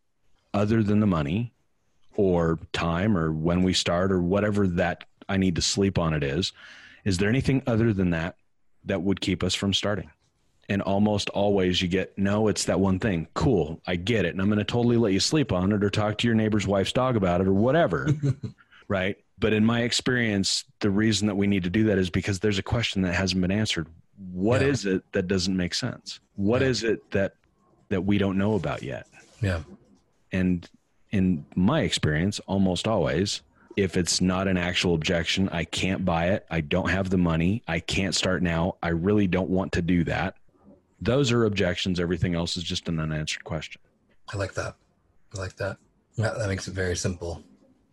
other 0.54 0.84
than 0.84 1.00
the 1.00 1.06
money 1.06 1.52
or 2.14 2.60
time 2.72 3.18
or 3.18 3.32
when 3.32 3.64
we 3.64 3.72
start 3.72 4.12
or 4.12 4.22
whatever 4.22 4.68
that 4.68 5.02
I 5.28 5.36
need 5.36 5.56
to 5.56 5.62
sleep 5.62 5.98
on 5.98 6.14
it 6.14 6.22
is? 6.22 6.52
Is 7.04 7.18
there 7.18 7.28
anything 7.28 7.64
other 7.66 7.92
than 7.92 8.10
that 8.10 8.36
that 8.84 9.02
would 9.02 9.20
keep 9.20 9.42
us 9.42 9.54
from 9.54 9.72
starting. 9.74 10.10
And 10.70 10.82
almost 10.82 11.30
always 11.30 11.80
you 11.80 11.88
get, 11.88 12.16
no, 12.18 12.48
it's 12.48 12.66
that 12.66 12.78
one 12.78 12.98
thing. 12.98 13.26
Cool. 13.34 13.80
I 13.86 13.96
get 13.96 14.26
it. 14.26 14.34
And 14.34 14.40
I'm 14.40 14.48
going 14.48 14.58
to 14.58 14.64
totally 14.64 14.98
let 14.98 15.12
you 15.12 15.20
sleep 15.20 15.50
on 15.50 15.72
it 15.72 15.82
or 15.82 15.88
talk 15.88 16.18
to 16.18 16.26
your 16.26 16.36
neighbor's 16.36 16.66
wife's 16.66 16.92
dog 16.92 17.16
about 17.16 17.40
it 17.40 17.48
or 17.48 17.54
whatever. 17.54 18.08
right. 18.88 19.16
But 19.38 19.54
in 19.54 19.64
my 19.64 19.82
experience, 19.82 20.64
the 20.80 20.90
reason 20.90 21.26
that 21.28 21.36
we 21.36 21.46
need 21.46 21.64
to 21.64 21.70
do 21.70 21.84
that 21.84 21.96
is 21.96 22.10
because 22.10 22.40
there's 22.40 22.58
a 22.58 22.62
question 22.62 23.02
that 23.02 23.14
hasn't 23.14 23.40
been 23.40 23.50
answered. 23.50 23.86
What 24.32 24.60
yeah. 24.60 24.68
is 24.68 24.84
it 24.84 25.10
that 25.12 25.28
doesn't 25.28 25.56
make 25.56 25.74
sense? 25.74 26.20
What 26.36 26.60
yeah. 26.60 26.68
is 26.68 26.82
it 26.82 27.10
that 27.12 27.34
that 27.88 28.02
we 28.02 28.18
don't 28.18 28.36
know 28.36 28.54
about 28.54 28.82
yet? 28.82 29.06
Yeah. 29.40 29.60
And 30.32 30.68
in 31.10 31.46
my 31.54 31.82
experience, 31.82 32.40
almost 32.40 32.86
always, 32.86 33.42
if 33.78 33.96
it's 33.96 34.20
not 34.20 34.48
an 34.48 34.56
actual 34.56 34.94
objection, 34.94 35.48
I 35.50 35.62
can't 35.62 36.04
buy 36.04 36.30
it. 36.30 36.44
I 36.50 36.60
don't 36.60 36.90
have 36.90 37.10
the 37.10 37.16
money. 37.16 37.62
I 37.68 37.78
can't 37.78 38.14
start 38.14 38.42
now. 38.42 38.74
I 38.82 38.88
really 38.88 39.28
don't 39.28 39.48
want 39.48 39.70
to 39.72 39.82
do 39.82 40.02
that. 40.04 40.34
Those 41.00 41.30
are 41.30 41.44
objections. 41.44 42.00
Everything 42.00 42.34
else 42.34 42.56
is 42.56 42.64
just 42.64 42.88
an 42.88 42.98
unanswered 42.98 43.44
question. 43.44 43.80
I 44.34 44.36
like 44.36 44.52
that. 44.54 44.74
I 45.36 45.38
like 45.38 45.54
that. 45.56 45.76
That, 46.16 46.38
that 46.38 46.48
makes 46.48 46.66
it 46.66 46.74
very 46.74 46.96
simple. 46.96 47.44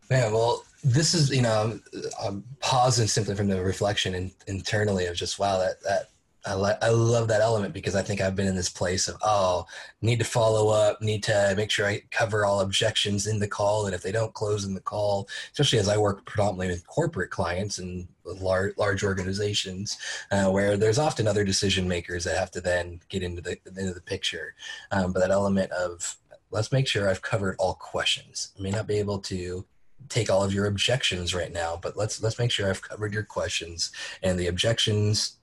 Man, 0.10 0.34
well, 0.34 0.64
this 0.84 1.14
is 1.14 1.30
you 1.30 1.44
know, 1.44 1.80
I'm 2.24 2.44
pausing 2.60 3.08
simply 3.08 3.36
from 3.36 3.48
the 3.48 3.62
reflection 3.62 4.16
in, 4.16 4.32
internally 4.48 5.06
of 5.06 5.16
just 5.16 5.38
wow, 5.38 5.60
that 5.60 5.84
that 5.84 6.10
I, 6.46 6.78
I 6.82 6.90
love 6.90 7.28
that 7.30 7.42
element 7.42 7.74
because 7.74 7.96
I 7.96 8.02
think 8.02 8.22
I've 8.22 8.36
been 8.36 8.48
in 8.48 8.56
this 8.56 8.70
place 8.70 9.08
of 9.08 9.18
oh 9.24 9.66
need 10.02 10.20
to 10.20 10.26
follow 10.26 10.70
up 10.70 11.02
need 11.02 11.24
to 11.24 11.54
make 11.58 11.72
sure 11.72 11.88
I 11.88 12.04
cover 12.12 12.46
all 12.46 12.62
objections 12.62 13.28
in 13.28 13.40
the 13.40 13.48
call 13.48 13.86
and 13.86 13.96
if 13.96 14.04
they 14.04 14.12
don't 14.12 14.34
close 14.34 14.66
in 14.66 14.74
the 14.74 14.82
call 14.82 15.28
especially 15.52 15.80
as 15.80 15.90
I 15.90 15.98
work 15.98 16.26
predominantly 16.26 16.68
with 16.68 16.88
corporate 16.88 17.32
clients 17.32 17.80
and 17.80 18.08
large 18.26 18.78
large 18.78 19.04
organizations 19.04 19.98
uh, 20.32 20.50
where 20.50 20.78
there's 20.78 21.00
often 21.00 21.28
other 21.28 21.44
decision 21.44 21.88
makers 21.88 22.24
that 22.24 22.38
have 22.38 22.52
to 22.52 22.62
then 22.62 23.00
get 23.10 23.24
into 23.24 23.42
the 23.42 23.58
into 23.68 23.94
the 23.94 24.02
picture. 24.02 24.56
Um, 24.92 25.14
but 25.14 25.20
that 25.20 25.32
element 25.32 25.72
of 25.72 26.18
let's 26.52 26.72
make 26.72 26.88
sure 26.88 27.10
I've 27.10 27.22
covered 27.22 27.56
all 27.60 27.76
questions. 27.76 28.54
I 28.58 28.62
may 28.62 28.72
not 28.72 28.88
be 28.88 28.96
able 28.96 29.20
to 29.20 29.66
take 30.10 30.30
all 30.30 30.44
of 30.44 30.54
your 30.54 30.68
objections 30.68 31.34
right 31.34 31.52
now 31.52 31.80
but 31.82 31.98
let's 31.98 32.22
let's 32.22 32.38
make 32.38 32.52
sure 32.52 32.70
I've 32.70 32.82
covered 32.82 33.14
your 33.14 33.24
questions 33.24 33.92
and 34.22 34.38
the 34.38 34.48
objections 34.48 35.38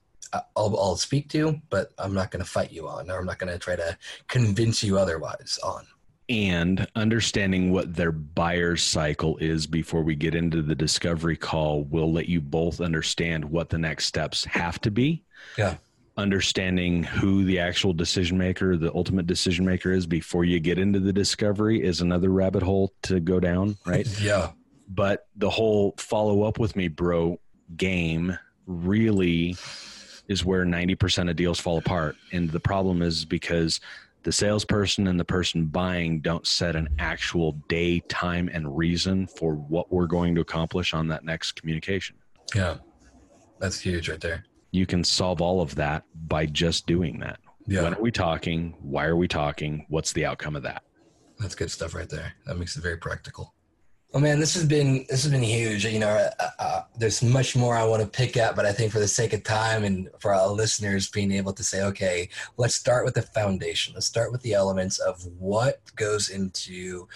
I'll, 0.55 0.77
I'll 0.77 0.95
speak 0.95 1.29
to, 1.29 1.61
but 1.69 1.91
I'm 1.97 2.13
not 2.13 2.31
going 2.31 2.43
to 2.43 2.49
fight 2.49 2.71
you 2.71 2.87
on, 2.87 3.09
or 3.09 3.19
I'm 3.19 3.25
not 3.25 3.39
going 3.39 3.51
to 3.51 3.59
try 3.59 3.75
to 3.75 3.97
convince 4.27 4.83
you 4.83 4.97
otherwise 4.97 5.59
on. 5.63 5.85
And 6.29 6.87
understanding 6.95 7.71
what 7.71 7.95
their 7.95 8.11
buyer's 8.11 8.81
cycle 8.81 9.37
is 9.37 9.67
before 9.67 10.03
we 10.03 10.15
get 10.15 10.35
into 10.35 10.61
the 10.61 10.75
discovery 10.75 11.35
call 11.35 11.83
will 11.83 12.11
let 12.11 12.29
you 12.29 12.39
both 12.39 12.79
understand 12.79 13.43
what 13.45 13.69
the 13.69 13.77
next 13.77 14.05
steps 14.05 14.45
have 14.45 14.79
to 14.81 14.91
be. 14.91 15.23
Yeah. 15.57 15.75
Understanding 16.15 17.03
who 17.03 17.43
the 17.43 17.59
actual 17.59 17.91
decision 17.91 18.37
maker, 18.37 18.77
the 18.77 18.93
ultimate 18.93 19.27
decision 19.27 19.65
maker 19.65 19.91
is 19.91 20.07
before 20.07 20.45
you 20.45 20.59
get 20.59 20.79
into 20.79 20.99
the 20.99 21.13
discovery 21.13 21.83
is 21.83 22.01
another 22.01 22.29
rabbit 22.29 22.63
hole 22.63 22.93
to 23.03 23.19
go 23.19 23.39
down, 23.39 23.75
right? 23.85 24.07
yeah. 24.21 24.51
But 24.87 25.27
the 25.35 25.49
whole 25.49 25.95
follow 25.97 26.43
up 26.43 26.57
with 26.57 26.75
me, 26.75 26.87
bro 26.87 27.39
game 27.75 28.37
really 28.65 29.55
is 30.27 30.45
where 30.45 30.65
90% 30.65 31.29
of 31.29 31.35
deals 31.35 31.59
fall 31.59 31.77
apart. 31.77 32.15
And 32.31 32.49
the 32.49 32.59
problem 32.59 33.01
is 33.01 33.25
because 33.25 33.79
the 34.23 34.31
salesperson 34.31 35.07
and 35.07 35.19
the 35.19 35.25
person 35.25 35.65
buying 35.65 36.21
don't 36.21 36.47
set 36.47 36.75
an 36.75 36.89
actual 36.97 37.53
day, 37.67 37.99
time, 38.07 38.49
and 38.53 38.77
reason 38.77 39.27
for 39.27 39.55
what 39.55 39.91
we're 39.91 40.07
going 40.07 40.33
to 40.35 40.41
accomplish 40.41 40.93
on 40.93 41.07
that 41.09 41.25
next 41.25 41.53
communication. 41.53 42.15
Yeah. 42.55 42.77
That's 43.59 43.79
huge 43.79 44.09
right 44.09 44.21
there. 44.21 44.45
You 44.71 44.85
can 44.85 45.03
solve 45.03 45.41
all 45.41 45.61
of 45.61 45.75
that 45.75 46.03
by 46.27 46.45
just 46.45 46.87
doing 46.87 47.19
that. 47.19 47.39
Yeah. 47.67 47.83
When 47.83 47.93
are 47.93 48.01
we 48.01 48.11
talking? 48.11 48.75
Why 48.81 49.05
are 49.05 49.15
we 49.15 49.27
talking? 49.27 49.85
What's 49.89 50.13
the 50.13 50.25
outcome 50.25 50.55
of 50.55 50.63
that? 50.63 50.83
That's 51.39 51.55
good 51.55 51.71
stuff 51.71 51.93
right 51.93 52.09
there. 52.09 52.33
That 52.45 52.57
makes 52.57 52.75
it 52.77 52.81
very 52.81 52.97
practical. 52.97 53.53
Oh 54.15 54.19
man, 54.19 54.39
this 54.39 54.53
has 54.53 54.65
been 54.65 55.05
this 55.09 55.23
has 55.23 55.31
been 55.31 55.41
huge. 55.41 55.85
You 55.85 55.97
know, 55.97 56.29
uh, 56.59 56.83
there's 56.99 57.23
much 57.23 57.55
more 57.55 57.75
I 57.75 57.83
want 57.83 58.03
to 58.03 58.07
pick 58.07 58.37
up, 58.37 58.55
but 58.55 58.63
I 58.63 58.71
think 58.71 58.91
for 58.91 58.99
the 58.99 59.07
sake 59.07 59.33
of 59.33 59.43
time 59.43 59.83
and 59.83 60.07
for 60.19 60.35
our 60.35 60.49
listeners 60.49 61.09
being 61.09 61.31
able 61.31 61.51
to 61.53 61.63
say, 61.63 61.81
okay, 61.85 62.29
let's 62.57 62.75
start 62.75 63.05
with 63.05 63.15
the 63.15 63.23
foundation. 63.23 63.95
Let's 63.95 64.05
start 64.05 64.31
with 64.31 64.43
the 64.43 64.53
elements 64.53 64.99
of 64.99 65.25
what 65.39 65.81
goes 65.95 66.29
into 66.29 67.07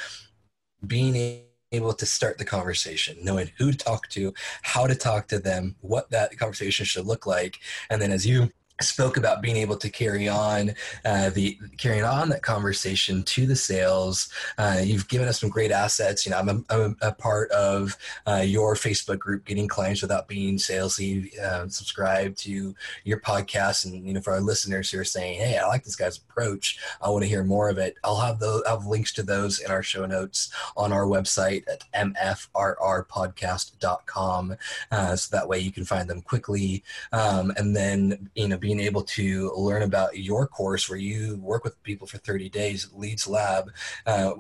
being 0.88 1.44
able 1.72 1.94
to 1.94 2.06
start 2.08 2.40
the 2.40 2.46
conversation, 2.46 3.18
knowing 3.22 3.52
who 3.60 3.72
to 3.72 3.78
talk 3.78 4.08
to, 4.10 4.34
how 4.64 4.88
to 4.88 4.96
talk 4.96 5.28
to 5.28 5.38
them, 5.38 5.76
what 5.82 6.10
that 6.10 6.36
conversation 6.40 6.84
should 6.84 7.06
look 7.06 7.28
like, 7.28 7.60
and 7.92 8.02
then 8.02 8.12
as 8.12 8.26
you 8.26 8.52
spoke 8.82 9.18
about 9.18 9.42
being 9.42 9.58
able 9.58 9.76
to 9.78 9.90
carry 9.90 10.28
on 10.28 10.74
uh, 11.06 11.30
the 11.32 11.58
carrying 11.78 12.04
on 12.04 12.30
that 12.30 12.44
conversation 12.44 13.24
to 13.24 13.46
the 13.46 13.56
sales. 13.56 14.30
Uh, 14.58 14.82
you've 14.84 15.08
given 15.08 15.28
us 15.28 15.40
some 15.40 15.50
great 15.50 15.72
assets. 15.72 16.26
You 16.26 16.32
know, 16.32 16.40
I'm 16.40 16.50
a, 16.50 16.64
I'm 16.70 16.98
a 17.02 17.12
part 17.12 17.52
of 17.52 17.96
uh, 18.28 18.44
your 18.46 18.76
Facebook 18.76 19.20
group, 19.20 19.46
Getting 19.46 19.68
Clients 19.68 20.02
Without 20.02 20.28
Being 20.28 20.58
Salesy. 20.58 21.38
Uh, 21.40 21.68
subscribe 21.70 22.36
to 22.38 22.74
your 23.04 23.20
podcast, 23.20 23.86
and 23.86 24.08
you 24.08 24.14
know, 24.14 24.22
for 24.22 24.34
our 24.34 24.42
listeners 24.42 24.90
who 24.92 25.00
are 25.00 25.06
saying, 25.06 25.40
"Hey, 25.40 25.58
I 25.58 25.68
like 25.68 25.84
this 25.84 25.96
guy's 25.96 26.18
approach. 26.18 26.80
I 27.02 27.10
want 27.10 27.24
to 27.24 27.30
hear 27.30 27.44
more 27.44 27.70
of 27.70 27.78
it." 27.78 27.96
I'll 28.04 28.18
have 28.18 28.40
those. 28.40 28.64
I'll 28.68 28.80
have 28.80 28.88
links 28.88 29.14
to 29.14 29.24
those 29.24 29.60
in 29.60 29.72
our 29.72 29.84
show 29.84 30.06
notes 30.06 30.52
on 30.76 30.92
our 30.94 31.06
website 31.06 31.64
at 31.68 31.84
mfrrpodcast.com, 31.96 34.58
uh, 34.92 35.16
so 35.16 35.36
that 35.36 35.48
way 35.48 35.60
you 35.60 35.72
can 35.72 35.86
find 35.86 36.10
them 36.10 36.22
quickly. 36.22 36.84
Um, 37.12 37.52
and 37.58 37.76
then 37.76 38.30
you 38.36 38.48
know 38.48 38.58
being 38.68 38.80
able 38.82 39.02
to 39.02 39.50
learn 39.56 39.84
about 39.84 40.18
your 40.18 40.46
course 40.46 40.90
where 40.90 41.00
you 41.00 41.38
work 41.38 41.64
with 41.64 41.82
people 41.84 42.06
for 42.06 42.18
30 42.18 42.50
days, 42.50 42.90
Leads 42.94 43.26
Lab. 43.26 43.72
Uh, 44.06 44.34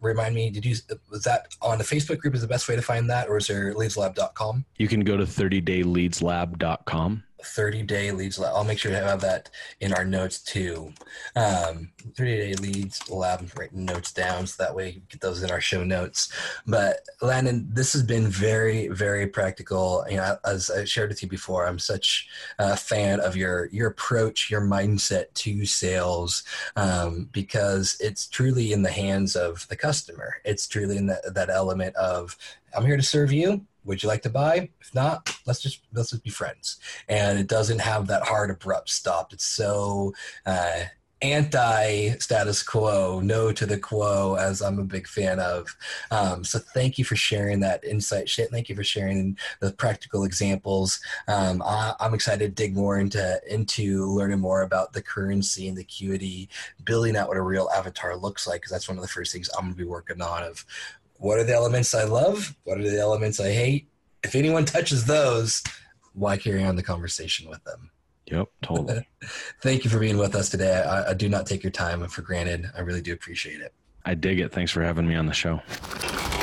remind 0.00 0.34
me, 0.34 0.48
did 0.48 0.64
you 0.64 0.74
was 1.10 1.22
that 1.24 1.54
on 1.60 1.76
the 1.76 1.84
Facebook 1.84 2.16
group 2.16 2.34
is 2.34 2.40
the 2.40 2.46
best 2.46 2.66
way 2.66 2.76
to 2.76 2.80
find 2.80 3.10
that, 3.10 3.28
or 3.28 3.36
is 3.36 3.46
there 3.46 3.74
leadslab.com? 3.74 4.64
You 4.78 4.88
can 4.88 5.00
go 5.00 5.18
to 5.18 5.24
30dayleadslab.com. 5.24 7.24
30 7.44 7.82
day 7.82 8.10
leads 8.10 8.38
lab. 8.38 8.52
I'll 8.54 8.64
make 8.64 8.78
sure 8.78 8.90
to 8.90 8.98
have 8.98 9.20
that 9.20 9.50
in 9.80 9.92
our 9.92 10.04
notes 10.04 10.40
too. 10.40 10.92
Um, 11.36 11.90
30 12.14 12.36
day 12.36 12.54
leads 12.54 13.08
lab, 13.10 13.48
writing 13.56 13.84
notes 13.84 14.12
down 14.12 14.46
so 14.46 14.62
that 14.62 14.74
way 14.74 15.02
get 15.08 15.20
those 15.20 15.42
in 15.42 15.50
our 15.50 15.60
show 15.60 15.84
notes. 15.84 16.32
But 16.66 17.00
Landon, 17.22 17.68
this 17.72 17.92
has 17.92 18.02
been 18.02 18.28
very, 18.28 18.88
very 18.88 19.26
practical. 19.26 20.04
You 20.08 20.16
know, 20.18 20.36
as 20.44 20.70
I 20.70 20.84
shared 20.84 21.10
with 21.10 21.22
you 21.22 21.28
before, 21.28 21.66
I'm 21.66 21.78
such 21.78 22.28
a 22.58 22.76
fan 22.76 23.20
of 23.20 23.36
your 23.36 23.66
your 23.66 23.88
approach, 23.88 24.50
your 24.50 24.62
mindset 24.62 25.32
to 25.34 25.66
sales, 25.66 26.44
um, 26.76 27.28
because 27.32 27.96
it's 28.00 28.26
truly 28.26 28.72
in 28.72 28.82
the 28.82 28.90
hands 28.90 29.36
of 29.36 29.66
the 29.68 29.76
customer. 29.76 30.36
It's 30.44 30.66
truly 30.66 30.96
in 30.96 31.06
that 31.06 31.50
element 31.50 31.94
of 31.96 32.36
I'm 32.76 32.84
here 32.84 32.96
to 32.96 33.02
serve 33.02 33.32
you 33.32 33.64
would 33.88 34.02
you 34.02 34.08
like 34.08 34.22
to 34.22 34.30
buy? 34.30 34.68
If 34.80 34.94
not, 34.94 35.34
let's 35.46 35.60
just 35.60 35.80
let's 35.92 36.10
just 36.10 36.22
be 36.22 36.30
friends. 36.30 36.78
And 37.08 37.38
it 37.38 37.48
doesn't 37.48 37.80
have 37.80 38.06
that 38.08 38.22
hard 38.22 38.50
abrupt 38.50 38.90
stop. 38.90 39.32
It's 39.32 39.44
so 39.44 40.12
uh, 40.46 40.84
anti 41.22 42.10
status 42.18 42.62
quo, 42.62 43.20
no 43.20 43.50
to 43.50 43.66
the 43.66 43.78
quo, 43.78 44.36
as 44.36 44.62
I'm 44.62 44.78
a 44.78 44.84
big 44.84 45.08
fan 45.08 45.40
of. 45.40 45.74
Um, 46.10 46.44
so 46.44 46.58
thank 46.58 46.98
you 46.98 47.04
for 47.04 47.16
sharing 47.16 47.60
that 47.60 47.84
insight. 47.84 48.28
Shit, 48.28 48.50
thank 48.50 48.68
you 48.68 48.76
for 48.76 48.84
sharing 48.84 49.36
the 49.60 49.72
practical 49.72 50.24
examples. 50.24 51.00
Um, 51.26 51.62
I, 51.62 51.94
am 52.00 52.14
excited 52.14 52.56
to 52.56 52.62
dig 52.62 52.76
more 52.76 52.98
into 52.98 53.40
into 53.48 54.06
learning 54.06 54.40
more 54.40 54.62
about 54.62 54.92
the 54.92 55.02
currency 55.02 55.68
and 55.68 55.76
the 55.76 55.82
acuity, 55.82 56.48
building 56.84 57.16
out 57.16 57.28
what 57.28 57.36
a 57.36 57.42
real 57.42 57.68
avatar 57.74 58.16
looks 58.16 58.46
like, 58.46 58.60
because 58.60 58.70
that's 58.70 58.88
one 58.88 58.98
of 58.98 59.02
the 59.02 59.08
first 59.08 59.32
things 59.32 59.48
I'm 59.56 59.64
going 59.64 59.74
to 59.74 59.78
be 59.78 59.84
working 59.84 60.22
on. 60.22 60.42
Of 60.42 60.64
what 61.18 61.38
are 61.38 61.44
the 61.44 61.54
elements 61.54 61.94
I 61.94 62.04
love? 62.04 62.56
What 62.64 62.78
are 62.78 62.88
the 62.88 62.98
elements 62.98 63.40
I 63.40 63.52
hate? 63.52 63.88
If 64.24 64.34
anyone 64.34 64.64
touches 64.64 65.04
those, 65.04 65.62
why 66.14 66.36
carry 66.36 66.64
on 66.64 66.76
the 66.76 66.82
conversation 66.82 67.48
with 67.48 67.62
them? 67.64 67.90
Yep, 68.26 68.48
totally. 68.62 69.08
Thank 69.62 69.84
you 69.84 69.90
for 69.90 69.98
being 69.98 70.18
with 70.18 70.34
us 70.34 70.48
today. 70.48 70.82
I, 70.82 71.10
I, 71.10 71.14
do 71.14 71.28
not 71.28 71.46
take 71.46 71.62
your 71.62 71.70
time 71.70 72.06
for 72.08 72.22
granted. 72.22 72.66
I 72.76 72.80
really 72.80 73.00
do 73.00 73.12
appreciate 73.12 73.60
it. 73.60 73.72
I 74.04 74.14
dig 74.14 74.40
it. 74.40 74.52
Thanks 74.52 74.70
for 74.70 74.82
having 74.82 75.08
me 75.08 75.14
on 75.14 75.26
the 75.26 75.32
show. 75.32 75.60